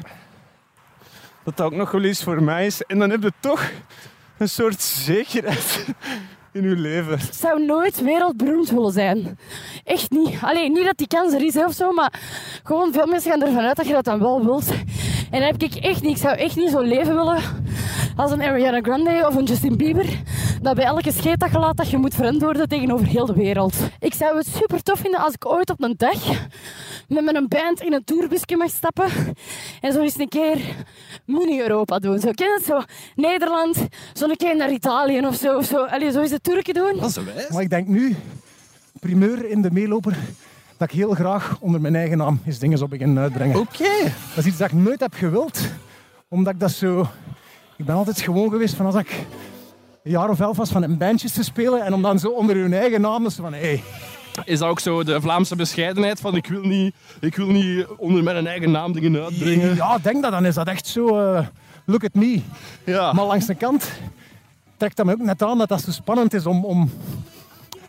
dat 1.44 1.56
dat 1.56 1.66
ook 1.66 1.74
nog 1.74 1.90
wel 1.90 2.02
eens 2.02 2.22
voor 2.22 2.42
mij 2.42 2.66
is. 2.66 2.82
En 2.82 2.98
dan 2.98 3.11
heb 3.11 3.22
je 3.22 3.32
toch 3.40 3.70
een 4.38 4.48
soort 4.48 4.82
zekerheid 4.82 5.87
in 6.52 6.62
je 6.68 6.76
leven. 6.76 7.12
Ik 7.12 7.32
zou 7.32 7.64
nooit 7.64 8.02
wereldberoemd 8.02 8.70
willen 8.70 8.92
zijn. 8.92 9.38
Echt 9.85 10.11
niet. 10.11 10.38
Alleen 10.40 10.72
niet 10.72 10.85
dat 10.85 10.98
die 10.98 11.06
kans 11.06 11.32
er 11.32 11.44
is 11.44 11.56
of 11.56 11.72
zo, 11.72 11.92
maar 11.92 12.20
gewoon 12.62 12.92
veel 12.92 13.06
mensen 13.06 13.30
gaan 13.30 13.42
ervan 13.42 13.64
uit 13.64 13.76
dat 13.76 13.87
je 13.87 13.92
dat 13.92 14.04
dan 14.04 14.18
wel 14.18 14.44
wilt. 14.44 14.72
En 15.30 15.42
heb 15.42 15.62
ik 15.62 15.74
echt 15.74 16.02
niet. 16.02 16.10
Ik 16.10 16.22
zou 16.22 16.36
echt 16.36 16.56
niet 16.56 16.70
zo 16.70 16.80
leven 16.80 17.14
willen 17.14 17.42
als 18.16 18.30
een 18.30 18.42
Ariana 18.42 18.80
Grande 18.80 19.24
of 19.26 19.34
een 19.34 19.44
Justin 19.44 19.76
Bieber. 19.76 20.06
Dat 20.62 20.74
bij 20.74 20.84
elke 20.84 21.12
scheet 21.12 21.40
dat 21.40 21.50
je 21.50 21.58
laat, 21.58 21.76
dat 21.76 21.90
je 21.90 21.96
moet 21.96 22.14
verantwoorden 22.14 22.68
tegenover 22.68 23.06
heel 23.06 23.26
de 23.26 23.34
wereld. 23.34 23.76
Ik 23.98 24.14
zou 24.14 24.36
het 24.36 24.46
super 24.46 24.82
tof 24.82 24.98
vinden 24.98 25.20
als 25.20 25.34
ik 25.34 25.46
ooit 25.46 25.70
op 25.70 25.82
een 25.82 25.94
dag 25.96 26.48
met 27.08 27.24
mijn 27.24 27.48
band 27.48 27.80
in 27.80 27.92
een 27.92 28.04
tourbusje 28.04 28.56
mag 28.56 28.70
stappen 28.70 29.10
en 29.80 29.92
zo 29.92 30.00
eens 30.00 30.18
een 30.18 30.28
keer 30.28 30.58
mini-Europa 31.24 31.98
doen. 31.98 32.20
Zo, 32.20 32.30
ken 32.30 32.46
je? 32.46 32.60
Zo 32.64 32.82
Nederland, 33.14 33.86
zo 34.12 34.28
een 34.28 34.36
keer 34.36 34.56
naar 34.56 34.72
Italië 34.72 35.26
of 35.26 35.34
zo. 35.34 35.56
Of 35.56 35.64
zo. 35.64 35.84
Allee, 35.84 36.10
zo 36.10 36.20
eens 36.20 36.30
de 36.30 36.40
Turken 36.40 36.74
doen. 36.74 36.96
Dat 37.00 37.08
is 37.08 37.16
wijs. 37.16 37.48
Maar 37.48 37.62
ik 37.62 37.70
denk 37.70 37.86
nu, 37.86 38.16
primeur 39.00 39.50
in 39.50 39.62
de 39.62 39.70
meeloper, 39.70 40.16
dat 40.76 40.90
ik 40.90 40.96
heel 40.96 41.14
graag 41.14 41.56
onder 41.60 41.80
mijn 41.80 41.96
eigen 41.96 42.18
naam 42.18 42.40
eens 42.46 42.58
dingen 42.58 42.78
zou 42.78 42.90
beginnen 42.90 43.22
uitbrengen. 43.22 43.58
Oké. 43.58 44.02
Dat 44.34 44.44
is 44.44 44.46
iets 44.46 44.56
dat 44.56 44.70
ik 44.70 44.76
nooit 44.76 45.00
heb 45.00 45.14
gewild, 45.14 45.60
omdat 46.28 46.52
ik 46.52 46.60
dat 46.60 46.70
zo... 46.70 47.08
Ik 47.76 47.84
ben 47.84 47.94
altijd 47.94 48.20
gewoon 48.20 48.50
geweest 48.50 48.74
van 48.74 48.86
als 48.86 48.94
ik 48.94 49.26
een 50.04 50.10
jaar 50.10 50.28
of 50.30 50.40
elf 50.40 50.56
was 50.56 50.70
van 50.70 50.82
in 50.84 50.98
bandjes 50.98 51.32
te 51.32 51.44
spelen 51.44 51.84
en 51.84 51.94
om 51.94 52.02
dan 52.02 52.18
zo 52.18 52.28
onder 52.28 52.56
hun 52.56 52.72
eigen 52.72 53.01
naam 53.01 53.22
dus 53.24 53.34
van 53.34 53.53
hey, 53.53 53.82
Is 54.44 54.59
dat 54.59 54.68
ook 54.68 54.80
zo 54.80 55.05
de 55.05 55.20
Vlaamse 55.20 55.57
bescheidenheid 55.57 56.20
van 56.20 56.36
ik 56.36 56.46
wil 56.46 56.62
niet, 56.62 56.94
ik 57.20 57.36
wil 57.36 57.46
niet 57.46 57.86
onder 57.96 58.22
mijn 58.22 58.46
eigen 58.46 58.70
naam 58.70 58.92
dingen 58.92 59.24
uitbrengen? 59.24 59.74
Ja, 59.74 59.98
denk 59.98 60.22
dat 60.22 60.30
dan 60.30 60.46
is 60.46 60.55
dat 60.55 60.66
echt 60.68 60.86
zo. 60.86 61.07
eh, 61.34 61.46
look 61.84 62.05
at 62.05 62.14
me. 62.14 62.40
Ja. 62.84 63.12
Maar 63.12 63.24
langs 63.24 63.46
de 63.46 63.55
kant 63.55 63.90
trekt 64.76 64.96
dat 64.96 65.07
me 65.07 65.12
ook 65.12 65.18
net 65.22 65.42
aan 65.42 65.59
dat 65.59 65.68
dat 65.68 65.80
zo 65.80 65.90
spannend 65.90 66.34
is 66.34 66.46
om. 66.46 66.64
om 66.64 66.90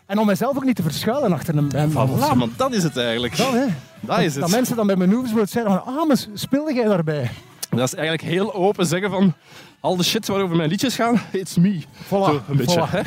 en 0.08 0.18
om 0.18 0.26
mezelf 0.26 0.56
ook 0.56 0.64
niet 0.64 0.76
te 0.76 0.82
verschuilen 0.82 1.32
achter 1.32 1.56
een 1.56 1.68
band. 1.68 1.92
Voilà, 1.92 2.38
want 2.38 2.58
dat 2.58 2.72
is 2.74 2.82
het 2.82 2.96
eigenlijk. 2.96 3.36
Dat, 3.36 3.52
hè. 3.52 3.64
Dat 4.00 4.18
is 4.18 4.34
Dat 4.34 4.42
het. 4.42 4.52
mensen 4.52 4.76
dan 4.76 4.86
bij 4.86 5.06
hoeves 5.06 5.32
willen 5.32 5.48
zeggen 5.48 5.72
van, 5.72 5.94
ah, 5.96 6.06
maar 6.06 6.24
speelde 6.34 6.74
jij 6.74 6.84
daarbij? 6.84 7.30
Dat 7.70 7.80
is 7.86 7.94
eigenlijk 7.94 8.28
heel 8.28 8.54
open 8.54 8.86
zeggen 8.86 9.10
van 9.10 9.34
al 9.80 9.96
de 9.96 10.02
shit 10.04 10.26
waarover 10.26 10.56
mijn 10.56 10.68
liedjes 10.68 10.94
gaan, 10.94 11.20
it's 11.32 11.56
me. 11.56 11.82
Voilà, 12.04 12.08
Zo, 12.08 12.40
een 12.48 12.56
beetje. 12.56 12.86
voilà. 12.86 12.90
Hè? 12.90 13.00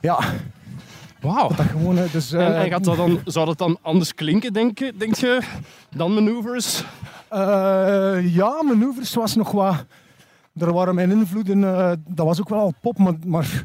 Ja, 0.00 0.18
Wauw. 1.20 1.48
dat 1.48 1.66
gewoon... 1.66 1.98
eh, 1.98 2.12
Dus, 2.12 2.32
eh, 2.32 2.46
En, 2.46 2.54
en 2.56 2.70
gaat 2.70 2.84
dat 2.84 2.96
dan, 2.96 3.20
zou 3.24 3.46
dat 3.46 3.58
dan 3.58 3.78
anders 3.82 4.14
klinken, 4.14 4.52
denk 4.52 4.78
je, 4.78 4.92
denk 4.96 5.14
je 5.14 5.40
dan 5.96 6.14
maneuvers? 6.14 6.84
Eh, 7.28 8.34
ja, 8.34 8.62
manoeuvres 8.62 9.14
was 9.14 9.34
nog 9.36 9.50
wat... 9.50 9.84
Er 10.58 10.72
waren 10.72 10.94
mijn 10.94 11.10
invloeden, 11.10 11.60
dat 12.08 12.26
was 12.26 12.40
ook 12.40 12.48
wel 12.48 12.58
al 12.58 12.74
pop, 12.80 12.98
maar, 12.98 13.14
maar 13.26 13.64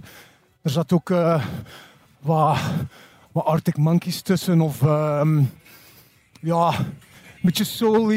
er 0.62 0.70
zat 0.70 0.92
ook 0.94 1.10
wat, 2.26 2.58
wat 3.32 3.46
Arctic 3.46 3.78
Monkeys 3.78 4.22
tussen. 4.22 4.62
Of 4.62 4.82
ehm, 4.82 5.42
ja, 6.42 6.68
een 6.78 7.42
beetje 7.42 7.64
soul 7.64 8.12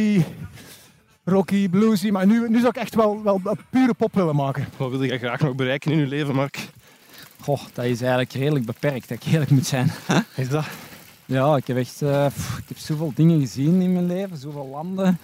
rocky, 1.25 1.69
bluesy. 1.69 2.11
Maar 2.11 2.27
nu, 2.27 2.49
nu 2.49 2.57
zou 2.59 2.69
ik 2.69 2.77
echt 2.77 2.95
wel, 2.95 3.23
wel 3.23 3.41
een 3.45 3.59
pure 3.71 3.95
pop 3.95 4.15
willen 4.15 4.37
maken. 4.37 4.69
Wat 4.77 4.91
wil 4.91 5.03
je 5.03 5.19
graag 5.19 5.41
nog 5.41 5.55
bereiken 5.55 5.93
in 5.93 5.99
je 5.99 6.07
leven, 6.07 6.35
Mark? 6.35 6.69
Goh, 7.41 7.61
dat 7.73 7.85
is 7.85 8.01
eigenlijk 8.01 8.33
redelijk 8.33 8.65
beperkt, 8.67 9.09
dat 9.09 9.23
ik 9.25 9.33
eerlijk 9.33 9.51
moet 9.51 9.67
zijn. 9.67 9.91
Is 10.37 10.49
dat? 10.49 10.67
Ja, 11.25 11.57
ik 11.57 11.67
heb 11.67 11.77
echt 11.77 12.03
eh, 12.03 12.27
pff, 12.27 12.59
ik 12.59 12.65
heb 12.69 12.79
zoveel 12.79 13.13
dingen 13.15 13.41
gezien 13.41 13.81
in 13.81 13.93
mijn 13.93 14.07
leven, 14.07 14.37
zoveel 14.37 14.69
landen, 14.69 15.19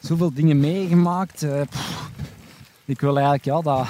zoveel 0.00 0.32
dingen 0.32 0.60
meegemaakt. 0.60 1.42
eh, 1.42 1.60
pff. 1.70 2.10
ik 2.84 3.00
wil 3.00 3.14
eigenlijk 3.14 3.44
ja, 3.44 3.60
dat 3.60 3.86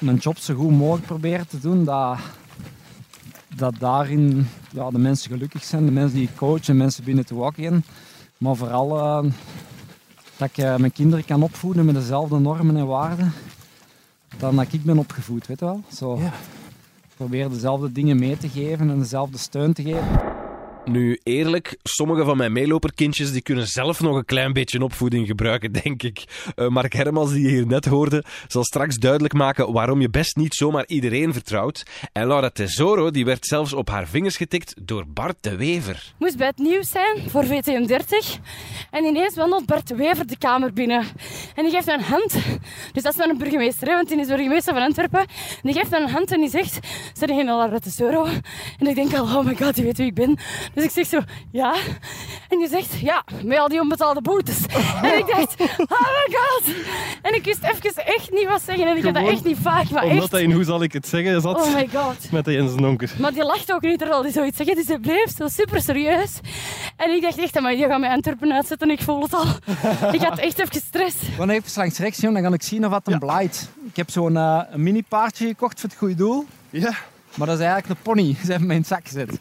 mijn 0.00 0.16
job 0.16 0.38
zo 0.38 0.54
goed 0.54 0.70
mogelijk 0.70 1.06
proberen 1.06 1.48
te 1.48 1.58
doen. 1.58 1.84
Dat, 1.84 2.18
dat 3.56 3.74
daarin 3.78 4.46
ja, 4.72 4.90
de 4.90 4.98
mensen 4.98 5.30
gelukkig 5.30 5.64
zijn, 5.64 5.84
de 5.84 5.92
mensen 5.92 6.18
die 6.18 6.28
ik 6.28 6.36
coach 6.36 6.68
en 6.68 6.76
mensen 6.76 7.04
binnen 7.04 7.26
te 7.26 7.34
walk 7.34 7.56
in. 7.56 7.84
Maar 8.38 8.56
vooral 8.56 8.98
eh, 8.98 9.30
dat 10.36 10.48
ik 10.48 10.58
eh, 10.58 10.76
mijn 10.76 10.92
kinderen 10.92 11.24
kan 11.24 11.42
opvoeden 11.42 11.84
met 11.84 11.94
dezelfde 11.94 12.38
normen 12.38 12.76
en 12.76 12.86
waarden 12.86 13.32
dan 14.36 14.56
dat 14.56 14.72
ik 14.72 14.84
ben 14.84 14.98
opgevoed, 14.98 15.46
weet 15.46 15.58
je 15.58 15.64
wel. 15.64 15.82
Zo, 15.94 16.18
Probeer 17.16 17.50
dezelfde 17.50 17.92
dingen 17.92 18.18
mee 18.18 18.36
te 18.36 18.48
geven 18.48 18.90
en 18.90 18.98
dezelfde 18.98 19.38
steun 19.38 19.72
te 19.72 19.82
geven. 19.82 20.29
Nu, 20.84 21.20
eerlijk, 21.22 21.78
sommige 21.82 22.24
van 22.24 22.36
mijn 22.36 22.52
meeloperkindjes 22.52 23.32
die 23.32 23.42
kunnen 23.42 23.66
zelf 23.66 24.00
nog 24.00 24.16
een 24.16 24.24
klein 24.24 24.52
beetje 24.52 24.82
opvoeding 24.82 25.26
gebruiken, 25.26 25.72
denk 25.82 26.02
ik. 26.02 26.24
Eh, 26.54 26.68
Mark 26.68 26.92
Hermans, 26.92 27.32
die 27.32 27.42
je 27.42 27.48
hier 27.48 27.66
net 27.66 27.84
hoorde, 27.84 28.24
zal 28.48 28.64
straks 28.64 28.96
duidelijk 28.96 29.34
maken 29.34 29.72
waarom 29.72 30.00
je 30.00 30.10
best 30.10 30.36
niet 30.36 30.54
zomaar 30.54 30.86
iedereen 30.86 31.32
vertrouwt. 31.32 31.82
En 32.12 32.26
Laura 32.26 32.50
Tesoro, 32.50 33.10
die 33.10 33.24
werd 33.24 33.46
zelfs 33.46 33.72
op 33.72 33.88
haar 33.88 34.08
vingers 34.08 34.36
getikt 34.36 34.74
door 34.82 35.04
Bart 35.08 35.36
de 35.40 35.56
Wever. 35.56 36.14
moest 36.18 36.36
bij 36.36 36.46
het 36.46 36.58
nieuws 36.58 36.90
zijn 36.90 37.30
voor 37.30 37.44
VTM30. 37.44 38.40
En 38.90 39.04
ineens 39.04 39.34
wandelt 39.34 39.66
Bert 39.66 39.88
de 39.88 39.94
Wever 39.94 40.26
de 40.26 40.38
kamer 40.38 40.72
binnen. 40.72 41.04
En 41.54 41.64
die 41.64 41.72
geeft 41.72 41.88
een 41.88 42.00
hand. 42.00 42.32
Dus 42.92 43.02
dat 43.02 43.12
is 43.12 43.18
dan 43.18 43.30
een 43.30 43.38
burgemeester, 43.38 43.88
hè, 43.88 43.94
want 43.94 44.08
die 44.08 44.20
is 44.20 44.26
burgemeester 44.26 44.74
van 44.74 44.82
Antwerpen. 44.82 45.20
En 45.20 45.26
die 45.62 45.72
geeft 45.72 45.92
een 45.92 46.08
hand 46.08 46.32
en 46.32 46.40
die 46.40 46.50
zegt, 46.50 46.78
zijn 47.12 47.30
geen 47.30 47.44
Laurette 47.44 47.90
euro? 48.04 48.26
En 48.78 48.86
ik 48.86 48.94
denk 48.94 49.14
al, 49.14 49.24
oh 49.24 49.44
my 49.44 49.56
god, 49.56 49.74
die 49.74 49.84
weet 49.84 49.96
wie 49.96 50.06
ik 50.06 50.14
ben. 50.14 50.38
Dus 50.74 50.84
ik 50.84 50.90
zeg 50.90 51.06
zo, 51.06 51.20
ja. 51.50 51.74
En 52.48 52.58
die 52.58 52.68
zegt, 52.68 52.98
ja, 53.00 53.24
met 53.44 53.58
al 53.58 53.68
die 53.68 53.80
onbetaalde 53.80 54.20
boetes. 54.20 54.58
En 55.02 55.18
ik 55.18 55.26
dacht, 55.26 55.60
oh 55.60 56.00
my 56.00 56.36
god. 56.36 56.74
En 57.22 57.34
ik 57.34 57.44
wist 57.44 57.62
even 57.62 58.06
echt 58.06 58.30
niet 58.30 58.46
wat 58.48 58.62
zeggen. 58.62 58.86
En 58.86 58.96
ik 58.96 59.04
had 59.04 59.14
dat 59.14 59.28
echt 59.28 59.44
niet 59.44 59.58
vaak, 59.62 59.90
maar 59.90 60.02
Omdat 60.02 60.22
echt. 60.22 60.32
hij 60.32 60.42
in 60.42 60.52
hoe 60.52 60.64
zal 60.64 60.82
ik 60.82 60.92
het 60.92 61.08
zeggen 61.08 61.40
zat 61.40 61.56
Oh 61.66 61.74
my 61.74 61.88
god. 61.94 62.30
met 62.30 62.44
de 62.44 62.52
Jens 62.52 62.76
Donker. 62.76 63.10
Maar 63.18 63.32
die 63.32 63.44
lacht 63.44 63.72
ook 63.72 63.82
niet 63.82 63.98
terwijl 63.98 64.22
hij 64.22 64.32
zoiets 64.32 64.56
zegt. 64.56 64.74
Dus 64.74 64.86
hij 64.86 64.98
bleef 64.98 65.36
zo 65.36 65.48
super 65.48 65.82
serieus. 65.82 66.38
En 66.96 67.10
ik 67.10 67.22
dacht 67.22 67.38
echt, 67.38 67.60
maar 67.60 67.72
die 67.76 67.86
gaat 67.86 68.00
mij 68.00 68.10
Antwerpen 68.10 68.52
uitzetten. 68.52 68.90
Ik 68.90 69.02
voel 69.02 69.22
het 69.22 69.34
al. 69.34 69.44
ik 70.12 70.20
had 70.20 70.38
echt 70.38 70.58
even 70.58 70.80
stress. 70.80 71.16
Gewoon 71.30 71.50
even 71.50 71.70
langs 71.74 71.98
rechts, 71.98 72.20
jong, 72.20 72.34
dan 72.34 72.42
kan 72.42 72.52
ik 72.52 72.62
zien 72.62 72.84
of 72.84 72.90
wat 72.90 73.06
hem 73.06 73.18
blaait. 73.18 73.68
Ik 73.88 73.96
heb 73.96 74.10
zo'n 74.10 74.36
eh, 74.36 74.60
een 74.70 74.82
mini 74.82 75.02
paardje 75.08 75.46
gekocht 75.46 75.80
voor 75.80 75.88
het 75.88 75.98
goede 75.98 76.14
doel. 76.14 76.44
Ja. 76.70 76.92
Maar 77.34 77.46
dat 77.46 77.58
is 77.58 77.64
eigenlijk 77.64 77.88
een 77.88 78.02
pony. 78.02 78.36
Ze 78.44 78.50
hebben 78.50 78.68
me 78.68 78.74
in 78.74 78.80
het 78.80 78.88
zak 78.88 79.08
gezet. 79.08 79.38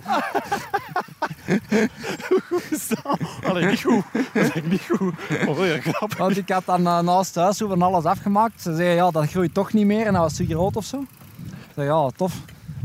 Allee, 3.43 3.65
niet 3.65 3.81
goed. 3.81 4.03
Dat 4.33 4.55
is 4.55 4.63
niet 4.63 4.87
goed. 4.89 5.13
Oh, 5.47 5.65
ja, 5.65 5.79
grap. 5.79 6.13
Want 6.13 6.37
ik 6.37 6.49
had 6.49 6.65
dan 6.65 6.81
uh, 6.81 6.99
naast 6.99 7.33
thuis 7.33 7.57
zo 7.57 7.67
van 7.67 7.81
alles 7.81 8.03
afgemaakt. 8.03 8.61
Ze 8.61 8.75
zeiden, 8.75 8.95
ja, 8.95 9.11
dat 9.11 9.29
groeit 9.29 9.53
toch 9.53 9.73
niet 9.73 9.85
meer. 9.85 10.05
En 10.05 10.13
dat 10.13 10.21
was 10.21 10.35
zo 10.35 10.45
groot 10.47 10.75
of 10.75 10.85
zo. 10.85 10.99
Ik 10.99 11.75
zei, 11.75 11.87
ja, 11.87 12.09
tof. 12.15 12.33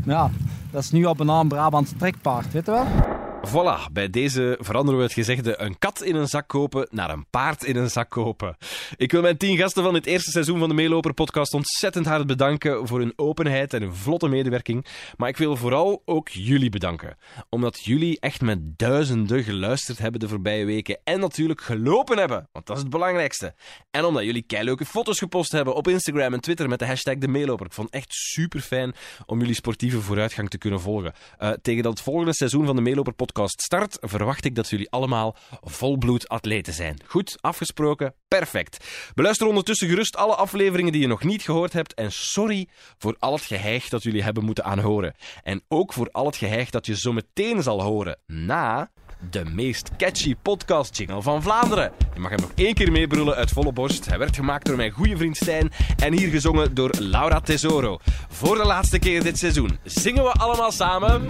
Maar 0.05 0.15
ja, 0.15 0.31
dat 0.71 0.83
is 0.83 0.91
nu 0.91 1.05
al 1.05 1.15
bijna 1.15 1.39
een 1.39 1.47
Brabants 1.47 1.91
trekpaard, 1.97 2.51
weet 2.51 2.65
je 2.65 2.71
wel? 2.71 3.14
Voilà, 3.47 3.91
bij 3.91 4.09
deze 4.09 4.57
veranderen 4.59 4.99
we 4.99 5.05
het 5.05 5.13
gezegde 5.13 5.61
een 5.61 5.79
kat 5.79 6.01
in 6.01 6.15
een 6.15 6.27
zak 6.27 6.47
kopen 6.47 6.87
naar 6.91 7.09
een 7.09 7.25
paard 7.29 7.63
in 7.63 7.75
een 7.75 7.89
zak 7.89 8.09
kopen. 8.09 8.57
Ik 8.95 9.11
wil 9.11 9.21
mijn 9.21 9.37
tien 9.37 9.57
gasten 9.57 9.83
van 9.83 9.93
het 9.93 10.05
eerste 10.05 10.31
seizoen 10.31 10.59
van 10.59 10.69
de 10.69 10.75
Meeloper 10.75 11.13
podcast 11.13 11.53
ontzettend 11.53 12.05
hard 12.05 12.27
bedanken 12.27 12.87
voor 12.87 12.99
hun 12.99 13.13
openheid 13.15 13.73
en 13.73 13.81
hun 13.81 13.95
vlotte 13.95 14.27
medewerking. 14.27 14.85
Maar 15.17 15.29
ik 15.29 15.37
wil 15.37 15.55
vooral 15.55 16.01
ook 16.05 16.29
jullie 16.29 16.69
bedanken. 16.69 17.17
Omdat 17.49 17.83
jullie 17.83 18.19
echt 18.19 18.41
met 18.41 18.77
duizenden 18.77 19.43
geluisterd 19.43 19.97
hebben 19.97 20.19
de 20.19 20.27
voorbije 20.27 20.65
weken 20.65 20.99
en 21.03 21.19
natuurlijk 21.19 21.61
gelopen 21.61 22.17
hebben, 22.17 22.49
want 22.51 22.65
dat 22.65 22.75
is 22.75 22.81
het 22.81 22.91
belangrijkste. 22.91 23.53
En 23.91 24.05
omdat 24.05 24.23
jullie 24.23 24.43
keileuke 24.43 24.85
foto's 24.85 25.19
gepost 25.19 25.51
hebben 25.51 25.75
op 25.75 25.87
Instagram 25.87 26.33
en 26.33 26.41
Twitter 26.41 26.69
met 26.69 26.79
de 26.79 26.85
hashtag 26.85 27.17
de 27.17 27.27
Meeloper. 27.27 27.65
Ik 27.65 27.73
vond 27.73 27.87
het 27.87 27.95
echt 27.95 28.13
super 28.13 28.59
fijn 28.59 28.93
om 29.25 29.39
jullie 29.39 29.55
sportieve 29.55 30.01
vooruitgang 30.01 30.49
te 30.49 30.57
kunnen 30.57 30.81
volgen. 30.81 31.13
Eh, 31.37 31.51
tegen 31.61 31.83
dat 31.83 32.01
volgende 32.01 32.33
seizoen 32.33 32.65
van 32.65 32.75
de 32.75 32.81
Meeloper 32.81 33.13
podcast 33.13 33.33
start, 33.43 33.97
verwacht 34.01 34.45
ik 34.45 34.55
dat 34.55 34.69
jullie 34.69 34.89
allemaal 34.89 35.35
volbloed 35.61 36.27
atleten 36.27 36.73
zijn. 36.73 36.99
Goed, 37.05 37.37
afgesproken, 37.41 38.13
perfect. 38.27 38.85
Beluister 39.13 39.47
ondertussen 39.47 39.87
gerust 39.87 40.15
alle 40.15 40.35
afleveringen 40.35 40.91
die 40.91 41.01
je 41.01 41.07
nog 41.07 41.23
niet 41.23 41.41
gehoord 41.41 41.73
hebt 41.73 41.93
en 41.93 42.11
sorry 42.11 42.67
voor 42.97 43.15
al 43.19 43.33
het 43.33 43.43
geheig 43.43 43.89
dat 43.89 44.03
jullie 44.03 44.23
hebben 44.23 44.45
moeten 44.45 44.63
aanhoren. 44.63 45.15
En 45.43 45.63
ook 45.67 45.93
voor 45.93 46.09
al 46.11 46.25
het 46.25 46.35
geheig 46.35 46.69
dat 46.69 46.85
je 46.85 46.97
zo 46.97 47.13
meteen 47.13 47.63
zal 47.63 47.81
horen 47.81 48.19
na 48.27 48.91
de 49.29 49.45
meest 49.45 49.95
catchy 49.97 50.35
podcast 50.41 50.97
jingle 50.97 51.21
van 51.21 51.41
Vlaanderen. 51.41 51.91
Je 52.13 52.19
mag 52.19 52.29
hem 52.29 52.39
nog 52.39 52.51
één 52.55 52.73
keer 52.73 52.91
meebrullen 52.91 53.35
uit 53.35 53.51
volle 53.51 53.73
borst. 53.73 54.05
Hij 54.05 54.17
werd 54.17 54.35
gemaakt 54.35 54.65
door 54.65 54.75
mijn 54.75 54.91
goede 54.91 55.17
vriend 55.17 55.37
Stijn 55.37 55.71
en 56.03 56.13
hier 56.13 56.29
gezongen 56.29 56.73
door 56.73 56.91
Laura 56.99 57.39
Tesoro. 57.39 57.99
Voor 58.29 58.57
de 58.57 58.65
laatste 58.65 58.99
keer 58.99 59.23
dit 59.23 59.37
seizoen 59.37 59.79
zingen 59.83 60.23
we 60.23 60.31
allemaal 60.31 60.71
samen... 60.71 61.27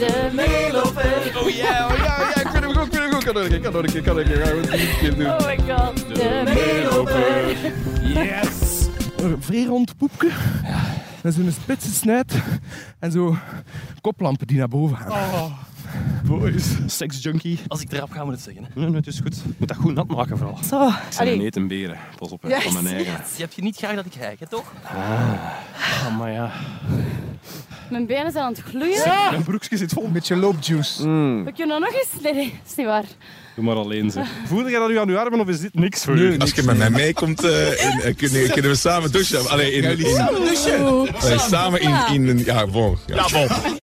De 0.00 0.28
meeloper. 0.32 1.32
Oh 1.42 1.50
ja, 1.50 1.88
oh 1.88 1.96
ja, 1.96 2.16
oh 2.20 2.30
ja, 2.34 2.40
ik 2.40 2.48
vind 2.48 2.64
hem 2.64 2.74
goed, 2.74 2.86
ik 2.86 2.92
vind 2.92 3.02
hem 3.02 3.12
goed. 3.12 3.24
Kan 3.24 3.34
nog 3.34 3.42
een 3.42 3.50
keer, 3.50 3.60
kan 3.60 3.72
nog 3.72 3.82
een 3.82 3.92
keer, 3.92 4.02
kan 4.02 4.14
nog 4.16 4.24
een 4.24 4.32
keer. 4.32 4.46
Gaan 4.46 4.60
we 4.60 4.60
het 4.60 4.72
een 4.72 4.98
keer 4.98 5.14
doen. 5.16 5.26
Oh 5.26 5.46
my 5.46 5.58
god. 5.68 6.14
De 6.14 6.42
meeloper. 6.44 7.56
Yes! 8.02 8.88
Een 9.16 9.36
vrij 9.40 9.64
rond 9.64 9.94
Met 11.22 11.34
zo'n 11.34 11.50
spitse 11.50 11.90
snuit. 11.92 12.34
En 12.98 13.12
zo 13.12 13.36
koplampen 14.00 14.46
die 14.46 14.58
naar 14.58 14.68
boven 14.68 14.96
gaan. 14.96 15.10
Oh. 15.10 15.52
Boys, 16.24 16.64
sex 16.86 17.22
junkie. 17.22 17.58
Als 17.68 17.80
ik 17.80 17.92
erop 17.92 18.10
ga, 18.10 18.24
moet 18.24 18.32
het 18.32 18.42
zeggen. 18.42 18.64
hè. 18.64 18.68
Nee, 18.74 18.86
nee, 18.86 18.96
het 18.96 19.06
is 19.06 19.20
goed. 19.20 19.36
Ik 19.36 19.58
moet 19.58 19.68
dat 19.68 19.76
goed 19.76 19.94
nat 19.94 20.06
maken 20.08 20.38
vooral. 20.38 20.58
Zo. 20.68 20.86
Ik 20.88 20.94
ben 21.18 21.26
een 21.28 21.40
etenberen. 21.40 21.96
Pas 22.18 22.30
op, 22.30 22.44
Ja, 22.46 22.60
van 22.60 22.72
mijn 22.72 22.86
eigen. 22.86 23.12
Je 23.36 23.42
hebt 23.42 23.54
je 23.54 23.62
niet 23.62 23.76
graag 23.76 23.94
dat 23.94 24.06
ik 24.06 24.14
hijk, 24.14 24.40
hè, 24.40 24.46
toch? 24.48 24.72
Ah, 24.84 26.18
maar 26.18 26.32
ja. 26.32 26.50
Mijn 27.90 28.06
benen 28.06 28.32
zijn 28.32 28.44
aan 28.44 28.52
het 28.52 28.60
gloeien. 28.62 29.08
Mijn 29.30 29.42
broekje 29.42 29.76
zit 29.76 29.92
vol. 29.92 30.04
Een 30.04 30.12
beetje 30.12 30.36
loopjuice. 30.36 31.08
We 31.44 31.52
kunnen 31.54 31.80
nog 31.80 31.92
eens... 31.92 32.22
Nee, 32.22 32.34
nee, 32.34 32.60
is 32.66 32.74
niet 32.74 32.86
waar. 32.86 33.04
Doe 33.60 33.68
maar 33.74 33.78
alleen, 33.84 34.10
zeg. 34.10 34.28
Voelde 34.48 34.70
jij 34.70 34.78
dat 34.78 34.88
nu 34.88 34.98
aan 34.98 35.08
je 35.08 35.18
armen 35.18 35.40
of 35.40 35.48
is 35.48 35.60
dit 35.60 35.74
niks 35.74 36.04
voor 36.04 36.16
u? 36.16 36.38
Als 36.38 36.50
je 36.50 36.62
met 36.62 36.78
mij 36.78 36.90
meekomt, 36.90 37.44
in- 37.44 37.50
eh, 37.50 38.16
kunnen, 38.16 38.50
kunnen 38.50 38.70
we 38.70 38.76
samen 38.76 39.12
douchen. 39.12 39.48
Allee, 39.48 39.72
in, 39.72 39.98
in, 39.98 40.06
Oeh. 40.06 40.28
allee, 41.22 41.38
samen 41.38 41.80
in, 41.80 41.94
in 42.12 42.28
een... 42.28 42.44
Ja, 42.44 42.66
bon. 42.66 42.98
Ja. 43.06 43.26